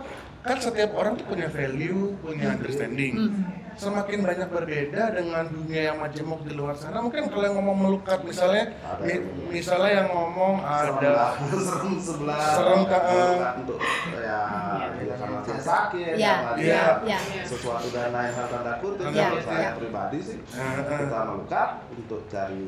Kan 0.46 0.58
setiap 0.62 0.94
orang 0.94 1.18
tuh 1.18 1.26
punya 1.26 1.50
value, 1.50 2.14
punya 2.22 2.54
understanding. 2.54 3.34
Semakin 3.76 4.24
banyak 4.24 4.48
berbeda 4.48 5.02
dengan 5.12 5.44
dunia 5.46 5.92
yang 5.92 6.00
majemuk 6.00 6.40
di 6.42 6.56
luar 6.56 6.72
sana, 6.74 6.98
mungkin 6.98 7.28
kalau 7.28 7.44
yang 7.44 7.56
ngomong 7.56 7.76
melukat 7.78 8.24
misalnya, 8.24 8.72
mi- 8.98 9.20
misalnya 9.52 10.00
yang 10.00 10.08
ngomong 10.08 10.64
ada 10.64 11.36
serem 11.68 12.00
sebelah 12.00 12.40
Serem, 12.56 12.80
Kak. 12.84 13.02
melukat 13.04 13.54
untuk 13.60 13.78
ya, 14.16 14.40
ya 14.96 15.14
karena 15.14 15.38
dia 15.42 15.58
sakit, 15.60 16.14
Iya, 16.16 16.32
karena 16.34 16.56
iya, 16.56 16.82
dia 17.04 17.18
iya. 17.20 17.42
sesuatu 17.44 17.92
dana 17.92 18.18
yang 18.24 18.48
tanda 18.48 18.72
kutip. 18.80 19.06
Iya, 19.06 19.24
Kalau 19.28 19.44
saya 19.44 19.60
iya. 19.60 19.70
pribadi 19.76 20.18
sih, 20.24 20.36
kita 20.40 20.96
melukat 21.26 21.68
untuk 21.92 22.20
cari 22.26 22.64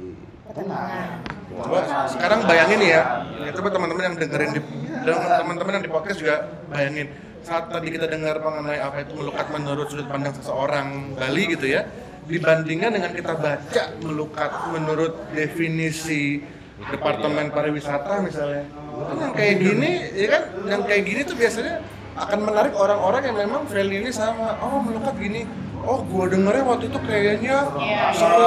tenang. 0.48 1.24
Coba 1.48 1.78
sekarang 2.06 2.38
bayangin 2.44 2.80
ya, 2.84 3.02
ya 3.38 3.50
coba 3.50 3.68
teman-teman 3.70 4.02
yang 4.04 4.14
dengerin 4.14 4.50
di 4.52 4.60
dan 4.98 5.16
teman-teman 5.40 5.72
yang 5.72 5.84
di 5.84 5.90
podcast 5.90 6.18
juga 6.20 6.36
bayangin 6.68 7.08
saat 7.46 7.70
tadi 7.70 7.88
kita 7.94 8.06
dengar 8.10 8.40
mengenai 8.42 8.80
apa 8.80 9.02
itu 9.02 9.14
melukat 9.18 9.46
menurut 9.50 9.86
sudut 9.90 10.08
pandang 10.10 10.34
seseorang 10.34 11.14
Bali 11.14 11.54
gitu 11.54 11.66
ya, 11.68 11.86
dibandingkan 12.28 12.92
dengan 12.96 13.10
kita 13.14 13.32
baca 13.38 13.82
melukat 14.04 14.50
menurut 14.74 15.14
definisi 15.32 16.44
Departemen 16.78 17.50
Pariwisata 17.50 18.22
misalnya, 18.22 18.62
kan 18.70 19.16
yang 19.18 19.34
kayak 19.34 19.54
gini, 19.58 19.90
ya 20.14 20.28
kan, 20.30 20.42
yang 20.70 20.82
kayak 20.86 21.02
gini 21.10 21.20
tuh 21.26 21.34
biasanya 21.34 21.82
akan 22.14 22.38
menarik 22.38 22.70
orang-orang 22.78 23.22
yang 23.26 23.36
memang 23.46 23.62
value-nya 23.66 24.14
sama. 24.14 24.54
Oh 24.62 24.78
melukat 24.78 25.18
gini, 25.18 25.42
oh 25.82 26.06
gua 26.06 26.30
dengernya 26.30 26.62
waktu 26.62 26.86
itu 26.86 26.98
kayaknya 27.02 27.66
seru 28.14 28.46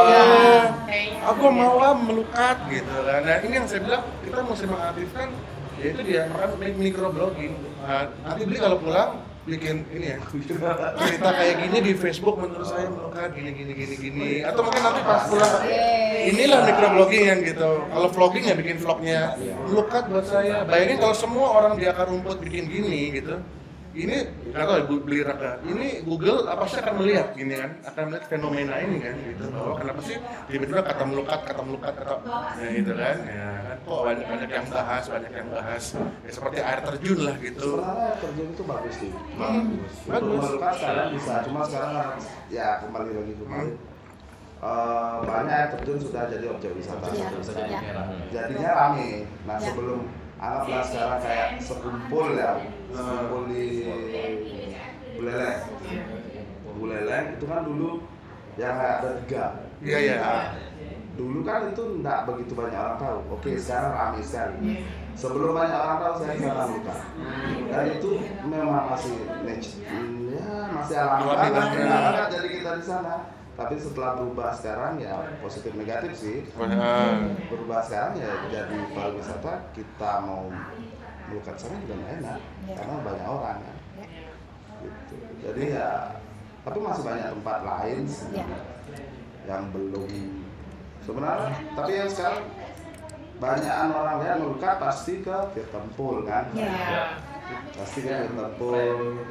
aku 1.27 1.43
mau 1.51 1.91
melukat 1.99 2.55
gitu. 2.71 2.95
Kan 3.03 3.19
nah 3.27 3.37
ini 3.43 3.53
yang 3.59 3.67
saya 3.67 3.83
bilang 3.83 4.03
kita 4.23 4.39
mesti 4.47 4.65
mengaktifkan 4.67 5.27
ya 5.81 5.87
itu 5.89 6.01
dia 6.05 6.21
makanya 6.29 6.55
mi- 6.61 6.77
microblogging. 6.87 7.53
Nah, 7.81 8.05
nanti 8.21 8.41
beli 8.45 8.59
kalau 8.61 8.77
pulang 8.77 9.11
bikin 9.41 9.81
ini 9.89 10.13
ya 10.13 10.17
cerita 11.01 11.29
kayak 11.33 11.55
gini 11.65 11.77
di 11.81 11.93
Facebook 11.97 12.37
menurut 12.37 12.67
saya 12.69 12.85
melukat 12.93 13.33
gini 13.33 13.49
gini 13.57 13.71
gini 13.73 13.95
gini. 13.97 14.29
Atau 14.45 14.61
mungkin 14.61 14.81
nanti 14.85 15.01
pas 15.01 15.25
pulang 15.25 15.53
inilah 16.21 16.59
microblogging 16.69 17.23
yang 17.25 17.39
gitu. 17.41 17.69
Kalau 17.89 18.07
vlogging 18.13 18.43
ya 18.45 18.53
bikin 18.53 18.77
vlognya 18.77 19.33
melukat 19.65 20.03
buat 20.13 20.25
saya. 20.29 20.61
Bayangin 20.69 21.01
kalau 21.01 21.15
semua 21.17 21.47
orang 21.57 21.73
di 21.81 21.89
akar 21.89 22.05
rumput 22.05 22.37
bikin 22.45 22.69
gini 22.69 23.17
gitu 23.17 23.41
ini 23.91 24.17
nggak 24.51 24.63
tahu 24.63 24.77
ya, 24.79 24.83
beli 25.03 25.19
raka 25.19 25.51
ini 25.67 25.87
Google 26.07 26.47
apa 26.47 26.63
sih 26.63 26.79
akan 26.79 26.93
melihat 27.03 27.35
gini 27.35 27.59
kan 27.59 27.71
akan 27.83 28.03
melihat 28.07 28.25
fenomena 28.31 28.75
ini 28.79 28.97
kan 29.03 29.15
gitu 29.19 29.43
bahwa 29.51 29.75
kenapa 29.75 29.99
sih 29.99 30.15
tiba-tiba 30.47 30.79
kata 30.79 31.03
melukat 31.03 31.39
kata 31.43 31.61
melukat 31.61 31.93
kata 31.99 32.15
ya 32.55 32.67
gitu 32.71 32.91
kan 32.95 33.17
ya 33.27 33.47
kan 33.67 33.77
kok 33.81 33.99
banyak 34.01 34.25
banyak 34.25 34.49
yang 34.49 34.67
bahas 34.71 35.03
banyak 35.05 35.31
yang 35.31 35.49
bahas 35.51 35.83
ya 36.23 36.31
seperti 36.31 36.57
air 36.59 36.79
terjun 36.81 37.19
lah 37.19 37.35
gitu 37.37 37.69
Sebenarnya 37.75 38.09
terjun 38.17 38.47
itu 38.47 38.63
bagus 38.63 38.95
sih. 38.95 39.11
Bagus. 39.35 39.91
Untuk 40.01 40.11
Bagus. 40.11 40.39
melukat 40.39 40.73
sekarang 40.77 41.07
bisa, 41.11 41.33
cuma 41.43 41.59
sekarang 41.67 41.91
kan, 41.91 42.09
ya 42.47 42.67
kembali 42.79 43.11
lagi 43.11 43.33
kembali. 43.35 43.71
Eh, 44.61 45.15
banyak 45.25 45.51
air 45.51 45.69
terjun 45.73 45.97
sudah 45.97 46.23
jadi 46.29 46.45
objek 46.47 46.71
wisata. 46.77 47.05
Sudah 47.41 47.65
iya. 47.65 47.81
Jadinya 48.29 48.71
rame. 48.71 49.25
Nah 49.43 49.57
Ya. 49.57 49.65
sebelum 49.65 49.99
anggaplah 50.41 50.83
sekarang 50.89 51.19
kayak 51.21 51.47
sekumpul 51.61 52.33
ya, 52.33 52.51
sekumpul 52.89 53.41
di 53.53 53.85
Buleleng. 55.13 55.59
Buleleng 56.73 57.25
itu 57.37 57.45
kan 57.45 57.61
dulu 57.61 57.89
yang 58.57 58.75
ada 58.75 59.09
tiga. 59.21 59.45
iya 59.85 59.97
iya 60.01 60.17
Dulu 61.13 61.43
kan 61.45 61.69
itu 61.69 61.83
enggak 61.99 62.25
begitu 62.25 62.57
banyak 62.57 62.79
orang 62.79 62.97
tahu. 62.97 63.19
Oke, 63.37 63.53
sekarang 63.59 63.93
ramai 63.93 64.23
sekali. 64.25 64.81
Sebelum 65.13 65.53
banyak 65.53 65.77
orang 65.77 65.97
tahu 66.01 66.13
saya 66.23 66.33
pernah 66.39 66.67
luka. 66.71 66.95
Dan 67.69 67.83
itu 67.99 68.09
memang 68.47 68.83
masih 68.95 69.15
ya 70.31 70.71
masih 70.71 70.95
alami 70.97 71.27
banget 71.27 72.27
jadi 72.31 72.47
kita 72.49 72.71
di 72.79 72.83
sana. 72.87 73.40
Tapi 73.61 73.75
setelah 73.77 74.11
berubah 74.17 74.49
sekarang 74.51 74.93
ya 74.97 75.13
positif 75.37 75.71
negatif 75.73 76.11
sih. 76.17 76.37
Nah, 76.57 77.29
Berubah 77.45 77.79
sekarang 77.81 78.17
ya 78.17 78.31
jadi 78.49 78.77
pariwisata 78.91 79.53
kita 79.71 80.11
mau 80.25 80.49
melukat 81.29 81.55
sana 81.55 81.77
juga 81.79 81.95
nggak 81.95 82.13
enak 82.19 82.39
Ya. 82.65 82.75
karena 82.75 82.93
banyak 82.99 83.27
orang 83.27 83.57
kan. 83.61 83.75
Ya. 83.95 84.05
Gitu. 84.81 85.13
Jadi 85.45 85.63
ya 85.71 85.89
tapi 86.61 86.77
masih 86.77 87.03
banyak 87.03 87.27
tempat 87.33 87.59
lain 87.61 87.99
sih 88.05 88.27
Ya. 88.33 88.45
yang 89.45 89.63
belum 89.69 90.09
sebenarnya 91.01 91.49
tapi 91.73 91.91
yang 91.95 92.09
sekarang 92.09 92.43
banyakan 93.37 93.89
orang 93.89 94.15
lihat 94.21 94.37
melukat 94.37 94.75
pasti 94.77 95.13
ke 95.21 95.37
Virtempul 95.53 96.25
kan 96.25 96.45
Ya. 96.53 96.69
Pasti 97.75 97.99
ke 98.05 98.13
Virtempul 98.29 98.75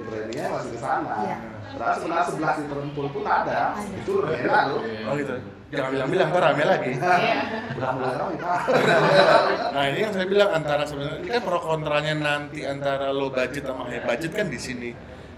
brandingnya 0.09 0.47
masih 0.51 0.71
ke 0.75 0.79
sana 0.81 1.15
Iya. 1.23 1.37
Padahal 1.71 1.95
sebenarnya 2.03 2.25
sebelah 2.29 2.55
Virtempul 2.59 3.07
pun 3.15 3.25
ada 3.27 3.61
itu 3.79 4.13
lebih 4.21 4.39
enak 4.49 4.63
loh 4.71 4.81
oh 4.83 5.15
gitu 5.19 5.35
jangan 5.71 5.91
bilang-bilang 5.95 6.29
ntar 6.35 6.43
rame 6.51 6.65
lagi 6.67 6.93
udah 7.79 7.91
mulai 7.95 8.15
ramai 8.19 8.37
Pak. 8.43 8.61
Nah 9.75 9.85
ini 9.87 9.99
yang 10.03 10.13
saya 10.13 10.27
bilang 10.27 10.51
antara 10.51 10.83
sebenarnya 10.83 11.19
ini 11.23 11.29
kan 11.31 11.43
pro 11.47 11.59
kontranya 11.63 12.13
nanti 12.19 12.61
antara 12.67 13.15
low 13.15 13.31
budget 13.31 13.63
sama 13.63 13.87
high 13.87 14.03
budget 14.03 14.35
kan 14.35 14.47
di 14.51 14.59
sini. 14.59 14.91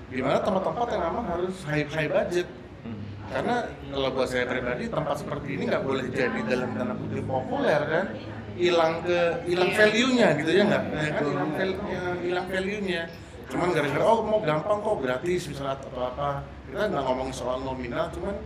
Di 0.08 0.20
mana 0.24 0.40
tempat-tempat 0.40 0.86
yang 0.88 1.02
memang 1.12 1.24
harus 1.36 1.56
high 1.68 1.84
high 1.84 2.08
budget. 2.08 2.48
Karena 3.32 3.64
kalau 3.92 4.08
buat 4.12 4.28
saya 4.28 4.44
pribadi 4.44 4.84
tempat 4.88 5.16
seperti 5.20 5.48
ini 5.56 5.62
nggak 5.68 5.84
boleh 5.84 6.04
jadi 6.12 6.40
dalam 6.48 6.68
tanda 6.80 6.94
kutip 6.96 7.24
populer 7.28 7.80
kan. 7.84 8.06
Hilang 8.62 9.02
ke 9.02 9.18
hilang 9.50 9.70
value-nya 9.74 10.28
gitu 10.38 10.50
ya 10.54 10.62
nggak? 10.70 10.82
Ya 10.94 11.10
kan? 11.10 11.22
Hilang 11.26 11.50
ya, 11.90 12.02
hilang 12.22 12.46
value-nya. 12.46 13.02
Cuman 13.50 13.68
gara-gara 13.74 14.04
oh 14.06 14.18
mau 14.22 14.38
gampang 14.38 14.78
kok 14.78 14.96
gratis 15.02 15.42
misalnya 15.50 15.74
atau 15.82 15.98
apa. 15.98 16.46
Kita 16.70 16.86
nggak 16.86 17.04
ngomong 17.04 17.28
soal 17.34 17.58
nominal 17.66 18.06
cuman 18.14 18.38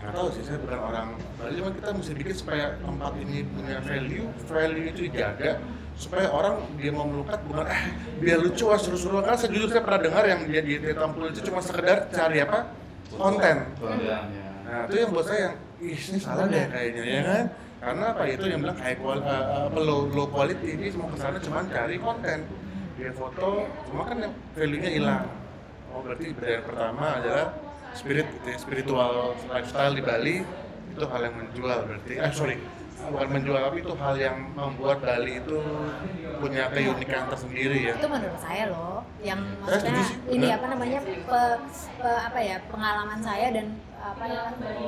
nggak 0.00 0.10
tahu 0.16 0.26
sih 0.32 0.42
saya 0.48 0.58
bukan 0.64 0.80
orang. 0.80 1.08
Bali 1.36 1.54
cuma 1.60 1.70
kita 1.76 1.88
mesti 1.92 2.12
bikin 2.16 2.34
supaya 2.34 2.64
tempat 2.80 3.12
ini 3.20 3.44
punya 3.52 3.78
value 3.84 4.26
value 4.48 4.86
itu 4.88 5.00
dijaga 5.12 5.60
supaya 5.94 6.26
orang 6.32 6.58
dia 6.80 6.90
mau 6.90 7.06
melukat 7.06 7.38
bukan 7.46 7.70
eh 7.70 7.94
biar 8.24 8.40
lucu 8.40 8.64
ah 8.72 8.80
seru-seruan. 8.80 9.22
Karena 9.28 9.38
saya 9.38 9.50
jujur 9.52 9.68
saya 9.68 9.84
pernah 9.84 10.00
dengar 10.00 10.24
yang 10.24 10.40
dia 10.48 10.60
di 10.64 10.80
tampil 10.96 11.28
itu 11.28 11.40
cuma 11.44 11.60
sekedar 11.60 12.08
cari 12.08 12.40
apa? 12.40 12.72
Konten. 13.12 13.56
Nah 14.64 14.88
itu 14.88 14.96
yang 14.98 15.12
buat 15.12 15.28
saya 15.28 15.40
yang 15.52 15.54
ih 15.84 16.00
ini 16.00 16.18
salah 16.18 16.48
deh 16.48 16.64
kayaknya 16.72 17.02
ya 17.04 17.22
kan 17.22 17.44
karena 17.84 18.04
apa? 18.16 18.22
Itu 18.26 18.44
yang 18.48 18.60
bilang 18.64 18.78
high 18.80 18.98
quality, 18.98 19.28
apa 19.68 19.78
low, 19.78 20.00
low 20.08 20.26
quality. 20.26 20.70
Dia 20.80 20.90
mau 20.96 21.08
ke 21.12 21.16
sana 21.20 21.36
cuma 21.38 21.60
cari 21.68 21.96
konten. 22.00 22.38
Dia 22.96 23.10
foto 23.12 23.48
cuma 23.90 24.02
kan 24.08 24.16
yang 24.24 24.34
value-nya 24.56 24.90
hilang. 24.90 25.24
Oh 25.92 26.00
berarti 26.02 26.32
brand 26.34 26.62
pertama 26.66 27.06
adalah 27.22 27.46
spirit 27.94 28.26
ya, 28.42 28.56
spiritual 28.58 29.36
lifestyle 29.46 29.94
di 29.94 30.02
Bali 30.02 30.36
itu 30.90 31.04
hal 31.06 31.20
yang 31.22 31.34
menjual 31.38 31.78
berarti. 31.86 32.14
Ah 32.18 32.32
sorry 32.32 32.56
bukan 33.04 33.28
menjual 33.36 33.60
tapi 33.60 33.78
itu 33.84 33.94
hal 34.00 34.14
yang 34.16 34.36
membuat 34.56 34.98
Bali 35.04 35.36
itu 35.36 35.58
punya 36.40 36.72
keunikan 36.72 37.28
tersendiri 37.28 37.92
ya. 37.92 37.94
Itu 38.00 38.08
menurut 38.08 38.40
saya 38.40 38.64
loh 38.72 39.04
yang 39.20 39.40
maksudnya 39.60 40.04
ini 40.32 40.46
apa 40.48 40.66
namanya 40.72 40.98
pe- 41.04 41.20
pe- 42.00 42.22
apa 42.32 42.38
ya 42.40 42.56
pengalaman 42.72 43.20
saya 43.20 43.46
dan 43.52 43.66
apa 44.06 44.24
ya 44.26 44.42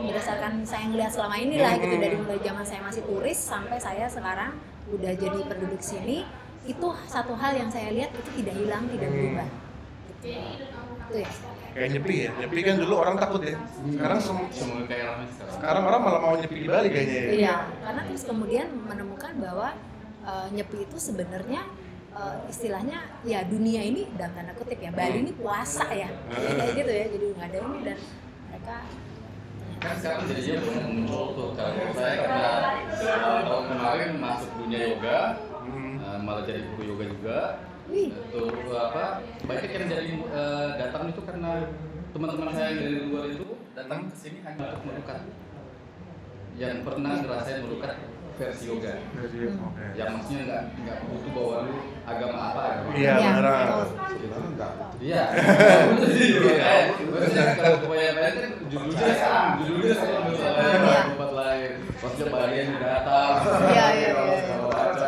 berdasarkan 0.04 0.52
saya 0.62 0.84
ngeliat 0.86 1.10
selama 1.10 1.36
ini 1.36 1.56
lah 1.56 1.72
gitu 1.74 1.88
Hmm. 1.90 2.04
dari 2.04 2.16
mulai 2.16 2.38
zaman 2.38 2.64
saya 2.64 2.80
masih 2.82 3.02
turis 3.02 3.38
sampai 3.38 3.78
saya 3.78 4.04
sekarang 4.06 4.52
udah 4.88 5.12
jadi 5.14 5.38
penduduk 5.42 5.80
sini 5.80 6.28
itu 6.64 6.88
satu 7.06 7.32
hal 7.32 7.52
yang 7.54 7.66
saya 7.66 7.90
lihat 7.90 8.10
itu 8.12 8.30
tidak 8.34 8.54
hilang 8.54 8.84
tidak 8.86 9.08
Hmm. 9.08 9.16
berubah 9.16 9.48
gitu. 10.06 10.28
itu 11.06 11.16
ya 11.16 11.30
kayak 11.72 11.88
nyepi 11.92 12.14
ya 12.18 12.30
nyepi 12.36 12.58
kan 12.62 12.74
dulu 12.76 12.94
orang 12.98 13.16
takut 13.16 13.40
ya 13.42 13.56
sekarang 13.86 14.18
sem- 14.18 14.48
Semua 14.50 14.80
kayak 14.84 15.04
ramai 15.06 15.26
sekarang. 15.30 15.54
sekarang 15.54 15.82
orang 15.86 16.00
malah 16.02 16.20
mau 16.22 16.34
nyepi 16.34 16.56
di 16.56 16.66
Bali 16.66 16.88
kayaknya 16.90 17.16
ya 17.16 17.30
Iya, 17.32 17.54
karena 17.80 18.00
terus 18.02 18.22
kemudian 18.22 18.66
menemukan 18.82 19.32
bahwa 19.38 19.68
eh, 20.22 20.46
nyepi 20.52 20.78
itu 20.82 20.96
sebenarnya 20.98 21.62
eh, 22.12 22.36
istilahnya 22.46 22.98
ya 23.22 23.44
dunia 23.44 23.80
ini 23.82 24.08
dalam 24.12 24.32
tanda 24.34 24.52
kutip 24.52 24.76
ya 24.76 24.90
Bali 24.90 25.20
ini 25.20 25.32
puasa 25.32 25.84
ya, 25.88 26.08
Jadi 26.26 26.52
kayak 26.54 26.72
gitu 26.74 26.90
ya, 26.92 27.04
jadi 27.08 27.24
nggak 27.30 27.46
ada 27.46 27.58
ini 27.62 27.78
dan 27.82 27.98
mereka 28.46 28.76
kan 29.76 29.94
sekarang 30.00 30.24
jadinya 30.30 30.60
banyak 30.64 30.86
muncul 30.92 31.24
tuh. 31.36 31.48
Kalau 31.54 31.92
saya 31.92 32.14
karena 32.20 32.50
uh, 32.96 33.40
tahun 33.44 33.64
kemarin 33.72 34.10
masuk 34.20 34.50
dunia 34.60 34.80
yoga 34.94 35.18
Hmm. 35.66 35.98
uh, 35.98 36.18
malah 36.22 36.46
jadi 36.46 36.62
guru 36.74 36.94
yoga 36.94 37.04
juga. 37.10 37.38
Itu 37.90 38.42
apa 38.70 39.22
banyak 39.46 39.70
yang 39.70 39.86
jadi 39.90 40.10
uh, 40.30 40.68
datang 40.78 41.10
itu 41.10 41.20
karena 41.26 41.50
teman-teman 42.14 42.50
saya 42.54 42.70
yang 42.70 42.78
dari 42.86 42.96
luar 43.10 43.24
itu 43.30 43.46
datang 43.74 44.06
ke 44.10 44.14
sini 44.14 44.38
hanya 44.46 44.78
untuk 44.78 44.82
melukat. 44.86 45.20
Yang 46.56 46.74
pernah 46.86 47.12
ngerasain 47.20 47.60
melukat 47.66 47.92
versi 48.36 48.64
yoga 48.68 48.92
Jadi, 49.16 49.36
oke. 49.48 49.84
yang 49.94 50.08
maksudnya 50.12 50.42
nggak 50.44 50.62
nggak 50.78 50.98
butuh 51.04 51.30
bawa 51.32 51.54
lu 51.64 51.74
agama 52.04 52.38
apa 52.46 52.60
agama 52.70 52.90
Iya, 52.92 53.12
Iya, 53.12 53.28
beneran. 53.32 53.56
betul. 53.56 53.86
Kita 54.16 54.36
enggak. 54.38 54.72
Iya. 54.96 55.22
Iya. 55.96 56.72
Maksudnya 57.06 57.44
kalau 57.54 57.76
kebanyakan 57.82 58.32
kan 58.36 58.50
judulnya 58.66 59.08
sama, 59.16 59.40
judulnya 59.58 59.94
sama 59.94 60.18
misalnya 60.26 60.64
Iya. 60.76 61.00
tempat 61.08 61.30
lain. 61.32 61.70
Maksudnya 61.96 62.26
Bali 62.28 62.54
yang 62.54 62.70
datang. 62.78 63.32
Iya, 63.66 63.86
iya, 63.90 64.08
iya. 64.12 64.38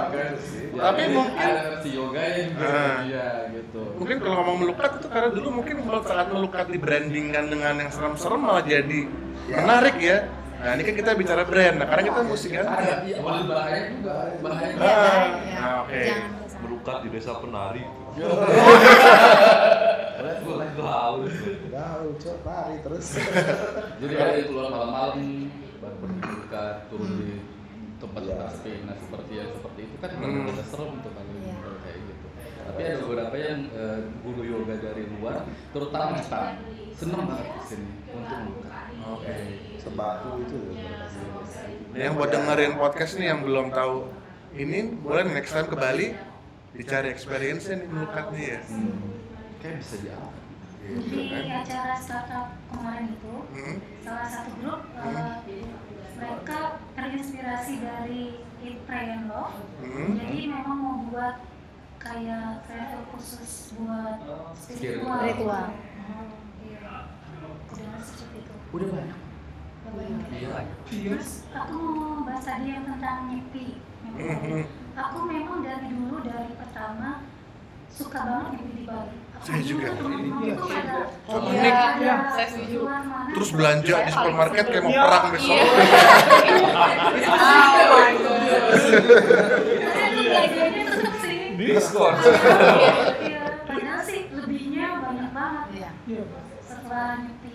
Kan. 0.09 0.33
Ya, 0.69 0.81
Tapi 0.81 1.03
mungkin- 1.11 1.43
ada 1.43 1.63
versi 1.69 1.91
yoga 1.91 2.23
juga 2.39 2.65
Ah. 2.65 2.97
iya 3.03 3.27
gitu. 3.51 3.81
Mungkin 3.99 4.17
kalau 4.19 4.35
ngomong 4.39 4.57
melukat 4.61 4.91
itu 4.95 5.07
karena 5.07 5.29
dulu 5.29 5.49
mungkin 5.53 5.77
kalau 5.83 6.01
saat 6.03 6.27
melukat 6.29 6.67
dibrandingkan 6.69 7.45
dengan 7.47 7.75
yang 7.77 7.91
serem-serem 7.91 8.41
malah 8.41 8.63
jadi 8.63 9.01
menarik 9.49 9.97
ya. 9.99 10.19
Nah 10.59 10.71
ini 10.75 10.83
kan 10.83 10.95
kita 10.97 11.11
bicara 11.15 11.43
brand, 11.45 11.77
nah 11.77 11.87
karena 11.87 12.03
kita 12.05 12.19
ada 12.19 12.27
ganti. 12.27 12.75
iya, 13.07 13.17
boleh 13.19 13.43
bahaya 13.47 13.81
juga. 13.89 14.15
Bahaya. 14.39 14.69
ya, 14.69 14.83
Ah, 14.83 15.23
ya, 15.39 15.55
nah, 15.55 15.75
oke. 15.81 16.03
melukat 16.59 16.97
di 17.01 17.09
desa 17.09 17.33
penari 17.39 17.85
Boleh 20.41 20.69
tahu. 20.75 21.17
Udah 21.69 21.89
lucu 22.03 22.31
lari 22.43 22.77
terus. 22.81 23.07
Jadi 24.01 24.15
ada 24.17 24.33
yang 24.35 24.47
keluar 24.49 24.67
malam-malam 24.69 25.19
baru 25.79 25.97
berbuka 26.01 26.63
turun 26.89 27.11
di 27.17 27.31
tempat-tempat 27.99 28.49
sepi. 28.53 28.73
Nah 28.83 28.97
seperti 28.97 29.33
yang 29.37 29.51
seperti 29.53 29.81
itu 29.85 29.95
kan 29.97 30.11
Hmm. 30.13 30.49
udah 30.49 30.67
serem 30.67 30.93
tuh 30.99 31.13
kalau 31.13 31.31
Iya. 31.31 31.55
kalau 31.55 31.79
kayak 31.79 31.99
gitu. 32.03 32.27
Tapi 32.59 32.81
ada 32.83 32.97
beberapa 33.01 33.37
yang 33.39 33.61
eh, 33.71 33.99
guru 34.21 34.43
yoga 34.43 34.75
dari 34.77 35.03
luar, 35.09 35.39
terutama 35.71 36.17
Jepang, 36.19 36.53
seneng 36.93 37.23
banget 37.25 37.47
ke 37.47 37.61
sini 37.65 37.89
untuk 38.11 38.39
melukat. 38.43 38.88
Oke. 39.09 39.35
Sebatu 39.79 40.29
itu. 40.39 40.59
Nah, 41.89 41.99
yang 41.99 42.15
buat 42.15 42.29
dengerin 42.29 42.77
podcast 42.77 43.17
nih 43.17 43.29
yang 43.29 43.41
belum 43.41 43.71
tahu 43.71 44.07
ini 44.55 44.79
boleh 44.99 45.25
next 45.29 45.51
time 45.51 45.67
ke 45.67 45.75
Bali 45.75 46.13
dicari 46.73 47.09
experience 47.09 47.67
nih 47.67 47.81
melukat 47.85 48.27
nih 48.31 48.45
ya. 48.49 48.61
Kayak 49.59 49.75
bisa 49.79 49.95
diangkat. 49.99 50.35
Gitu 50.79 51.17
di 51.21 51.53
acara 51.53 51.95
startup 51.97 52.49
kemarin 52.67 53.13
itu 53.13 53.35
Hmm. 53.51 53.77
salah 54.01 54.25
satu 54.25 54.51
grup 54.57 54.81
eh, 54.89 55.37
mereka 56.15 56.59
terinspirasi 56.97 57.75
dari 57.79 58.23
Eat 58.59 58.79
Pray 58.85 59.13
and 59.13 59.29
Love 59.29 59.53
Hmm. 59.79 60.17
jadi 60.17 60.49
memang 60.49 60.79
mau 60.79 60.97
buat 61.07 61.45
kayak 61.99 62.65
travel 62.65 63.03
khusus 63.13 63.77
buat 63.77 64.17
spiritual 64.57 65.19
Ritual. 65.21 65.67
Hmm, 65.77 66.31
iya 66.65 67.05
seperti 68.01 68.39
itu 68.41 68.55
Udah 68.69 68.85
banyak. 68.87 69.19
Iya. 70.29 70.69
terus 70.85 71.49
aku 71.49 71.73
mau 71.73 72.21
bahas 72.23 72.45
tadi 72.45 72.69
yang 72.69 72.85
tentang 72.85 73.25
nyepi 73.27 73.81
aku 75.01 75.17
memang 75.25 75.65
dari 75.65 75.89
dulu 75.89 76.21
dari 76.21 76.53
pertama 76.53 77.25
suka 77.89 78.21
banget 78.21 78.47
nyepi 78.53 78.71
di 78.75 78.85
Bali 78.85 79.17
Aku 79.33 79.43
Saya 79.47 79.63
juga. 79.63 79.87
ada 79.89 80.03
Oh, 81.25 81.41
iya, 81.47 81.63
unik. 81.63 81.73
ada 81.73 81.97
Iya, 81.97 82.15
saya 82.29 82.47
setuju. 82.51 82.79
Terus 83.33 83.51
belanja 83.55 83.95
di 83.97 84.11
supermarket 84.11 84.67
kayak 84.67 84.83
mau 84.83 84.91
Iya. 84.91 85.01
perang 85.01 85.31
besok. 85.31 85.55
Iya. 85.55 85.69
Diskon 91.59 92.15
Iya, 93.21 93.43
padahal 93.63 94.01
sih 94.03 94.27
lebihnya 94.31 94.87
banyak 94.99 95.31
banget 95.31 95.67
Iya. 95.71 95.91
Iya. 96.05 96.23
setelah 96.61 97.09
nyepi. 97.21 97.48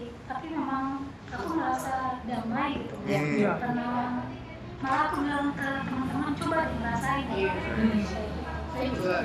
Memang 0.54 0.86
aku 1.34 1.46
merasa 1.58 2.22
damai 2.30 2.72
gitu. 2.78 2.96
Hmm. 2.96 3.10
Iya. 3.10 3.54
Karena 3.58 3.88
malah 4.80 5.02
aku 5.10 5.16
bilang 5.26 5.50
ke 5.58 5.70
teman-teman 5.90 6.32
coba 6.38 6.58
dirasain. 6.70 7.26
Iya. 7.34 7.54
Saya 8.74 8.88
juga 8.94 9.16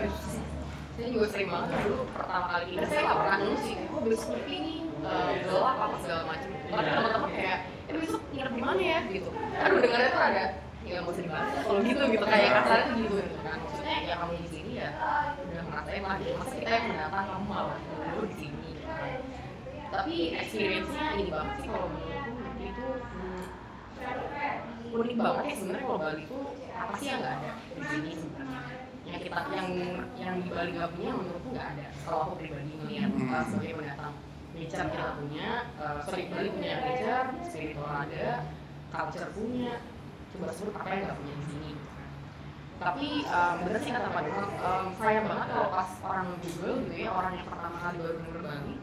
saya 0.98 1.14
juga 1.14 1.26
sering 1.30 1.46
banget 1.46 1.78
dulu 1.86 2.10
pertama 2.10 2.46
kali 2.50 2.64
ini 2.74 2.82
saya 2.90 3.00
nggak 3.06 3.18
pernah 3.22 3.36
nunggu 3.38 3.58
sih 3.62 3.74
kok 3.78 4.02
besok 4.02 4.28
nyepi 4.34 4.56
nih 4.58 4.78
eh, 4.98 5.32
gelap 5.46 5.76
apa 5.78 5.96
segala 6.02 6.22
macam 6.26 6.48
tapi 6.58 6.88
teman-teman 6.90 7.30
kayak 7.38 7.58
ini 7.86 7.96
besok 8.02 8.22
nginep 8.34 8.52
di 8.58 8.62
mana 8.66 8.80
ya 8.82 8.98
gitu 9.14 9.30
aduh 9.62 9.78
dengarnya 9.78 10.10
tuh 10.10 10.22
ada 10.26 10.44
ya 10.82 10.98
nggak 10.98 11.14
usah 11.14 11.22
dibahas 11.22 11.50
ya, 11.54 11.60
kalau 11.62 11.80
gitu 11.86 12.02
gitu 12.02 12.24
kayak 12.26 12.50
kasarnya 12.50 12.82
tuh 12.82 12.96
gitu 12.98 13.14
gitu 13.22 13.38
kan 13.46 13.56
maksudnya 13.62 13.94
ya 14.02 14.14
kamu 14.18 14.32
di 14.42 14.48
sini 14.50 14.70
ya 14.74 14.90
udah 15.38 15.62
ngerasain 15.70 16.02
lah 16.02 16.16
gitu 16.18 16.34
masa 16.34 16.54
kita 16.58 16.70
yang 16.74 16.86
mendatang 16.90 17.26
kamu 17.30 17.44
malah 17.46 17.78
dulu 17.86 18.24
di 18.26 18.36
sini 18.42 18.58
gitu 18.74 18.82
kan. 18.90 19.10
Tapi 19.98 20.30
experience-nya 20.30 21.04
ini 21.18 21.26
banget 21.26 21.54
sih 21.58 21.68
kalau 21.74 21.88
menurutku 21.90 22.62
itu 22.62 22.86
hmm, 23.02 23.42
unik 24.94 25.14
banget 25.18 25.42
ya 25.42 25.54
sebenarnya 25.58 25.86
kalau 25.90 25.98
Bali 25.98 26.22
itu 26.22 26.38
apa 26.78 26.92
sih 26.94 27.06
yang 27.10 27.18
nggak 27.18 27.34
ada 27.34 27.50
di 27.58 27.82
sini 27.82 28.10
sebenarnya? 28.14 28.60
Yang 29.08 29.20
kita 29.26 29.40
yang 29.50 29.68
yang 30.14 30.34
di 30.38 30.48
Bali 30.54 30.70
nggak 30.78 30.90
punya 30.94 31.10
menurutku 31.18 31.48
nggak 31.50 31.68
ada. 31.74 31.86
Kalau 32.06 32.18
aku 32.22 32.32
pribadi 32.38 32.72
melihat 32.78 33.10
Hmm. 33.10 33.26
uh, 33.26 33.44
sebagai 33.50 33.74
pendatang 33.74 34.14
nature 34.54 34.86
kita 34.86 35.10
punya 35.18 35.48
uh, 35.82 35.98
sorry 36.06 36.24
Bali 36.30 36.48
punya 36.54 36.72
nature 36.78 37.26
spiritual 37.50 37.90
ada 37.90 38.26
culture 38.94 39.30
punya 39.34 39.72
coba 40.30 40.46
sebut 40.54 40.74
apa 40.78 40.88
yang 40.94 41.02
nggak 41.10 41.16
punya 41.18 41.34
di 41.34 41.46
sini. 41.50 41.72
Tapi 42.78 43.08
um, 43.26 43.54
bener 43.66 43.80
sih 43.82 43.90
kata 43.90 44.08
Pak 44.14 44.22
Dino 44.22 44.44
um, 44.46 44.84
sayang 44.94 45.26
banget 45.26 45.46
kalau 45.50 45.68
pas 45.74 45.90
orang 46.06 46.26
Google 46.38 46.76
gitu 46.86 46.94
ya 47.02 47.10
orang 47.10 47.32
yang 47.34 47.48
pertama 47.50 47.76
kali 47.82 47.96
baru 47.98 48.14
denger 48.22 48.42
Bali 48.46 48.74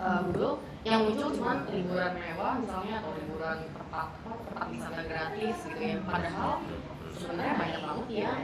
uh, 0.00 0.56
yang 0.86 1.02
muncul 1.02 1.34
cuma 1.34 1.66
liburan 1.66 2.12
mewah 2.14 2.62
misalnya 2.62 3.02
atau 3.02 3.10
liburan 3.18 3.58
tempat 3.74 4.06
tempat 4.22 4.66
wisata 4.70 5.02
gratis 5.02 5.56
gitu 5.66 5.82
ya. 5.82 5.98
Padahal 6.06 6.62
sebenarnya 7.16 7.54
banyak 7.58 7.80
banget 7.82 8.08
yang 8.22 8.42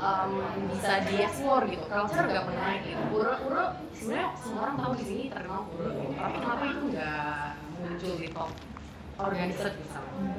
um, 0.00 0.32
bisa 0.72 0.92
dieksplor 1.04 1.62
gitu. 1.68 1.84
Culture 1.84 2.24
nggak 2.24 2.44
pernah 2.48 2.70
gitu. 2.80 3.02
Pura 3.12 3.34
pura 3.44 3.64
sebenarnya 3.92 4.28
semua 4.40 4.60
orang 4.64 4.76
tahu 4.80 4.92
di 4.96 5.04
sini 5.04 5.24
terkenal 5.28 5.62
pura 5.68 5.88
gitu. 5.92 6.12
Tapi 6.16 6.36
kenapa 6.40 6.64
itu 6.64 6.80
nggak 6.88 7.44
muncul 7.76 8.12
di 8.16 8.28
top 8.32 8.50
organizer 9.20 9.72
misalnya? 9.76 10.32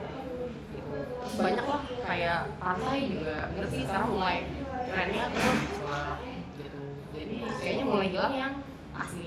Gitu. 0.73 0.97
Banyak 1.37 1.65
lah 1.69 1.81
kayak 2.09 2.39
pantai 2.57 2.97
juga. 3.05 3.37
Sih 3.69 3.83
sekarang 3.85 4.09
mulai 4.17 4.37
trennya 4.89 5.25
terus 5.29 5.59
gitu. 6.57 6.81
Jadi 7.13 7.35
kayaknya 7.61 7.85
mulai 7.85 8.07
hilang 8.09 8.33
yang 8.33 8.53
Bali 8.97 9.26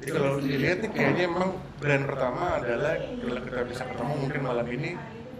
Jadi 0.00 0.10
kalau 0.16 0.40
dilihat 0.40 0.78
nih 0.80 0.90
kayaknya 0.90 1.22
emang 1.28 1.50
brand 1.76 2.04
pertama 2.08 2.56
adalah 2.56 2.96
kalau 2.98 3.40
kita 3.44 3.60
bisa 3.68 3.82
ketemu 3.84 4.14
mungkin 4.16 4.40
malam 4.42 4.66
ini 4.72 4.90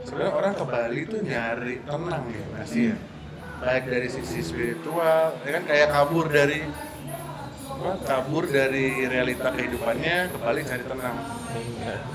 sebenarnya 0.04 0.32
orang 0.36 0.52
ke 0.56 0.64
Bali 0.68 1.00
tuh 1.08 1.20
nyari 1.24 1.76
tenang 1.84 2.24
ya 2.28 2.44
pasti 2.56 2.80
ya 2.92 2.96
baik 3.61 3.84
dari 3.92 4.08
sisi 4.08 4.40
spiritual 4.40 5.36
ya 5.44 5.50
kan 5.61 5.64
kayak 5.68 5.88
kabur 5.92 6.26
dari 6.28 6.64
apa 7.81 7.97
kabur 8.05 8.45
dari 8.45 9.09
realita 9.09 9.49
kehidupannya 9.57 10.28
ke 10.28 10.37
Bali 10.37 10.61
cari 10.68 10.85
tenang. 10.85 11.16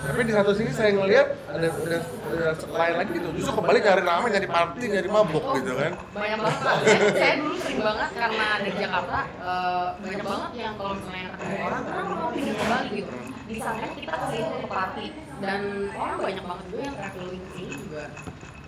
Tapi 0.05 0.21
di 0.21 0.33
satu 0.37 0.51
sini 0.53 0.69
saya 0.69 0.93
ngelihat 0.93 1.27
ada 1.49 1.67
ada, 1.73 1.97
ada 2.05 2.47
lain 2.69 2.95
lagi 3.01 3.11
gitu. 3.17 3.29
Justru 3.33 3.51
ke 3.57 3.61
Bali 3.65 3.79
nyari 3.81 4.03
ramai, 4.05 4.29
nyari 4.29 4.45
party, 4.45 4.83
nyari 4.93 5.09
mabuk 5.09 5.43
gitu 5.57 5.73
kan. 5.73 5.91
banyak 6.13 6.37
banget 6.37 6.61
saya, 7.17 7.33
dulu 7.41 7.55
sering 7.57 7.81
banget 7.81 8.09
karena 8.13 8.47
dari 8.61 8.77
Jakarta 8.77 9.19
eh, 9.41 9.87
banyak 10.05 10.21
banget 10.21 10.51
yang 10.53 10.73
kalau 10.77 10.93
misalnya 10.93 11.27
ketemu 11.33 11.55
orang 11.65 11.83
orang 11.89 12.07
mau 12.13 12.29
pindah 12.29 12.53
ke 12.53 12.65
Bali 12.69 12.89
gitu 13.01 13.15
disangka 13.45 13.87
kita 13.93 14.13
ke 14.17 14.25
sini 14.33 14.45
untuk 14.49 14.69
party 14.69 15.07
dan 15.37 15.61
orang 15.93 16.17
banyak 16.17 16.43
banget 16.45 16.65
juga 16.65 16.81
yang 16.81 16.95
traveling 16.97 17.41
ke 17.45 17.51
sini 17.53 17.73
juga 17.77 18.03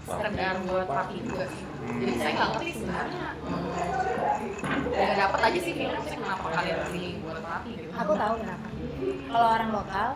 sekedar 0.08 0.56
buat 0.64 0.88
party 0.88 1.16
juga 1.22 1.46
sih 1.46 1.64
jadi 2.00 2.14
saya 2.16 2.32
nggak 2.34 2.50
ngerti 2.50 2.70
sebenarnya 2.74 3.26
hmm, 3.38 3.66
ya 4.94 5.08
dapat 5.18 5.40
aja 5.44 5.60
sih 5.60 5.74
feeling 5.74 6.04
sih 6.04 6.16
kenapa 6.16 6.48
kalian 6.50 6.78
ke 6.78 6.88
sini 6.90 7.10
buat 7.20 7.40
party 7.40 7.70
gitu 7.76 7.92
Aku 7.98 8.14
tahu 8.14 8.34
kenapa. 8.38 8.68
Kalau 9.28 9.48
orang 9.52 9.72
lokal, 9.72 10.10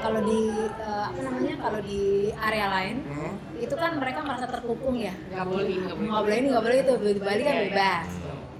kalau 0.00 0.20
di 0.22 0.40
eh, 0.70 1.04
apa 1.04 1.18
namanya, 1.20 1.54
kalau 1.58 1.80
di 1.80 2.02
area 2.32 2.66
lain, 2.68 2.96
Hmm. 3.04 3.32
itu 3.56 3.74
kan 3.74 3.90
mereka 3.94 4.22
merasa 4.22 4.46
terkukung 4.46 4.94
ya. 4.96 5.10
nggak 5.28 5.42
boleh 5.44 5.66
ini 5.66 5.82
nggak 5.82 5.94
boleh 5.94 6.06
Nggak 6.06 6.22
boleh 6.22 6.36
ini, 6.36 6.46
nggak 6.48 6.62
boleh 6.62 6.78
itu. 6.78 6.92
Di 6.94 7.20
Bali 7.20 7.42
kan 7.42 7.50
Iya, 7.50 7.58
iya. 7.58 7.66
bebas. 7.68 8.06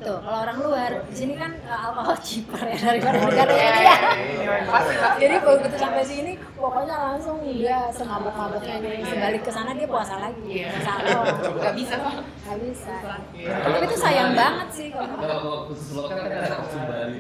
Tuh, 0.05 0.21
kalau 0.21 0.39
orang 0.39 0.59
luar, 0.61 0.91
di 1.03 1.17
sini 1.17 1.33
kan 1.33 1.49
eh, 1.57 1.73
alkohol 1.81 2.13
cheaper 2.21 2.61
ya 2.63 2.77
daripada 2.79 3.17
Iya, 3.17 3.25
negaranya 3.25 3.57
iya, 3.57 3.73
dia. 3.73 3.97
iya. 4.37 4.53
pasti 4.67 4.95
pasti 4.95 5.19
Jadi 5.19 5.35
begitu 5.41 5.77
sampai 5.77 6.05
sini, 6.05 6.33
pokoknya 6.55 6.97
langsung 7.03 7.37
dia 7.41 7.79
semabuk-mabuknya 7.91 8.77
nih. 8.79 9.01
Sebalik 9.03 9.41
ke 9.41 9.51
sana 9.51 9.73
dia 9.73 9.87
puasa 9.87 10.15
lagi. 10.19 10.45
Iya. 10.45 10.69
Puasa 10.71 10.91
alkohol. 10.95 11.25
nggak 11.57 11.75
bisa 11.75 11.95
Pak. 11.97 12.15
Nggak 12.21 12.59
bisa. 12.63 12.95
Iya. 13.33 13.49
Tapi 13.65 13.77
itu 13.83 13.97
sayang 13.97 14.33
banget 14.35 14.69
sih. 14.71 14.87
kalau- 14.91 15.17
Kalau 15.17 15.43
khusus 15.67 15.89
lokal 15.95 16.17
kan 16.19 16.29
ada 16.29 16.49
kostum 16.55 16.83
Bali. 16.85 17.19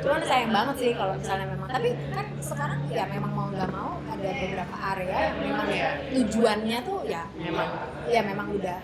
Cuman 0.00 0.20
sayang 0.22 0.50
banget 0.50 0.76
sih 0.76 0.90
kalau 0.92 1.12
misalnya 1.14 1.46
memang. 1.48 1.68
Tapi 1.68 1.88
kan 2.10 2.26
sekarang 2.38 2.80
ya 2.86 3.04
memang 3.06 3.32
mau 3.32 3.46
nggak 3.48 3.70
mau 3.70 3.90
ada 4.04 4.28
beberapa 4.30 4.76
area 4.92 5.16
yang 5.24 5.36
memang 5.40 5.66
Iya. 5.70 5.90
tujuannya 6.12 6.78
tuh 6.82 7.00
ya 7.06 7.22
Memang. 7.32 7.68
ya 8.04 8.20
memang 8.20 8.46
udah 8.52 8.76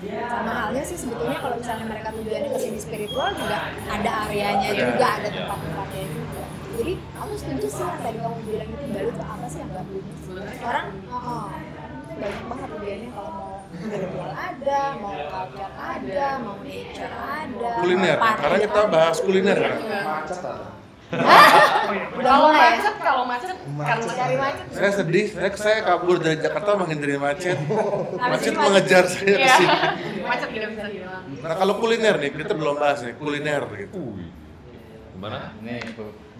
Sama 0.00 0.52
halnya 0.56 0.82
sih 0.88 0.96
sebetulnya 0.96 1.38
kalau 1.44 1.56
misalnya 1.60 1.86
mereka 1.92 2.08
tujuannya 2.16 2.48
ke 2.56 2.58
sini 2.60 2.78
spiritual 2.80 3.28
juga 3.36 3.58
ada 3.84 4.10
areanya 4.24 4.68
Ada. 4.72 4.80
juga, 4.80 5.06
ada 5.20 5.28
tempat-tempatnya 5.28 6.04
juga. 6.08 6.44
Jadi 6.80 6.92
aku 7.20 7.32
setuju 7.36 7.66
sih 7.68 7.84
yang 7.84 8.00
tadi 8.00 8.18
kamu 8.24 8.38
bilang 8.48 8.68
itu 8.72 8.84
Bali 8.88 9.10
itu 9.12 9.22
apa 9.22 9.46
sih 9.52 9.58
yang 9.60 9.68
nggak 9.68 9.84
belum 9.84 10.04
orang 10.64 10.86
oh, 11.12 11.16
oh, 11.20 11.46
banyak 12.16 12.44
banget 12.48 12.68
tujuannya 12.72 13.08
kalau 13.12 13.30
mau 13.36 13.52
spiritual 13.76 14.32
ada, 14.32 14.80
mau 14.96 15.12
culture 15.12 15.72
ada, 15.76 16.28
mau 16.40 16.56
nature 16.64 17.14
ada, 17.20 17.70
Kuliner. 17.84 18.16
Sekarang 18.16 18.60
kita 18.64 18.80
bahas 18.88 19.18
kuliner 19.20 19.58
kan. 19.60 19.76
Udah 19.76 20.79
kalau 22.22 22.48
ya? 22.54 22.58
macet 22.70 22.94
kalau 23.02 23.22
macet 23.26 23.50
karena 23.80 24.12
Cari 24.14 24.36
macet. 24.38 24.64
Saya 24.70 24.90
sedih, 24.94 25.26
saya, 25.34 25.50
saya 25.58 25.78
kabur 25.82 26.16
dari 26.22 26.38
Jakarta 26.38 26.70
menghindari 26.78 27.18
macet. 27.18 27.58
Macet 28.30 28.52
macet. 28.54 28.62
mengejar 28.62 29.04
saya 29.10 29.34
ke 29.34 29.42
Iya. 29.42 29.56
sini. 29.58 29.78
macet 30.22 30.48
tidak 30.54 30.68
bisa 30.70 30.84
hilang 30.86 31.22
Nah 31.42 31.54
kalau 31.58 31.74
kuliner 31.82 32.14
nih, 32.20 32.30
kita 32.30 32.54
belum 32.54 32.76
bahas 32.78 33.02
nih, 33.02 33.14
kuliner 33.18 33.62
gitu. 33.74 33.98
Gimana? 35.16 35.56
Nih, 35.60 35.82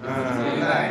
Nah, 0.00 0.16
Nah, 0.56 0.88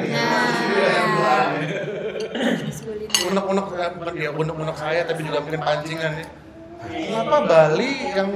unek-unek 3.26 3.66
eh, 3.74 3.90
bukan 3.98 4.14
ya 4.14 4.30
unek-unek 4.30 4.78
saya 4.78 5.02
tapi 5.02 5.26
juga 5.26 5.42
mungkin 5.42 5.62
pancingan 5.66 6.14
ya. 6.14 6.28
Kenapa 6.80 7.38
Bali 7.44 7.92
yang 8.14 8.30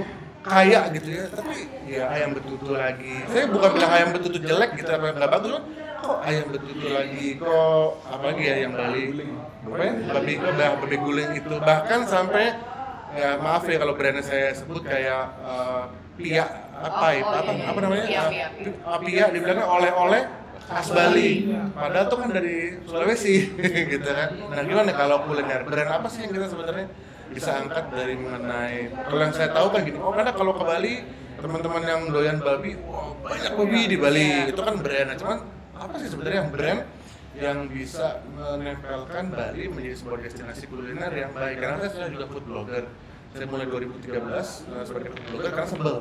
kaya 0.44 0.80
gitu 0.92 1.10
ya, 1.10 1.26
tapi 1.32 1.56
ya 1.88 2.04
ayam 2.12 2.36
betutu 2.36 2.68
lagi. 2.70 3.16
Saya 3.32 3.46
bukan 3.48 3.70
bilang 3.74 3.92
ayam 3.92 4.10
betutu 4.12 4.38
jelek 4.38 4.72
gitu 4.76 4.90
apa 4.92 5.06
nggak 5.12 5.32
bagus, 5.32 5.50
cuman 5.50 5.64
kok 5.98 6.18
ayam 6.22 6.46
betutu 6.52 6.86
lagi, 6.90 7.28
kok 7.40 7.88
apa 8.06 8.24
lagi 8.28 8.44
ya 8.44 8.56
yang 8.60 8.74
Bali? 8.74 9.04
Apa 9.64 9.76
ya? 9.80 9.94
Babi, 10.12 10.34
bah- 10.36 10.76
babi 10.78 10.98
guling 11.00 11.32
itu 11.34 11.54
bahkan 11.58 12.04
sampai 12.04 12.46
ya 13.14 13.38
maaf 13.38 13.64
ya 13.64 13.78
kalau 13.78 13.94
brandnya 13.94 14.22
saya 14.22 14.52
sebut 14.52 14.84
kayak 14.84 15.24
eh, 15.40 15.84
pia 16.14 16.46
apa 16.74 16.98
Oh, 17.00 17.10
ya, 17.10 17.22
oh, 17.22 17.32
apa, 17.32 17.42
iya, 17.48 17.56
iya. 17.56 17.66
apa 17.70 17.80
namanya? 17.80 18.06
Pia, 18.06 18.20
Eh, 18.20 18.28
pia. 18.28 18.48
eh, 18.74 19.00
pia 19.02 19.26
dibilangnya 19.32 19.66
oleh-oleh 19.66 20.22
khas 20.64 20.88
Bali. 20.90 21.30
Padahal 21.72 22.06
tuh 22.08 22.18
kan 22.18 22.30
dari 22.30 22.58
Sulawesi 22.84 23.36
gitu 23.94 24.10
kan. 24.10 24.30
Nah 24.50 24.62
gimana 24.62 24.92
kalau 24.92 25.24
kuliner? 25.24 25.64
Brand 25.64 25.92
apa 25.94 26.08
sih 26.08 26.26
yang 26.26 26.34
kita 26.34 26.48
sebenarnya 26.50 26.88
bisa 27.32 27.64
angkat 27.64 27.88
dari 27.94 28.20
mengenai 28.20 28.92
kalau 29.08 29.22
yang 29.24 29.34
saya 29.34 29.50
tahu 29.56 29.68
kan 29.72 29.82
gini, 29.88 29.98
oh 30.02 30.12
karena 30.12 30.32
kalau 30.36 30.54
ke 30.58 30.64
Bali 30.68 30.96
teman-teman 31.44 31.84
yang 31.84 32.02
doyan 32.08 32.38
babi, 32.40 32.80
wah 32.88 33.12
banyak 33.20 33.52
babi 33.60 33.80
di 33.92 33.98
Bali. 34.00 34.28
Itu 34.48 34.64
kan 34.64 34.80
brand. 34.80 35.08
Nah, 35.12 35.18
cuman 35.20 35.38
apa 35.76 35.96
sih 36.00 36.08
sebenarnya 36.08 36.40
yang 36.48 36.52
brand 36.56 36.82
yang 37.34 37.58
bisa 37.68 38.24
menempelkan 38.32 39.34
Bali 39.34 39.68
menjadi 39.68 39.96
sebuah 40.00 40.20
destinasi 40.24 40.64
kuliner 40.72 41.12
yang 41.12 41.36
baik? 41.36 41.60
Karena 41.60 41.84
saya 41.92 42.08
juga 42.08 42.32
food 42.32 42.46
blogger. 42.48 42.88
Saya 43.34 43.50
mulai 43.50 43.66
2013 43.66 44.08
eh, 44.08 44.84
sebagai 44.88 45.10
food 45.12 45.26
blogger 45.32 45.52
karena 45.52 45.68
sebel 45.68 45.96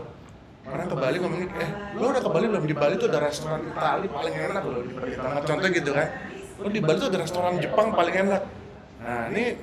Orang 0.63 0.87
ke 0.87 0.95
Bali 0.95 1.17
ngomongin, 1.19 1.51
eh 1.59 1.71
lo 1.99 2.15
udah 2.15 2.23
ke 2.23 2.31
Bali 2.31 2.47
belum? 2.47 2.65
Di 2.71 2.77
Bali 2.79 2.95
tuh 2.95 3.11
ada 3.11 3.19
restoran 3.27 3.67
Itali 3.67 4.07
paling 4.07 4.35
enak 4.47 4.63
loh 4.63 4.83
di 4.87 4.95
Bali. 4.95 5.13
Contoh 5.43 5.69
gitu 5.75 5.91
kan. 5.91 6.09
Lo 6.63 6.69
di 6.71 6.79
Bali 6.79 6.97
tuh 7.03 7.11
ada 7.11 7.19
restoran 7.19 7.59
Jepang 7.59 7.91
paling 7.91 8.15
enak. 8.15 8.43
Nah 9.03 9.27
ini 9.35 9.59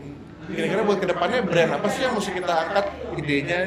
kira-kira 0.50 0.82
buat 0.86 1.00
ke 1.00 1.08
depannya 1.08 1.40
brand 1.46 1.72
apa 1.78 1.88
sih 1.94 2.02
yang 2.06 2.14
mesti 2.18 2.32
kita 2.34 2.54
angkat 2.54 2.86
idenya 3.18 3.60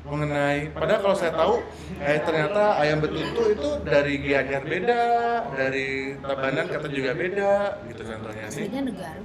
mengenai? 0.00 0.72
Padahal 0.74 1.00
kalau 1.04 1.16
saya 1.16 1.32
tahu 1.36 1.54
eh 2.00 2.18
ternyata 2.24 2.62
ayam 2.80 2.98
betutu 3.04 3.42
itu 3.52 3.68
dari 3.84 4.14
Gianyar 4.18 4.62
beda 4.64 5.02
dari 5.54 6.16
Tabanan 6.18 6.66
kata 6.66 6.88
juga 6.88 7.10
beda 7.14 7.52
gitu 7.92 8.02
contohnya 8.02 8.46
sih. 8.50 8.64
Aslinya 8.66 8.82
negara. 8.88 9.22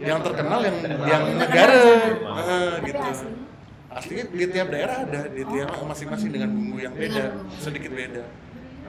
yang 0.00 0.18
terkenal 0.24 0.58
yang 0.64 0.76
yang 1.04 1.22
negara. 1.36 1.74
Eh, 1.78 2.70
Tapi 2.80 2.86
gitu. 2.90 3.00
aslinya 3.92 4.24
di 4.32 4.46
tiap 4.48 4.68
daerah 4.72 4.96
ada 5.04 5.20
di 5.28 5.42
tiap 5.44 5.68
masing-masing 5.84 6.30
dengan 6.32 6.48
bumbu 6.48 6.80
yang 6.80 6.94
beda 6.96 7.24
sedikit 7.60 7.92
beda 7.92 8.24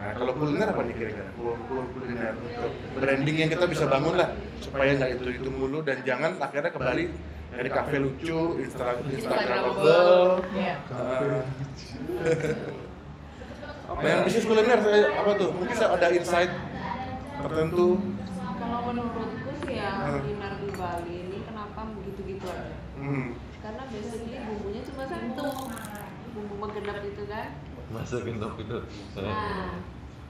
nah 0.03 0.11
kalau 0.13 0.35
kuliner 0.35 0.67
apa 0.67 0.81
nih 0.83 0.93
kira-kira 0.93 1.31
Kul- 1.33 1.55
kul- 1.63 1.87
kuliner 1.95 2.35
untuk 2.35 2.71
branding 2.93 3.37
yang 3.37 3.49
kita 3.49 3.65
bisa 3.65 3.87
bangun 3.87 4.19
lah 4.19 4.29
supaya 4.59 4.91
nggak 4.93 5.09
itu 5.15 5.23
itu 5.33 5.49
mulu 5.49 5.79
dan 5.79 6.03
jangan 6.03 6.35
akhirnya 6.37 6.67
ke 6.67 6.77
Bali 6.77 7.05
dari 7.49 7.69
kafe 7.69 7.95
lucu 7.97 8.59
Insta 8.59 8.99
Instagramable 8.99 10.43
Iya. 10.51 10.75
nah 13.93 14.03
yang 14.03 14.21
bisnis 14.25 14.43
kuliner 14.43 14.79
saya 14.81 14.99
apa 15.13 15.31
tuh 15.33 15.49
mungkin 15.53 15.71
saya 15.71 15.89
ada 15.93 16.07
insight 16.11 16.51
tertentu 17.37 17.87
Kalau 18.53 18.79
menurutku 18.85 19.23
sih 19.61 19.75
ya 19.77 19.91
Hmm. 19.93 20.19
kuliner 20.19 20.53
di 20.57 20.69
Bali 20.73 21.15
ini 21.21 21.37
kenapa 21.43 21.79
begitu-gitu 21.93 22.45
aja? 22.45 22.75
hmm. 22.97 23.25
Karena 23.59 23.83
basically 23.87 24.39
bumbunya 24.41 24.81
cuma 24.83 25.03
satu, 25.05 25.47
bumbu 26.33 26.53
menggenap 26.57 26.99
itu 27.01 27.23
kan. 27.25 27.47
Masukin 27.93 28.41
top 28.41 28.57
itu. 28.57 28.77
Nah, 29.15 29.77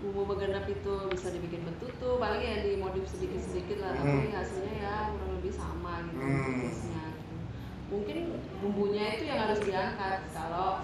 bumbu 0.04 0.22
menggenap 0.28 0.68
itu 0.68 0.94
bisa 1.08 1.32
dibikin 1.32 1.64
betutu, 1.64 2.20
paling 2.20 2.44
ya 2.44 2.60
dimodif 2.60 3.08
sedikit-sedikit 3.08 3.80
lah, 3.80 3.96
tapi 3.96 4.28
Hmm. 4.28 4.36
hasilnya 4.36 4.74
ya 4.76 4.96
kurang 5.16 5.32
lebih 5.40 5.54
sama 5.56 6.04
gitu. 6.04 6.20
Hmm. 6.20 6.60
gitu. 6.60 7.36
Mungkin 7.88 8.18
bumbunya 8.60 9.16
itu 9.16 9.24
yang 9.32 9.40
harus 9.48 9.60
diangkat 9.64 10.28
kalau 10.34 10.84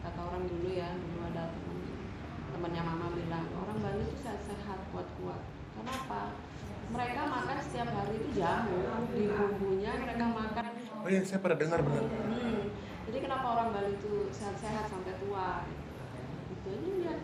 kata 0.00 0.20
orang 0.24 0.48
dulu 0.48 0.68
ya, 0.72 0.88
dulu 0.96 1.20
ada 1.28 1.52
teman 1.52 1.76
temannya 2.50 2.82
mama 2.82 3.06
bilang 3.12 3.44
orang 3.52 3.78
Bali 3.78 4.02
itu 4.08 4.16
sehat-sehat 4.24 4.78
kuat-kuat. 4.88 5.40
Kenapa? 5.76 6.32
Mereka 6.90 7.20
makan 7.22 7.56
setiap 7.62 7.88
hari 7.94 8.18
itu 8.18 8.28
jamu 8.34 8.82
di 9.14 9.30
bumbunya 9.30 9.94
mereka 9.94 10.26
makan 10.26 10.64
oh 11.00 11.08
iya 11.08 11.22
saya 11.22 11.38
pernah 11.38 11.56
dengar 11.56 11.80
benar 11.86 12.02
Hmm. 12.02 12.66
Jadi 13.06 13.18
kenapa 13.22 13.46
orang 13.46 13.68
Bali 13.70 13.94
itu 13.94 14.26
sehat-sehat 14.30 14.86
sampai 14.86 15.14
tua? 15.18 15.64
Kan. 16.70 17.18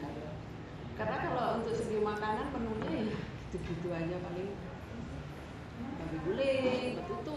Karena 0.96 1.16
kalau 1.22 1.44
untuk 1.60 1.72
segi 1.76 1.98
makanan 2.00 2.46
menunya 2.56 2.90
ya 3.12 3.18
gitu-gitu 3.52 3.88
aja 3.94 4.16
paling 4.20 4.50
babi 5.96 6.16
guling, 6.24 6.84
betutu, 6.98 7.34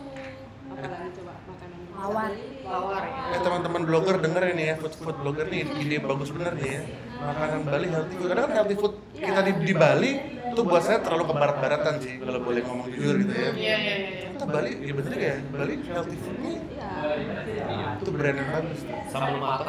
apalagi 0.68 1.10
coba 1.16 1.34
makanan 1.47 1.80
Lawar. 1.99 2.32
Lawar, 2.64 3.03
ya. 3.03 3.36
Eh 3.36 3.39
teman-teman 3.43 3.82
blogger 3.84 4.16
denger 4.24 4.43
ini 4.55 4.64
ya, 4.72 4.76
food 4.80 4.93
food 4.95 5.18
blogger 5.20 5.47
nih 5.51 5.68
ide 5.68 5.97
bagus 5.99 6.32
bener 6.32 6.55
nih 6.55 6.70
ya. 6.72 6.82
Makanan 7.20 7.60
Bali 7.68 7.88
healthy 7.91 8.16
food. 8.16 8.28
Karena 8.32 8.41
kan 8.47 8.53
healthy 8.55 8.76
food 8.80 8.93
kita 9.12 9.39
di, 9.43 9.51
di 9.68 9.74
Bali 9.76 10.12
itu 10.49 10.62
buat 10.66 10.84
saya 10.84 10.99
terlalu 11.03 11.24
ke 11.30 11.34
barat-baratan 11.36 11.93
sih 11.99 12.14
kalau 12.24 12.39
boleh 12.41 12.62
ngomong 12.64 12.88
jujur 12.89 13.16
gitu 13.22 13.34
ya. 13.36 13.51
Iya 13.51 13.76
iya 13.76 13.95
iya. 13.99 14.28
Kita 14.34 14.45
Bali, 14.47 14.72
ya 14.80 14.93
bener 14.95 15.14
ya, 15.20 15.36
Bali 15.51 15.74
healthy 15.84 16.18
food 16.20 16.38
nih 16.39 16.57
Iya. 16.99 17.99
itu 17.99 18.12
brand 18.12 18.38
yang 18.39 18.49
bagus. 18.55 18.80
Sambal 19.12 19.36
matang. 19.39 19.68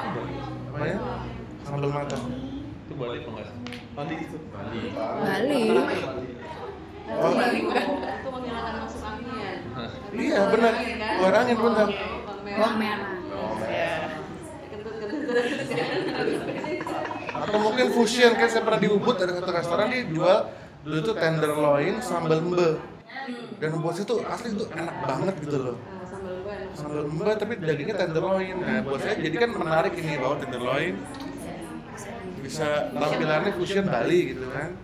Apa 0.70 0.84
ya? 0.86 0.96
Sambal 1.64 1.90
matang. 1.92 2.24
Itu 2.86 2.94
Bali 2.98 3.18
apa 3.22 3.30
enggak? 3.30 3.48
Bali 3.94 4.14
itu. 4.18 4.36
Bali. 4.50 4.80
Bali. 4.94 5.60
Oh. 7.10 7.30
Itu 7.30 7.36
Bali 7.36 7.58
itu 7.60 8.28
menghilangkan 8.30 8.74
masuk 8.84 9.02
angin. 9.02 9.56
Iya 10.10 10.40
benar, 10.50 10.72
keluar 10.80 11.34
angin 11.38 11.56
benar. 11.58 11.88
Bawang 11.90 12.40
Bawang 12.44 12.76
merah. 12.76 13.20
atau 17.40 17.58
mungkin 17.62 17.86
fusion 17.94 18.32
kayak 18.36 18.50
saya 18.50 18.62
pernah 18.66 18.80
di 18.82 18.88
Ubud 18.90 19.16
ada 19.18 19.32
satu 19.38 19.50
restoran 19.50 19.86
dia 19.90 20.04
jual 20.06 20.38
dulu 20.86 20.96
itu 21.02 21.12
tenderloin 21.16 21.94
sambal 22.00 22.40
mbe 22.40 22.68
dan 23.60 23.76
buat 23.80 23.94
saya 23.96 24.06
tuh 24.08 24.20
asli 24.24 24.48
tuh 24.56 24.68
enak 24.72 24.96
banget 25.04 25.34
gitu 25.44 25.58
loh 25.58 25.76
sambal 26.08 26.34
gue 26.40 26.54
enak. 26.54 26.74
sambal 26.76 27.04
mbe 27.10 27.32
tapi 27.36 27.52
dagingnya 27.60 27.96
tenderloin 27.96 28.56
nah 28.60 28.78
buat 28.84 29.00
saya 29.02 29.14
jadi 29.18 29.36
kan 29.36 29.50
menarik 29.56 29.92
ini 29.98 30.12
bahwa 30.18 30.36
tenderloin 30.40 30.94
bisa 32.50 32.90
tampilannya 32.90 33.54
fusion 33.54 33.86
Bali 33.86 34.18
gitu 34.34 34.44
kan 34.50 34.74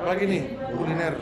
apalagi 0.00 0.24
nih 0.24 0.42
kuliner 0.72 1.14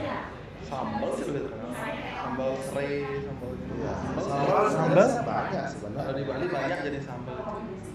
Sambal 0.68 1.10
sih 1.16 1.24
lebih 1.24 1.48
terkenal. 1.48 1.70
Sambal 2.12 2.50
serai, 2.60 2.92
sambal 3.24 3.50
gitu. 3.56 3.72
Iya. 3.72 3.92
Sambal, 4.20 4.64
Sambal? 4.68 5.08
banyak 5.24 5.64
sebenarnya. 5.72 6.04
Kalau 6.04 6.12
di 6.12 6.24
Bali 6.28 6.46
banyak 6.52 6.78
jadi 6.84 7.00
sambal. 7.00 7.36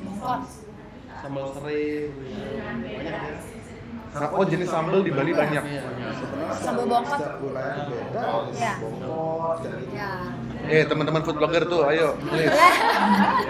Bongkot. 0.01 0.41
Sambal 1.21 1.45
serai, 1.53 1.85
banyak 2.97 3.13
ya. 3.13 4.27
Oh 4.33 4.45
jenis 4.45 4.69
sambal 4.69 5.01
di 5.05 5.09
Bali 5.13 5.31
banyak 5.37 5.63
Sebenarnya 5.65 6.53
Sambal 6.57 6.85
bongkot. 6.89 7.17
Setiap 7.21 7.37
wilayah 7.45 7.73
itu 7.77 7.93
beda. 7.93 8.21
Ya. 8.57 8.73
Bongkot, 8.81 9.57
gitu. 9.61 9.77
Ya. 9.93 10.13
Eh 10.63 10.83
teman-teman 10.87 11.21
food 11.27 11.37
blogger 11.39 11.63
tuh 11.67 11.83
ayo 11.91 12.15
please. 12.23 12.55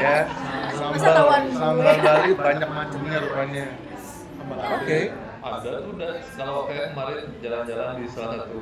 Ya. 0.02 0.26
Sambal 0.74 1.46
sambal? 1.54 1.96
Bali 2.02 2.32
banyak 2.34 2.70
macamnya 2.70 3.18
rupanya. 3.22 3.66
Oke. 4.82 5.00
Ada 5.44 5.70
tuh 5.84 5.92
udah. 5.94 6.12
Kalau 6.34 6.58
kayak 6.66 6.96
kemarin 6.96 7.24
jalan-jalan 7.44 7.88
di 8.02 8.06
salah 8.10 8.30
satu 8.42 8.62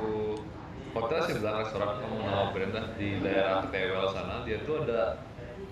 hotel 0.92 1.18
sih 1.24 1.34
bilang 1.40 1.56
restoran 1.64 1.88
kamu 2.04 2.16
nama 2.20 2.44
brand 2.52 2.72
lah 2.76 2.86
di 3.00 3.08
daerah 3.24 3.56
Ketewel 3.64 4.06
sana. 4.12 4.34
Dia 4.44 4.58
tuh 4.68 4.74
ada 4.84 5.00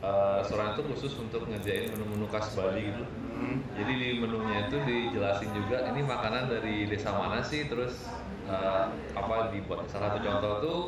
eh, 0.00 0.34
restoran 0.40 0.66
itu 0.72 0.82
khusus 0.94 1.12
untuk 1.20 1.44
ngerjain 1.50 1.92
menu-menu 1.92 2.26
khas 2.32 2.54
Bali 2.56 2.88
gitu. 2.94 3.04
Hmm. 3.40 3.64
jadi 3.72 3.92
di 3.96 4.08
menunya 4.20 4.68
itu 4.68 4.76
dijelasin 4.84 5.48
juga 5.56 5.88
ini 5.88 6.04
makanan 6.04 6.52
dari 6.52 6.84
desa 6.88 7.12
mana 7.12 7.40
sih? 7.44 7.68
Terus 7.68 8.08
eh, 8.48 8.84
apa 9.16 9.52
dibuat? 9.52 9.84
Salah 9.92 10.16
satu 10.16 10.18
contoh 10.24 10.54
tuh 10.64 10.80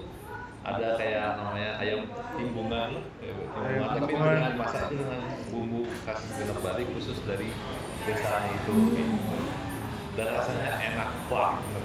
ada 0.63 0.89
kayak 0.95 1.43
namanya 1.43 1.71
ayam 1.83 2.07
timbungan 2.39 3.03
eh, 3.19 3.35
timbungan 3.35 3.99
tapi 3.99 4.13
dengan 4.15 4.55
masak 4.55 4.83
itu 4.87 4.95
dengan 5.03 5.21
bumbu 5.51 5.81
khas 6.07 6.23
genep 6.39 6.59
Bali 6.63 6.85
khusus 6.87 7.19
dari 7.27 7.51
desanya 8.07 8.51
itu. 8.55 8.75
Dan 10.13 10.29
rasanya 10.29 10.71
enak 10.79 11.11
banget 11.27 11.85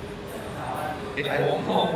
eh 1.17 1.25
ngomong 1.49 1.89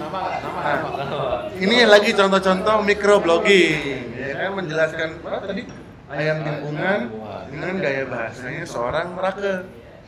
Nama, 0.00 0.22
nama, 0.42 0.60
nama. 0.98 1.20
ini 1.56 1.86
lagi 1.86 2.10
contoh-contoh 2.12 2.82
microblogging. 2.82 4.10
Ya 4.18 4.34
kan 4.36 4.50
menjelaskan 4.58 5.08
apa 5.22 5.46
tadi? 5.46 5.62
Ayam 6.10 6.42
timbungan 6.42 7.00
dengan 7.48 7.74
gaya 7.78 8.04
bahasanya 8.10 8.66
seorang 8.66 9.14
rake 9.14 9.54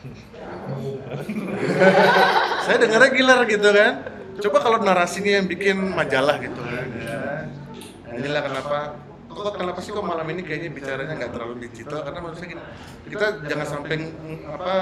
saya 2.67 2.75
dengarnya 2.75 3.15
gilar 3.15 3.47
gitu 3.47 3.71
kan 3.71 4.03
coba 4.41 4.57
kalau 4.63 4.77
narasinya 4.81 5.41
yang 5.41 5.45
bikin 5.45 5.77
majalah 5.93 6.41
gitu 6.41 6.61
ya. 6.63 6.83
Inilah 8.13 8.41
kenapa 8.45 8.77
kok 9.33 9.53
kenapa 9.57 9.79
sih 9.81 9.89
kok 9.89 10.05
malam 10.05 10.29
ini 10.29 10.41
kayaknya 10.45 10.69
bicaranya 10.73 11.13
nggak 11.17 11.31
terlalu 11.33 11.55
digital? 11.65 11.99
Karena 12.05 12.19
saya 12.37 12.47
gini 12.53 12.63
kita 13.09 13.27
jangan 13.49 13.67
sampai 13.67 13.95
apa 14.49 14.73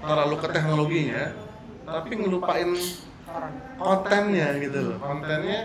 terlalu 0.00 0.34
ke 0.40 0.48
teknologinya 0.54 1.24
tapi 1.86 2.10
ngelupain 2.16 2.70
kontennya 3.78 4.48
gitu 4.62 4.78
loh. 4.90 4.96
Kontennya 5.02 5.60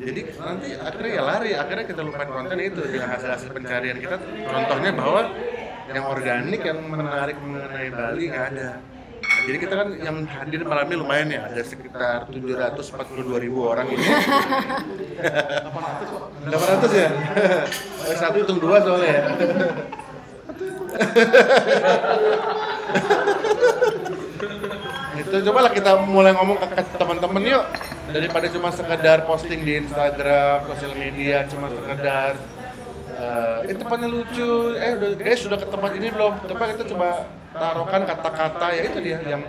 jadi 0.00 0.20
nanti 0.40 0.68
akhirnya 0.78 1.12
ya 1.12 1.22
lari 1.22 1.50
akhirnya 1.52 1.86
kita 1.90 2.00
lupain 2.02 2.30
konten 2.30 2.58
itu. 2.58 2.80
Dengan 2.86 3.08
hasil 3.12 3.28
hasil 3.28 3.50
pencarian 3.50 3.98
kita 3.98 4.16
contohnya 4.46 4.90
bahwa 4.94 5.22
yang 5.90 6.06
organik 6.06 6.62
yang 6.62 6.78
menarik 6.86 7.36
mengenai 7.42 7.90
Bali 7.90 8.24
nggak 8.30 8.46
ada 8.54 8.68
jadi 9.42 9.58
kita 9.58 9.74
kan 9.74 9.88
yang 9.98 10.22
hadir 10.30 10.62
malam 10.62 10.86
ini 10.86 10.96
lumayan 11.02 11.28
ya 11.34 11.50
ada 11.50 11.62
sekitar 11.66 12.30
742 12.30 13.42
ribu 13.42 13.66
orang 13.66 13.90
ini. 13.90 14.06
800 16.46 16.94
ya? 16.94 17.10
Eh, 18.06 18.16
satu 18.18 18.36
hitung 18.38 18.62
dua 18.62 18.78
soalnya 18.82 19.10
ya. 19.10 19.22
Itu 25.18 25.36
cobalah 25.50 25.70
kita 25.74 25.90
mulai 26.06 26.32
ngomong 26.38 26.62
ke 26.62 26.66
ke 26.78 26.82
teman-teman 26.94 27.42
yuk. 27.42 27.64
Daripada 28.14 28.46
cuma 28.52 28.70
sekedar 28.70 29.24
posting 29.26 29.64
di 29.66 29.82
Instagram, 29.82 30.70
sosial 30.70 30.92
media, 30.94 31.48
cuma 31.50 31.66
sekedar 31.66 32.38
eh 33.12 33.70
eh, 33.70 33.76
tempatnya 33.76 34.08
lucu, 34.08 34.76
eh 34.76 34.92
udah 34.96 35.10
guys 35.20 35.40
sudah 35.44 35.58
ke 35.60 35.66
tempat 35.68 35.90
ini 35.96 36.08
belum? 36.08 36.32
Coba 36.48 36.62
kita 36.72 36.84
coba 36.92 37.08
taruhkan 37.52 38.02
kata-kata 38.08 38.66
ya 38.72 38.82
itu 38.88 38.98
dia 39.04 39.18
yang 39.28 39.42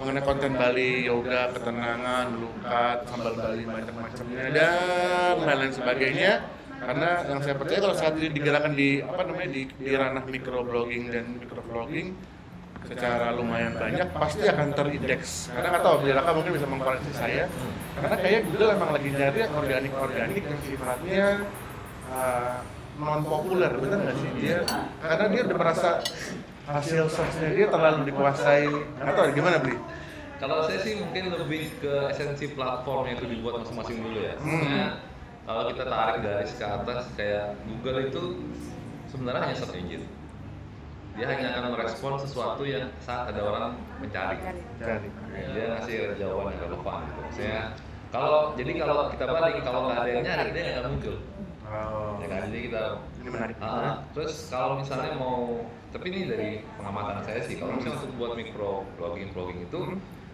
mengenai 0.00 0.24
konten 0.24 0.56
Bali, 0.56 1.04
yoga, 1.04 1.52
ketenangan, 1.52 2.26
lukat, 2.40 2.98
sambal 3.04 3.36
Bali 3.36 3.68
macam-macamnya 3.68 4.44
dan 4.56 5.34
lain-lain 5.44 5.74
sebagainya. 5.76 6.32
Karena 6.80 7.10
yang 7.28 7.40
saya 7.44 7.54
percaya 7.60 7.80
kalau 7.84 7.92
saat 7.92 8.16
ini 8.16 8.32
digerakkan 8.32 8.72
di 8.72 9.04
apa 9.04 9.28
namanya 9.28 9.52
di, 9.52 9.68
di 9.68 9.92
ranah 9.92 10.24
microblogging 10.24 11.12
dan 11.12 11.24
microblogging 11.36 12.16
secara 12.88 13.36
lumayan 13.36 13.76
banyak 13.76 14.08
pasti 14.16 14.48
akan 14.48 14.72
terindeks 14.72 15.52
karena 15.52 15.68
nggak 15.76 15.84
tahu 15.84 15.96
Bilaka 16.00 16.30
mungkin 16.32 16.52
bisa 16.56 16.66
mengkoreksi 16.66 17.12
saya 17.12 17.44
karena 17.92 18.16
kayak 18.16 18.40
Google 18.48 18.70
emang 18.72 18.90
lagi 18.96 19.10
nyari 19.12 19.38
yang 19.44 19.52
organik 19.52 19.92
organik 20.00 20.42
yang 20.42 20.60
sifatnya 20.64 21.26
non 23.00 23.24
populer 23.24 23.72
bener 23.80 23.98
nggak 23.98 24.16
sih 24.20 24.30
dia 24.38 24.58
karena 25.00 25.24
dia 25.32 25.40
udah 25.48 25.56
merasa 25.56 25.90
hasil 26.68 27.08
searchnya 27.08 27.48
dia 27.56 27.66
terlalu 27.72 28.12
dikuasai 28.12 28.68
tahu 29.00 29.26
gimana 29.34 29.58
beli 29.58 29.78
Kalau 30.40 30.64
saya 30.64 30.80
sih 30.80 30.96
mungkin 30.96 31.36
lebih 31.36 31.68
ke 31.84 32.08
esensi 32.16 32.48
platform 32.56 33.12
yang 33.12 33.20
itu 33.20 33.28
dibuat 33.28 33.60
masing-masing 33.60 34.00
dulu 34.00 34.24
ya. 34.24 34.34
Hmm. 34.40 34.96
Kalau 35.44 35.68
kita 35.68 35.84
tarik 35.84 36.24
garis 36.24 36.52
ke 36.56 36.64
atas 36.64 37.12
kayak 37.12 37.60
Google 37.68 38.08
itu 38.08 38.22
sebenarnya 39.12 39.40
hanya 39.44 39.56
search 39.60 39.76
engine. 39.76 40.08
Dia 41.12 41.28
hanya 41.28 41.60
akan 41.60 41.76
merespon 41.76 42.16
sesuatu 42.16 42.64
yang 42.64 42.88
saat 43.04 43.36
ada 43.36 43.40
orang 43.44 43.76
mencari. 44.00 44.40
jadi 44.80 45.08
Dia 45.52 45.64
ngasih 45.76 46.16
jawaban 46.16 46.56
yang 46.56 46.62
relevan 46.72 46.98
gitu. 47.04 47.20
Maksudnya 47.20 47.62
kalau 48.08 48.56
jadi 48.56 48.72
kalau 48.80 49.04
kita 49.12 49.24
balik 49.28 49.60
kalau 49.60 49.80
nggak 49.92 49.98
ada 50.00 50.08
yang 50.08 50.22
nyari 50.24 50.50
dia 50.56 50.62
nggak 50.72 50.88
muncul. 50.88 51.16
Oh, 51.70 52.18
Ya 52.18 52.26
kan? 52.26 52.40
Jadi 52.50 52.58
kita 52.68 52.82
ini 53.22 53.28
menarik 53.30 53.56
Ah, 53.62 54.02
terus 54.12 54.34
kalau 54.50 54.82
misalnya 54.82 55.14
mau, 55.16 55.62
tapi 55.94 56.06
ini 56.10 56.20
dari 56.26 56.50
pengamatan 56.76 57.22
saya 57.22 57.40
sih, 57.46 57.56
kalau 57.58 57.78
misalnya 57.78 57.98
untuk 58.02 58.12
buat 58.18 58.32
micro 58.34 58.82
blogging 58.98 59.30
blogging 59.30 59.60
itu 59.64 59.80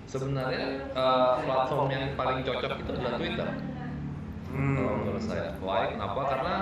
sebenarnya 0.06 0.64
eh, 0.94 1.34
platform 1.44 1.86
yang 1.92 2.04
paling 2.14 2.38
cocok 2.46 2.72
itu 2.80 2.90
adalah 2.96 3.14
Twitter. 3.18 3.48
Hmm. 4.46 4.76
Kalau 4.78 4.94
menurut 5.02 5.22
saya, 5.26 5.48
why? 5.60 5.92
Kenapa? 5.92 6.20
Karena 6.32 6.54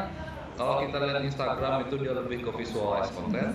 kalau 0.55 0.75
kita 0.87 0.97
lihat 1.03 1.23
Instagram 1.27 1.75
itu 1.87 1.95
dia 1.99 2.13
lebih 2.15 2.39
ke 2.47 2.51
visualize 2.55 3.11
konten. 3.11 3.49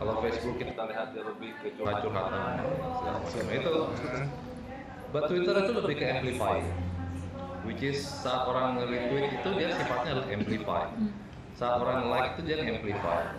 Kalau 0.00 0.16
Facebook 0.24 0.56
kita 0.56 0.82
lihat 0.88 1.12
dia 1.12 1.22
lebih 1.28 1.50
ke 1.60 1.76
curhat-curhatan 1.76 2.64
segala 2.96 3.18
macam 3.20 3.46
itu. 3.52 3.74
But 5.10 5.22
Twitter 5.28 5.54
itu 5.60 5.72
lebih 5.76 5.94
ke 5.98 6.04
amplify. 6.08 6.56
Which 7.60 7.84
is 7.84 8.00
saat 8.00 8.48
orang 8.48 8.80
retweet 8.80 9.36
itu 9.36 9.48
dia 9.60 9.68
sifatnya 9.76 10.16
adalah 10.16 10.28
amplify. 10.32 10.84
Saat 11.60 11.76
orang 11.84 12.08
like 12.08 12.28
itu 12.36 12.40
dia 12.48 12.56
amplify. 12.64 13.36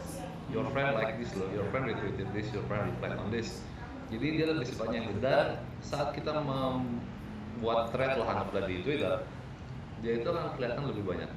Your 0.53 0.67
friend 0.69 0.93
like 0.93 1.17
this 1.17 1.31
loh, 1.33 1.47
your 1.55 1.65
friend 1.73 1.89
retweeted 1.89 2.27
this, 2.35 2.51
your 2.53 2.61
friend 2.69 2.91
replied 2.91 3.17
on 3.17 3.33
this. 3.33 3.65
Jadi 4.11 4.27
dia 4.35 4.45
lebih 4.51 4.67
sifatnya 4.67 5.07
yang 5.07 5.15
dan 5.23 5.63
saat 5.79 6.11
kita 6.11 6.35
membuat 6.43 7.95
thread 7.95 8.19
lah 8.19 8.27
anggaplah 8.27 8.67
di 8.67 8.83
Twitter, 8.83 9.23
dia 10.03 10.11
itu 10.19 10.27
akan 10.27 10.51
kelihatan 10.59 10.83
lebih 10.91 11.03
banyak. 11.07 11.31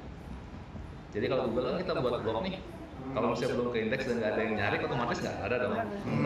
Jadi 1.15 1.25
kalau 1.31 1.47
Google 1.47 1.65
kan 1.71 1.77
kita 1.79 1.91
buat 2.03 2.19
blog 2.27 2.43
nih, 2.43 2.59
kalau 3.15 3.31
misalnya 3.31 3.55
belum 3.55 3.69
ke 3.71 3.77
indeks 3.87 4.03
dan 4.11 4.15
nggak 4.19 4.31
ada 4.35 4.41
yang 4.43 4.53
nyari, 4.59 4.75
otomatis 4.83 5.17
nggak 5.23 5.37
ada 5.47 5.55
dong. 5.63 5.73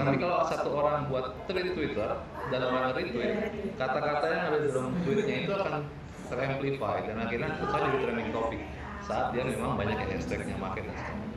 Tapi 0.01 0.15
kalau 0.17 0.37
satu 0.49 0.69
orang 0.73 0.97
buat 1.13 1.25
thread 1.45 1.65
di 1.69 1.71
Twitter 1.77 2.09
dan 2.49 2.59
orang 2.65 2.97
retweet, 2.97 3.33
kata-kata 3.77 4.25
yang 4.33 4.43
ada 4.49 4.57
di 4.57 4.69
dalam 4.73 4.91
tweetnya 5.05 5.35
itu 5.45 5.53
akan 5.53 5.85
teramplify 6.29 6.95
dan 7.03 7.15
akhirnya 7.19 7.49
itu 7.51 7.65
jadi 7.65 7.97
trending 7.99 8.29
topic 8.29 8.61
saat 9.01 9.25
dia 9.33 9.43
memang 9.43 9.73
banyak 9.73 9.97
yang 9.97 10.09
hashtagnya 10.13 10.55
market 10.55 10.83
dan 10.85 10.95
sebagainya. 10.95 11.27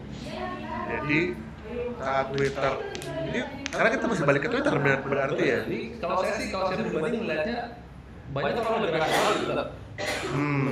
jadi 0.84 1.20
saat 1.96 2.26
Twitter 2.28 2.72
ini 3.24 3.40
karena 3.72 3.88
kita 3.88 4.04
masih 4.04 4.24
balik 4.28 4.42
ke 4.44 4.50
Twitter 4.52 4.74
ber- 4.76 5.04
berarti 5.08 5.42
ya 5.42 5.58
Jadi 5.64 5.80
kalau 5.96 6.16
saya 6.20 6.32
sih 6.36 6.46
kalau 6.52 6.68
saya 6.68 6.84
pribadi 6.84 7.16
melihatnya 7.16 7.58
banyak 8.32 8.60
orang 8.60 8.80
lebih 8.84 8.96
rasional 8.96 9.32
gitu 9.40 9.52
lah. 9.52 9.66
hmm. 10.32 10.68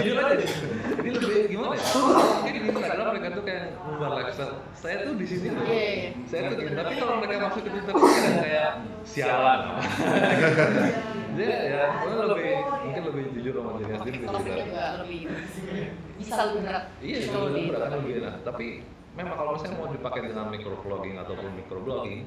Jujur 0.00 0.16
aja 0.16 0.32
deh. 0.32 0.48
Ini 0.96 1.10
lebih 1.12 1.36
gimana 1.52 1.76
ya? 1.76 1.84
Mungkin 1.92 2.52
di 2.56 2.60
Instagram 2.72 3.06
mereka 3.12 3.28
tuh 3.36 3.44
kayak 3.44 3.64
ngubah 3.84 4.10
lifestyle. 4.16 4.56
Saya 4.72 4.96
tuh 5.04 5.12
di 5.20 5.26
sini 5.28 5.46
loh. 5.52 5.64
Iya, 5.68 5.84
iya. 5.92 6.08
Saya 6.24 6.40
tuh. 6.48 6.56
Tapi 6.56 6.92
kalau 6.96 7.14
mereka 7.20 7.34
masuk 7.44 7.60
ke 7.60 7.70
Twitter 7.70 7.92
tuh 7.92 8.00
kayak 8.00 8.32
kayak 8.40 8.70
sialan. 9.04 9.60
Dia 11.36 11.58
ya. 11.62 11.84
Mungkin 12.00 12.18
lebih 12.28 12.52
mungkin 12.80 13.02
lebih 13.10 13.24
jujur 13.34 13.52
sama 13.54 13.70
dirinya 13.74 13.98
sendiri 13.98 14.16
Twitter. 14.20 14.54
juga 14.60 14.84
lebih 15.00 15.20
bisa 16.16 16.34
lebih 16.44 16.60
berat. 16.64 16.84
Iya, 17.00 17.16
Bisa 17.18 17.36
lebih 17.36 17.46
lebih 17.46 17.64
berat 17.70 17.82
kan. 17.82 17.96
lebih 17.96 18.12
enak. 18.18 18.34
Tapi 18.42 18.66
memang 19.10 19.34
kalau 19.34 19.50
misalnya 19.54 19.76
mau 19.76 19.88
dipakai 19.88 20.20
dengan 20.22 20.46
microblogging 20.48 21.14
ataupun 21.16 21.48
microblogging, 21.56 22.20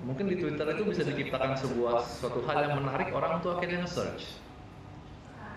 mungkin 0.00 0.24
di 0.26 0.36
Twitter 0.36 0.66
itu 0.70 0.82
bisa 0.86 1.02
diciptakan 1.04 1.52
sebuah 1.54 1.94
suatu 2.00 2.40
hal 2.42 2.58
yang 2.62 2.74
menarik 2.78 3.08
orang 3.10 3.32
tuh 3.38 3.50
akhirnya 3.54 3.82
nge-search. 3.82 4.24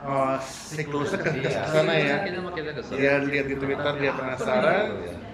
Oh, 0.01 0.33
siklusnya 0.41 1.21
ke 1.21 1.29
ke 1.29 1.45
Iya, 1.45 1.61
sana 1.69 1.93
ya. 1.93 2.17
Dia 2.89 3.13
lihat 3.21 3.45
di 3.45 3.55
Twitter 3.55 3.93
dia 3.95 4.11
penasaran, 4.11 4.85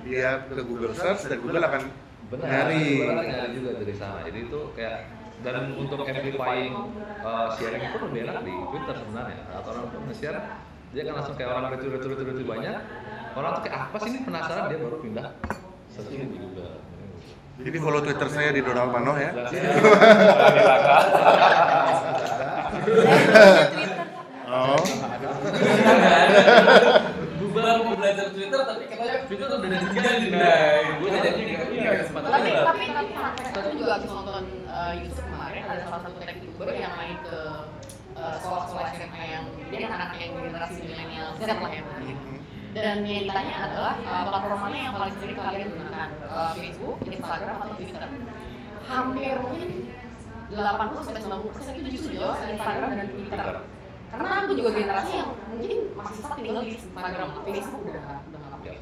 dia 0.03 0.29
ke 0.43 0.59
Google 0.59 0.91
search 0.91 1.23
dan 1.25 1.39
Google 1.39 1.63
akan 1.63 1.83
Benar, 2.27 2.43
nyari. 2.67 3.07
benar 3.07 3.23
nyari 3.23 3.51
juga 3.55 3.71
dari 3.79 3.93
sana. 3.95 4.19
Jadi 4.27 4.39
itu 4.43 4.59
kayak 4.75 4.99
dan 5.45 5.77
untuk 5.77 6.01
amplifying 6.01 6.73
uh, 7.21 7.53
sharing 7.57 7.83
itu 7.85 7.97
lebih 8.01 8.19
enak 8.25 8.37
di 8.41 8.53
Twitter 8.53 8.95
sebenarnya. 8.97 9.41
Atau 9.53 9.69
orang 9.75 9.85
tuh 9.93 9.99
nge-share, 10.09 10.39
dia 10.95 11.01
kan 11.05 11.13
langsung 11.21 11.35
kayak 11.37 11.49
orang 11.53 11.65
retweet 11.73 11.91
retweet 11.93 12.11
retweet 12.17 12.29
retweet 12.33 12.49
banyak. 12.49 12.77
Orang 13.37 13.49
tuh 13.53 13.61
kayak 13.69 13.77
apa 13.85 13.95
sih 14.01 14.09
ini 14.09 14.19
penasaran 14.25 14.63
dia 14.69 14.79
baru 14.81 14.97
pindah 14.97 15.27
di 16.05 16.37
Google. 16.37 16.77
Jadi 17.57 17.77
follow 17.81 18.05
Twitter 18.05 18.29
saya 18.29 18.53
di 18.53 18.61
Donald 18.61 18.93
Mano 18.93 19.17
ya. 19.17 19.33
Oh, 24.47 24.79
Google 27.67 27.83
mau 27.83 27.99
belajar 27.99 28.25
Twitter 28.31 28.61
tapi 28.63 28.83
katanya 28.87 29.15
Twitter 29.27 29.47
udah 29.51 29.59
ada 29.67 29.77
tiga 29.91 30.09
nih. 30.15 30.29
Nah, 30.31 30.79
gue 31.03 31.09
jadi 31.19 31.29
ini 31.35 31.83
kesempatan 31.99 32.29
tapi 32.31 32.49
tapi 32.55 32.85
tapi 32.95 33.59
aku 33.59 33.71
juga 33.75 33.91
habis 33.99 34.11
nonton 34.15 34.43
uh, 34.71 34.93
YouTube 34.95 35.27
kemarin 35.27 35.63
ada 35.67 35.81
salah 35.83 36.01
satu 36.07 36.17
youtuber 36.23 36.67
yang 36.71 36.93
main 36.95 37.17
ke 37.27 37.39
uh, 38.15 38.35
sekolah-sekolah 38.39 38.89
SMA 38.95 39.23
yang 39.27 39.45
dia 39.67 39.79
kan 39.83 39.91
anak 39.99 40.09
yang 40.15 40.31
generasi 40.39 40.79
milenial 40.79 41.27
Z 41.35 41.41
lah 41.43 41.71
ya 41.75 41.83
dan 42.71 42.97
yang 43.03 43.25
ditanya 43.27 43.55
adalah 43.67 43.95
uh, 43.99 44.23
platform 44.31 44.59
mana 44.63 44.77
yang 44.79 44.93
paling 44.95 45.15
sering 45.19 45.37
kalian 45.37 45.69
gunakan 45.75 46.09
Uh, 46.27 46.53
Facebook, 46.53 47.01
Instagram 47.01 47.55
atau 47.65 47.73
Twitter? 47.81 48.03
Hampir 48.85 49.35
mungkin 49.41 49.69
80 50.53 51.07
sampai 51.07 51.21
90 51.25 51.55
persen 51.55 51.73
itu 51.81 51.89
justru 51.97 52.09
jawab 52.21 52.37
Instagram 52.45 52.89
dan 52.93 53.07
Twitter 53.09 53.47
karena 54.07 54.27
aku 54.39 54.53
juga 54.55 54.69
generasi 54.71 55.11
yang 55.19 55.29
mungkin 55.51 55.77
masih 55.99 56.15
stuck 56.23 56.33
tinggal 56.39 56.63
di 56.63 56.71
Instagram 56.79 57.27
Facebook 57.43 57.81
udah 57.83 58.05
udah 58.23 58.39
nggak 58.39 58.51
pakai 58.55 58.75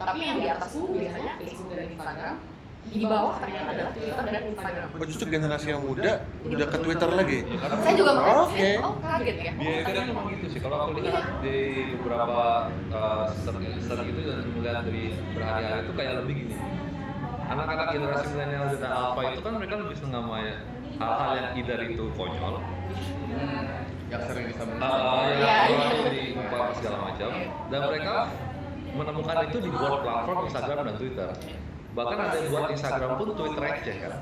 tapi 0.00 0.18
yang 0.24 0.38
di 0.40 0.48
atas 0.48 0.68
tuh 0.72 0.88
biasanya 0.88 1.32
Facebook 1.36 1.68
dan 1.72 1.86
Instagram 1.92 2.36
di 2.80 3.04
bawah 3.04 3.36
ternyata 3.36 3.70
adalah 3.76 3.92
Twitter 3.92 4.24
dan 4.24 4.42
Instagram 4.56 4.88
oh, 4.96 5.06
justru 5.06 5.26
generasi 5.28 5.66
yang 5.68 5.82
muda 5.84 6.12
udah 6.48 6.66
ke 6.66 6.78
Twitter 6.80 7.08
lagi. 7.12 7.38
saya 7.84 7.94
juga 7.94 8.10
makanya 8.16 8.40
Oke. 8.40 8.56
saya 8.56 8.78
oh 8.80 8.94
kaget 8.98 9.36
ya 9.36 9.52
itu 9.52 9.90
kan 9.92 10.04
memang 10.08 10.26
gitu 10.32 10.46
sih. 10.48 10.60
Kalau 10.64 10.76
aku 10.88 10.98
lihat 11.04 11.24
di 11.44 11.56
beberapa 12.00 12.40
uh, 12.90 13.26
search 13.36 14.02
gitu 14.08 14.20
dan 14.24 14.48
melihat 14.56 14.82
dari 14.88 15.04
berhari-hari 15.36 15.80
itu 15.84 15.92
kayak 15.92 16.12
lebih 16.24 16.34
gini. 16.40 16.56
Anak-anak 17.50 17.86
generasi 17.92 18.26
milenial 18.32 18.64
dan 18.78 18.92
alpha 18.94 19.20
itu 19.28 19.40
kan 19.42 19.52
mereka 19.58 19.74
lebih 19.76 19.96
senang 19.98 20.24
sama 20.24 20.36
ya, 20.40 20.56
hal-hal 21.02 21.30
yang 21.34 21.48
either 21.58 21.80
itu 21.82 22.04
konyol, 22.14 22.54
Yang 24.10 24.22
sering 24.26 24.46
disambung. 24.50 24.78
uh, 24.82 25.22
Iya, 25.22 25.38
iya. 25.38 25.54
orang 25.70 26.10
di 26.10 26.22
apa 26.34 26.58
segala 26.74 26.96
macam, 27.06 27.30
dan 27.70 27.80
mereka 27.86 28.14
menemukan 28.90 29.36
itu 29.46 29.58
di 29.62 29.70
buat 29.70 29.92
platform 30.02 30.38
Instagram 30.50 30.78
dan 30.82 30.94
Twitter. 30.98 31.28
Bahkan 31.90 32.16
ada 32.18 32.36
yang 32.36 32.48
buat 32.50 32.64
Instagram 32.70 33.10
pun 33.14 33.28
Twitter 33.34 33.62
receh 33.62 33.96
kan. 34.02 34.12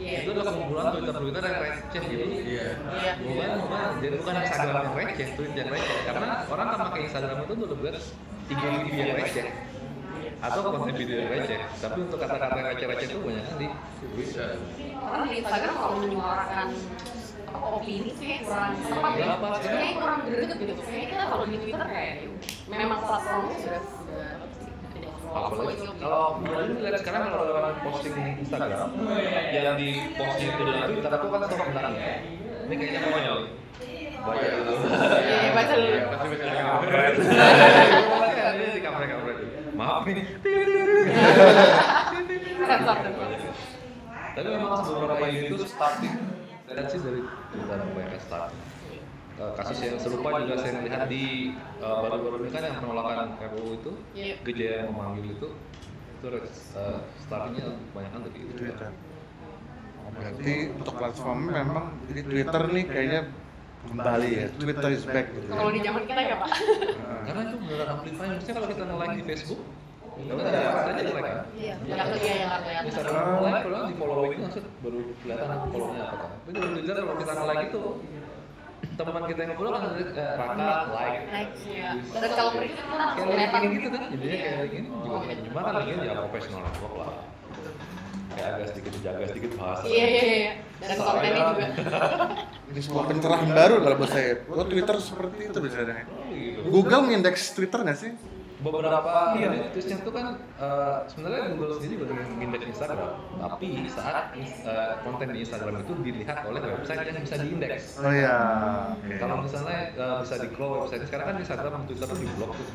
iya 0.00 0.22
Itu 0.24 0.30
adalah 0.32 0.52
kumpulan 0.54 0.84
Twitter-Twitter 0.94 1.42
yang 1.42 1.58
receh 1.60 2.02
gitu. 2.04 2.24
Iya. 2.24 2.40
iya 2.46 2.66
bukan 3.20 3.50
bukan 3.64 3.88
jadi 4.00 4.14
bukan 4.16 4.34
Instagram 4.38 4.74
yang 4.80 4.94
receh 4.96 5.28
tweet 5.34 5.52
yang 5.56 5.68
receh 5.68 5.98
karena 6.06 6.28
orang 6.46 6.66
kan 6.68 6.78
pakai 6.88 7.00
Instagram 7.04 7.36
itu 7.44 7.52
untuk 7.58 7.78
buat 7.80 7.96
IGTV 8.48 8.94
yang 8.96 9.16
receh 9.18 9.46
atau 10.40 10.60
konten 10.64 10.94
video 10.96 11.16
yang 11.20 11.30
receh 11.36 11.60
tapi 11.76 11.98
untuk 12.00 12.16
kata-kata 12.16 12.58
receh-receh 12.72 13.06
itu 13.12 13.18
banyak 13.20 13.44
kan 13.44 13.56
di 13.60 13.68
Twitter 14.00 14.50
karena 14.88 15.24
di 15.26 15.34
Instagram 15.44 15.74
kalau 15.76 15.96
menyuarakan 16.00 16.66
opini 17.54 18.10
sih 18.14 18.44
kurang 18.46 18.72
tepat 18.78 19.12
ya 19.18 19.24
kan? 19.26 19.38
kayaknya 19.58 19.90
kurang 19.98 20.18
greget 20.24 20.56
gitu 20.56 20.82
kayaknya 20.82 21.24
kalau 21.26 21.44
di 21.44 21.56
Twitter 21.58 21.86
kayak 21.86 22.14
memang 22.70 22.98
platformnya 23.02 23.56
sudah 23.58 23.82
kalau 26.00 26.42
dulu 26.42 26.78
lihat 26.82 26.98
sekarang 27.00 27.22
kalau 27.30 27.44
orang 27.54 27.74
posting 27.86 28.14
Instagram 28.42 28.88
yang 29.54 29.76
di 29.78 29.88
posting 30.18 30.50
itu 30.50 30.62
Twitter 30.66 31.10
aku 31.10 31.26
kan 31.28 31.40
selalu 31.46 31.64
bilang 31.70 31.94
ini 32.66 32.74
kayaknya 32.74 33.00
konyol 33.06 33.40
baca 34.20 34.46
dulu 34.52 34.74
Iya, 34.84 35.50
baca 35.56 35.74
dulu. 35.80 35.96
pasti 36.12 36.26
baca 36.28 36.44
kampret 39.00 39.38
maaf 39.72 40.02
nih 40.04 40.24
Tapi 44.30 44.46
memang 44.46 44.70
beberapa 44.86 45.24
unit 45.26 45.50
itu 45.50 45.66
starting 45.66 46.14
lihat 46.70 46.88
sih 46.90 47.00
dari 47.02 47.20
Twitter 47.50 47.78
banyak 47.82 48.20
start. 48.22 48.52
Eh, 49.40 49.52
kasus 49.56 49.78
yang 49.80 49.96
serupa 49.96 50.36
juga 50.44 50.54
saya 50.60 50.84
lihat 50.84 51.08
di 51.08 51.56
eh, 51.56 51.96
baru-baru 52.04 52.44
ini 52.44 52.50
kan 52.52 52.62
yang 52.68 52.76
penolakan 52.84 53.28
RUU 53.40 53.72
itu, 53.72 53.92
Iya. 54.12 54.34
Gejaya 54.44 54.74
yang 54.84 54.90
memanggil 54.92 55.26
itu, 55.32 55.48
itu 56.20 56.26
eh, 56.76 56.98
startingnya 57.24 57.66
banyak 57.96 58.10
kan 58.12 58.20
dari 58.28 58.34
Twitter. 58.36 58.58
Twitter. 58.60 58.90
Berarti 60.10 60.54
untuk 60.76 60.94
platformnya 60.98 61.52
memang 61.64 61.86
di 62.10 62.20
Twitter 62.20 62.62
nih 62.68 62.84
kayaknya 62.84 63.20
kembali 63.80 64.28
ya. 64.28 64.46
Twitter 64.60 64.90
is 64.92 65.04
back 65.08 65.26
gitu. 65.32 65.46
ya. 65.48 65.56
kalau 65.56 65.70
di 65.72 65.80
zaman 65.80 66.02
kita 66.04 66.20
ya 66.20 66.36
pak 66.36 66.50
Karena 67.24 67.40
itu 67.48 67.56
benar 67.64 67.86
amplify. 67.96 68.26
Maksudnya 68.28 68.54
kalau 68.60 68.68
kita 68.68 68.82
nge-like 68.84 69.14
di 69.16 69.24
Facebook, 69.24 69.60
ada 70.28 70.60
apa 70.60 70.78
aja 70.90 71.02
nge-like 71.02 71.26
kan? 71.26 71.38
iya. 71.56 71.74
Yang 71.86 72.08
iya 72.20 72.34
yang 72.40 72.50
kelihatan. 72.60 73.02
Kalau 73.64 73.82
di 73.88 73.94
following 73.96 74.40
baru 74.84 74.98
kelihatan 75.24 75.58
follow-nya 75.72 76.02
apa 76.04 76.16
kan. 76.16 76.30
Tapi 76.44 76.50
di 76.52 76.68
Twitter 76.80 76.94
kalau 77.00 77.16
kita 77.20 77.32
teman 79.00 79.22
kita 79.24 79.40
yang 79.44 79.54
follow 79.56 79.72
kan 79.72 79.82
eh, 79.96 80.34
Raka 80.36 80.70
like. 80.92 81.20
Like, 81.32 81.52
iya. 81.64 81.90
dan 81.96 82.30
kalau 82.36 82.50
mereka 82.52 82.74
kita 82.76 82.94
langsung 82.96 83.26
kayak 83.32 83.50
kelihatan. 83.50 83.72
gitu 83.72 83.88
kan? 83.88 84.02
Jadinya 84.12 84.36
kayak 84.44 84.68
gini 84.68 84.88
juga 84.88 85.18
cuma 85.48 85.60
kan 85.64 85.72
lagi? 85.80 85.90
Ya 85.96 86.14
profesional 86.20 86.60
network 86.68 86.94
lah. 87.00 87.12
Kayak 88.30 88.48
agak 88.54 88.66
sedikit 88.70 88.90
dijaga 88.94 89.24
sedikit 89.26 89.50
bahasa. 89.58 89.84
Iya 89.88 90.06
iya 90.06 90.22
iya. 90.22 90.52
Dan 90.80 90.96
kontennya 90.96 91.42
juga. 91.50 91.66
Ini 92.70 92.80
sebuah 92.86 93.04
pencerahan 93.10 93.48
baru 93.50 93.74
kalau 93.82 93.96
buat 93.98 94.10
saya. 94.14 94.30
Oh 94.46 94.66
Twitter 94.68 94.96
seperti 95.02 95.40
itu 95.50 95.58
biasanya. 95.58 95.94
gitu. 96.30 96.60
Google 96.70 97.02
ngindeks 97.10 97.42
Twitter 97.58 97.80
nggak 97.82 97.98
sih? 97.98 98.12
Beberapa 98.60 99.12
iya 99.34 99.48
tweetsnya 99.72 99.96
itu 99.98 100.10
kan 100.12 100.26
eh, 100.36 100.96
sebenarnya 101.08 101.40
Google 101.52 101.72
sendiri 101.80 101.94
juga 101.96 102.12
mengindeks 102.12 102.66
Instagram 102.68 103.10
tapi 103.36 103.68
saat 103.88 104.24
eh, 104.36 104.92
konten 105.00 105.28
di 105.32 105.38
Instagram 105.42 105.74
itu 105.80 105.92
dilihat 106.00 106.38
oleh 106.44 106.60
website 106.60 107.08
yang 107.08 107.20
bisa 107.20 107.36
diindeks 107.36 107.84
Oh 107.98 108.12
ya. 108.12 108.36
Oke. 108.94 109.16
kalau 109.16 109.36
misalnya 109.40 109.80
eh, 109.92 110.16
bisa 110.20 110.34
di 110.36 110.48
close 110.52 110.76
website 110.86 111.08
sekarang 111.08 111.26
kan 111.26 111.34
di 111.36 111.42
Instagram 111.44 111.70
dan 111.72 111.82
Twitter 111.88 112.08
di 112.14 112.28
blok 112.36 112.52
tuh 112.54 112.70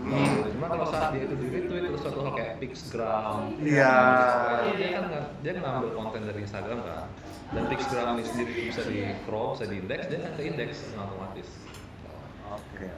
Hmm. 0.00 0.48
cuma 0.56 0.64
kalau 0.72 0.88
saat 0.88 1.12
dia 1.12 1.28
itu 1.28 1.36
di 1.36 1.52
retweet 1.52 1.92
terus 1.92 2.00
suatu 2.00 2.24
hal 2.24 2.32
kayak 2.32 2.56
Pixgram 2.56 3.52
Iya. 3.60 3.94
itu 4.64 4.70
dia 4.80 4.88
kan 4.96 5.04
dia 5.44 5.52
ngambil 5.60 5.92
konten 5.92 6.24
dari 6.24 6.40
Instagram 6.40 6.80
kan 6.88 7.04
dan 7.52 7.62
Pixgram 7.68 8.16
ini 8.16 8.24
sendiri 8.24 8.50
itu 8.50 8.62
bisa 8.72 8.82
di 8.88 9.12
crop 9.28 9.60
bisa 9.60 9.68
di 9.68 9.76
indeks 9.76 10.08
dia 10.08 10.18
kan 10.24 10.32
ke 10.40 10.42
indeks 10.48 10.76
otomatis 10.96 11.48
Oke. 12.48 12.88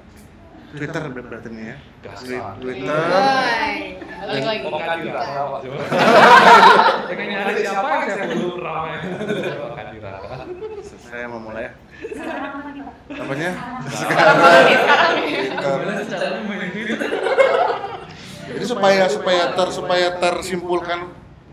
Twitter 0.73 1.03
ber- 1.07 1.29
berarti 1.29 1.49
nih 1.49 1.65
ya. 1.69 1.77
Twitter. 2.57 2.89
Hai, 2.89 4.01
balik 4.23 4.43
lagi 4.43 4.61
Oh, 4.65 4.79
Kadira, 4.79 5.21
apa 5.21 5.57
coba? 5.61 5.77
Pengen 7.07 7.27
nyari 7.29 7.53
siapa 7.61 7.89
yang 7.89 8.09
saya 8.09 8.27
belum 8.31 8.59
ramai. 8.59 8.97
Saya 11.03 11.25
mau 11.29 11.41
mulai 11.41 11.63
ya. 11.63 11.73
Apanya? 13.15 13.51
sekarang 13.93 14.37
Twitter. 16.73 17.11
Jadi 18.43 18.65
supaya 18.65 19.05
supaya 19.07 19.45
ter 19.53 19.69
supaya 19.71 20.09
tersimpulkan 20.19 20.99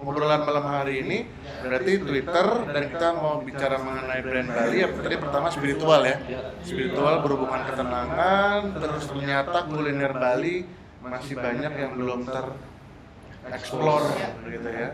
obrolan 0.10 0.41
malam 0.41 0.66
hari 0.66 1.05
ini 1.05 1.18
berarti 1.62 2.01
Twitter 2.01 2.47
dan 2.66 2.84
kita 2.89 3.07
mau 3.14 3.38
bicara 3.45 3.78
mengenai 3.78 4.26
brand 4.26 4.49
Bali 4.49 4.78
ya 4.82 4.88
tadi 4.89 5.16
pertama 5.22 5.47
spiritual 5.53 6.01
ya. 6.01 6.18
Spiritual 6.66 7.22
berhubungan 7.22 7.62
ketenangan 7.70 8.62
terus 8.74 9.05
ternyata 9.05 9.70
kuliner 9.70 10.14
Bali 10.18 10.66
masih 11.05 11.38
banyak 11.38 11.74
yang 11.78 11.91
belum 11.93 12.26
tereksplor 12.26 14.01
gitu 14.49 14.70
ya. 14.74 14.89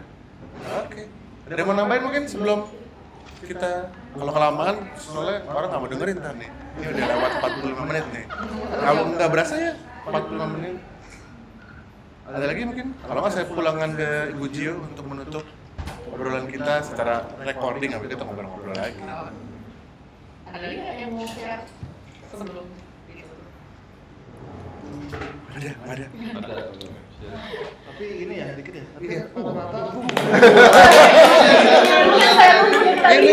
Oke. 0.83 1.07
Ada 1.47 1.61
yang 1.63 1.67
mau 1.71 1.75
nambahin 1.79 2.03
mungkin 2.03 2.23
sebelum 2.27 2.59
kita 3.47 3.95
kalau 4.19 4.33
kelamaan? 4.35 4.75
Soalnya 4.99 5.47
orang 5.47 5.67
nggak 5.71 5.79
mau 5.79 5.89
dengerin 5.95 6.17
nih. 6.19 6.49
Ini 6.75 6.85
udah 6.91 7.05
lewat 7.07 7.31
45 7.63 7.87
menit 7.87 8.05
nih. 8.11 8.25
Kalau 8.83 9.01
nggak 9.15 9.29
berasa 9.31 9.53
ya 9.55 9.73
45 10.11 10.53
menit 10.59 10.75
ada 12.25 12.45
lagi 12.49 12.61
mungkin? 12.65 12.87
Kalau 12.99 13.19
nggak 13.21 13.33
saya 13.33 13.45
pulangan 13.45 13.89
ke 13.93 14.09
Ibu 14.33 14.45
Gio 14.49 14.73
untuk 14.81 15.05
menutup 15.05 15.43
obrolan 16.09 16.49
kita 16.49 16.81
secara 16.81 17.21
recording, 17.37 17.93
habis 17.93 18.09
kita 18.09 18.23
ngobrol-ngobrol 18.25 18.73
lagi. 18.73 18.97
ada 20.45 20.61
lagi 20.61 20.79
yang 20.97 21.11
mau 21.11 21.27
share 21.27 21.67
sebelum 22.31 22.65
itu 23.11 23.35
Ada 25.55 25.71
ada. 25.85 26.05
Tapi 27.85 28.05
ini 28.23 28.33
ya 28.39 28.47
dikit 28.55 28.73
ya. 28.73 28.83
Tapi 28.95 29.05
Iya. 29.05 29.21
rata-rata 29.29 29.79
Yang 32.15 32.33
saya 32.35 32.53
hubungin 32.63 32.95
tadi. 32.99 33.31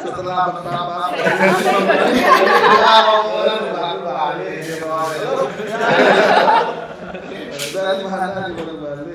setelah 0.00 0.52
beberapa 0.54 0.96
dan 7.70 7.96
bahannya 8.04 8.42
di 8.54 8.74
Bali. 8.78 9.14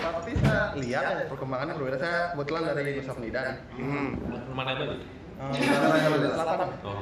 Tapi 0.00 0.32
saya 0.42 0.62
lihat 0.76 1.04
ya 1.16 1.24
perkembangannya 1.30 1.74
berbeda. 1.76 1.96
Saya 1.98 2.18
kebetulan 2.34 2.62
dari 2.76 2.90
Nusa 2.98 3.12
Penida. 3.16 3.40
Hmm. 3.78 4.08
Mana 4.52 4.70
itu? 4.76 4.84
Eh, 5.40 5.50
daerah 5.56 6.32
selatan. 6.36 6.68
Oh. 6.84 7.00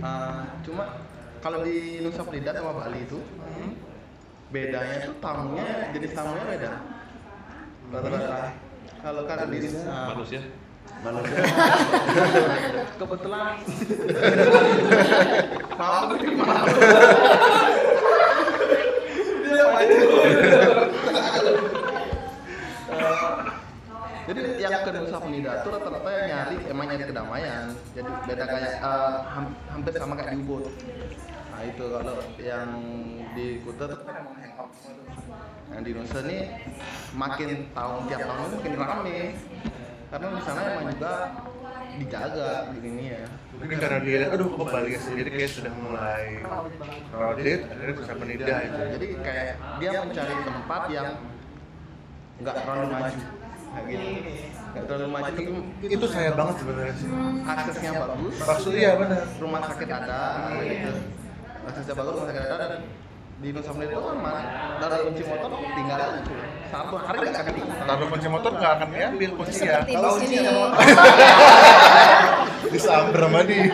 Eh, 0.00 0.40
cuma 0.62 0.84
kalau 1.42 1.58
di 1.66 2.04
Nusa 2.04 2.22
Penida 2.22 2.50
sama 2.54 2.72
Bali 2.76 3.00
itu 3.02 3.18
bedanya 4.50 5.06
tuh 5.06 5.14
tamunya 5.22 5.94
jenis 5.94 6.10
tamunya 6.10 6.42
beda 6.42 6.70
rata-rata 7.94 8.50
kalau 8.98 9.22
kan 9.22 9.46
di 9.46 9.62
Manusia. 9.86 10.42
Manusia 11.00 11.42
kebetulan. 13.00 13.54
Maaf 15.80 16.12
maaf 16.12 16.66
dia 19.50 19.64
maju 19.66 19.98
jadi 24.30 24.42
yang 24.62 24.72
ke 24.86 24.90
Nusa 24.94 25.18
Penida 25.18 25.52
tuh 25.66 25.70
rata-rata 25.74 26.06
yang 26.06 26.26
nyari 26.30 26.56
emang 26.70 26.86
nyari 26.86 27.02
kedamaian. 27.02 27.66
Jadi 27.98 28.10
beda 28.30 28.44
kayak 28.46 28.72
ham- 29.26 29.58
hampir 29.74 29.92
sama 29.98 30.14
kayak 30.14 30.38
di 30.38 30.38
Ubud 30.46 30.64
nah 31.50 31.68
itu 31.68 31.84
kalau 31.92 32.16
yang 32.40 32.68
di 33.36 33.60
Kuta 33.60 33.84
tuh 33.90 34.00
kan 34.06 34.24
yang 35.76 35.82
di 35.84 35.92
Nusa 35.92 36.24
nih 36.24 36.42
makin 37.12 37.68
tahun 37.76 38.00
tiap 38.08 38.20
tahun 38.24 38.48
makin 38.56 38.74
rame 38.80 39.18
karena 40.10 40.26
di 40.28 40.42
sana 40.42 40.60
emang 40.68 40.86
juga 40.90 41.14
dijaga 41.92 42.50
di 42.70 42.78
ini 42.82 43.04
ya 43.08 43.24
Mungkin 43.60 43.76
karena 43.76 43.98
dia, 44.00 44.32
aduh 44.32 44.48
kok 44.50 44.66
Bali 44.66 44.96
sendiri 44.96 45.28
kayak 45.28 45.52
sudah 45.52 45.72
mulai 45.76 46.40
crowded, 47.12 47.60
akhirnya 47.68 47.92
bisa 47.94 48.12
penida 48.16 48.54
itu. 48.58 48.80
jadi 48.96 49.06
kayak 49.20 49.48
dia 49.76 49.90
mencari 50.00 50.34
tempat 50.40 50.82
yang 50.88 51.08
nggak 52.40 52.54
terlalu 52.56 52.86
maju 52.88 53.20
kayak 53.70 53.84
gitu 53.86 54.08
nggak 54.70 54.84
terlalu 54.88 55.08
maju 55.10 55.28
tapi 55.28 55.42
Itu 55.86 56.06
saya 56.08 56.30
banget 56.32 56.54
sebenarnya 56.56 56.94
sih. 56.96 57.08
aksesnya 57.44 57.90
bagus 58.00 58.34
Maksud 58.40 58.72
iya 58.72 58.90
benar. 58.96 59.22
rumah 59.36 59.60
sakit 59.62 59.88
ada 59.90 60.20
gitu 60.64 60.92
aksesnya 61.60 61.94
bagus 61.94 62.12
rumah 62.16 62.28
sakit 62.32 62.42
ada 62.42 62.66
di 63.40 63.48
Nusa 63.50 63.72
Penida 63.72 63.96
itu 63.96 64.04
kan 64.04 64.20
dari 64.78 65.00
kunci 65.02 65.22
motor 65.24 65.48
tinggal 65.72 65.96
aja 65.98 66.20
satu 66.70 66.96
hari 66.98 67.18
nggak 67.24 67.40
akan 67.40 67.54
hilang 67.56 67.78
Taruh 67.82 68.06
kunci 68.06 68.28
motor 68.28 68.50
nggak 68.52 68.72
akan 68.76 68.88
diambil 68.90 69.30
kunci 69.34 69.52
ya. 69.60 69.80
Seperti 69.80 69.90
di 69.90 69.96
sini. 69.96 70.36
kuncinya 70.36 70.50
mau- 70.52 70.70
Disamber 72.70 73.18
sama 73.18 73.40
dia. 73.42 73.64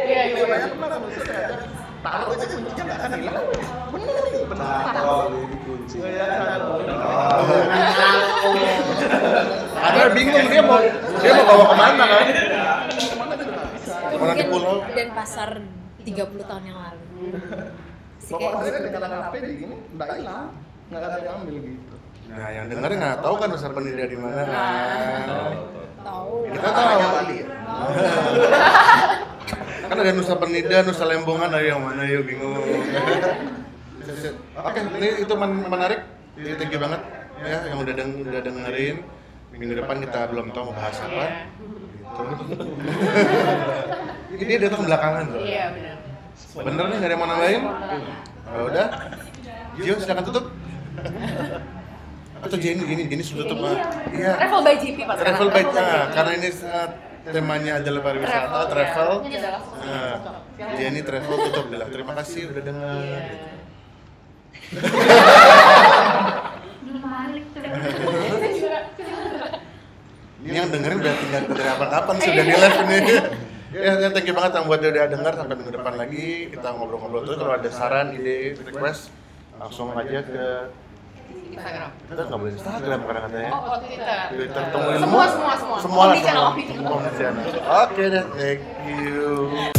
Iya, 0.00 0.22
iya. 0.24 0.40
Ada. 0.40 0.70
taruh 2.00 2.28
aja 2.30 2.46
kuncinya 2.48 2.82
nggak 2.86 2.98
akan 3.02 3.10
hilang 3.12 3.44
bener 3.90 4.14
nih 4.24 4.42
bener 4.46 4.66
taruh 4.86 5.24
ini 5.28 5.56
kunci. 5.60 5.96
Iya, 6.00 6.26
taruh. 6.30 6.78
Ada 9.80 10.00
bingung 10.14 10.46
dia 10.46 10.62
mau 10.62 10.78
dia 11.18 11.32
mau 11.34 11.44
bawa 11.44 11.64
ke 11.66 11.74
mana 11.74 12.04
kan? 12.06 12.24
Ke 12.88 13.16
mana 13.18 13.32
juga 13.34 13.50
nggak 13.52 13.68
bisa 13.74 13.94
Itu 14.00 14.16
Mana 14.16 14.32
di 14.32 14.40
mungkin 14.40 14.46
pulau? 14.48 14.76
dan 14.88 15.08
pasar 15.12 15.50
30 16.04 16.48
tahun 16.48 16.62
yang 16.66 16.78
lalu. 16.78 17.04
Si 18.20 18.36
Bapak 18.36 18.52
kayak 18.52 18.54
saya 18.60 18.68
gitu. 18.68 18.78
ketinggalan 18.84 19.10
HP 19.16 19.34
di 19.40 19.52
gini, 19.64 19.76
nggak 19.96 20.08
hilang, 20.20 20.52
nggak 20.92 21.00
ada 21.00 21.18
yang 21.24 21.40
ambil 21.40 21.56
gitu. 21.56 21.94
Nah, 22.28 22.48
yang 22.52 22.64
dengerin 22.68 22.96
nggak 23.00 23.16
tahu 23.24 23.34
kan 23.40 23.48
Nusa 23.48 23.68
Penida 23.72 24.04
di 24.04 24.18
mana. 24.20 24.42
Nah, 24.44 25.48
Tahu. 26.04 26.32
Kita 26.52 26.68
tahu. 26.68 27.00
Bali 27.00 27.36
ya. 27.40 27.46
kan 29.88 29.96
ada 29.96 30.12
Nusa 30.12 30.34
Penida, 30.36 30.76
Nusa 30.84 31.04
Lembongan, 31.08 31.48
ada 31.48 31.64
yang 31.64 31.80
mana 31.80 32.04
yuk 32.06 32.28
bingung. 32.28 32.60
Oke, 34.60 34.78
ini 35.00 35.08
itu 35.24 35.34
men- 35.34 35.66
menarik. 35.66 36.00
Jadi 36.36 36.54
thank 36.60 36.72
you 36.76 36.80
banget 36.80 37.00
ya 37.40 37.58
yang 37.72 37.78
udah 37.80 37.94
deng 37.96 38.10
udah 38.20 38.42
dengerin. 38.44 38.96
Minggu 39.50 39.74
depan 39.80 39.96
kita 40.04 40.28
belum 40.28 40.52
tahu 40.52 40.70
mau 40.70 40.74
bahas 40.76 40.96
apa. 41.02 41.24
Gitu. 42.10 42.54
Ini 44.30 44.44
dia 44.46 44.58
datang 44.66 44.82
belakangan 44.86 45.24
loh. 45.30 45.42
Iya, 45.42 45.64
benar. 45.74 45.96
Bener 46.50 46.84
nih 46.90 46.98
yang 47.06 47.20
mau 47.20 47.28
nambahin? 47.28 47.62
Ya 48.50 48.60
udah. 48.66 48.86
Gio 49.78 49.94
silakan 50.02 50.24
tutup. 50.26 50.44
Atau 52.40 52.56
Jenny, 52.56 52.82
Jenny, 52.88 53.04
Jenny 53.06 53.22
sudah 53.24 53.44
tutup 53.46 53.68
ah. 53.68 53.76
Iya. 54.10 54.32
Travel 54.40 54.60
by 54.64 54.76
GP 54.80 54.98
Pak. 55.04 55.16
Travel 55.20 55.48
by 55.52 55.62
nah, 55.76 56.08
karena 56.08 56.32
ini 56.40 56.48
uh, 56.64 56.88
temanya 57.28 57.72
adalah 57.84 58.00
pariwisata, 58.00 58.60
Travel, 58.72 59.10
ya. 59.28 59.52
Nah, 59.84 60.16
Jenny 60.72 61.04
travel 61.04 61.36
tutup 61.36 61.68
bilang 61.68 61.92
terima 61.92 62.16
kasih 62.16 62.48
udah 62.50 62.62
dengar. 62.64 63.00
Iya. 64.70 64.86
belum 66.86 67.02
balik 67.02 67.44
tuh 67.50 67.62
Ini 70.50 70.66
yang 70.66 70.70
dengerin 70.74 70.98
udah 70.98 71.14
tinggal 71.14 71.42
dari 71.46 71.62
kapan-kapan 71.62 72.14
sudah 72.18 72.42
di 72.42 72.54
live 72.58 72.78
ini. 72.82 72.98
Ya, 73.70 73.94
ya, 74.02 74.10
thank 74.10 74.26
you 74.26 74.34
banget 74.34 74.58
yang 74.58 74.66
buat 74.66 74.82
udah 74.82 75.06
dengar 75.06 75.30
sampai 75.38 75.54
minggu 75.54 75.78
depan 75.78 75.94
lagi 75.94 76.50
kita 76.50 76.74
ngobrol-ngobrol 76.74 77.22
terus 77.22 77.38
kalau 77.38 77.54
ada 77.54 77.70
saran, 77.70 78.18
ide, 78.18 78.58
request 78.66 79.14
langsung 79.62 79.94
aja 79.94 80.26
ke 80.26 80.74
Instagram. 81.54 81.90
kita 82.10 82.20
nggak 82.26 82.38
boleh 82.42 82.54
Instagram 82.58 83.00
karena 83.06 83.20
katanya. 83.30 83.50
Oh, 83.54 83.62
oh, 83.70 83.76
Twitter. 83.78 84.18
Twitter 84.34 84.62
temuin 84.74 84.98
Semua, 84.98 85.24
semua, 85.30 85.54
semua. 85.54 85.78
Semua 85.78 86.04
semua. 86.18 86.50
Semua 86.66 86.94
omni 86.98 87.10
channel. 87.14 87.44
Oke 87.86 88.02
deh, 88.10 88.24
thank 88.34 88.62
you. 88.90 89.70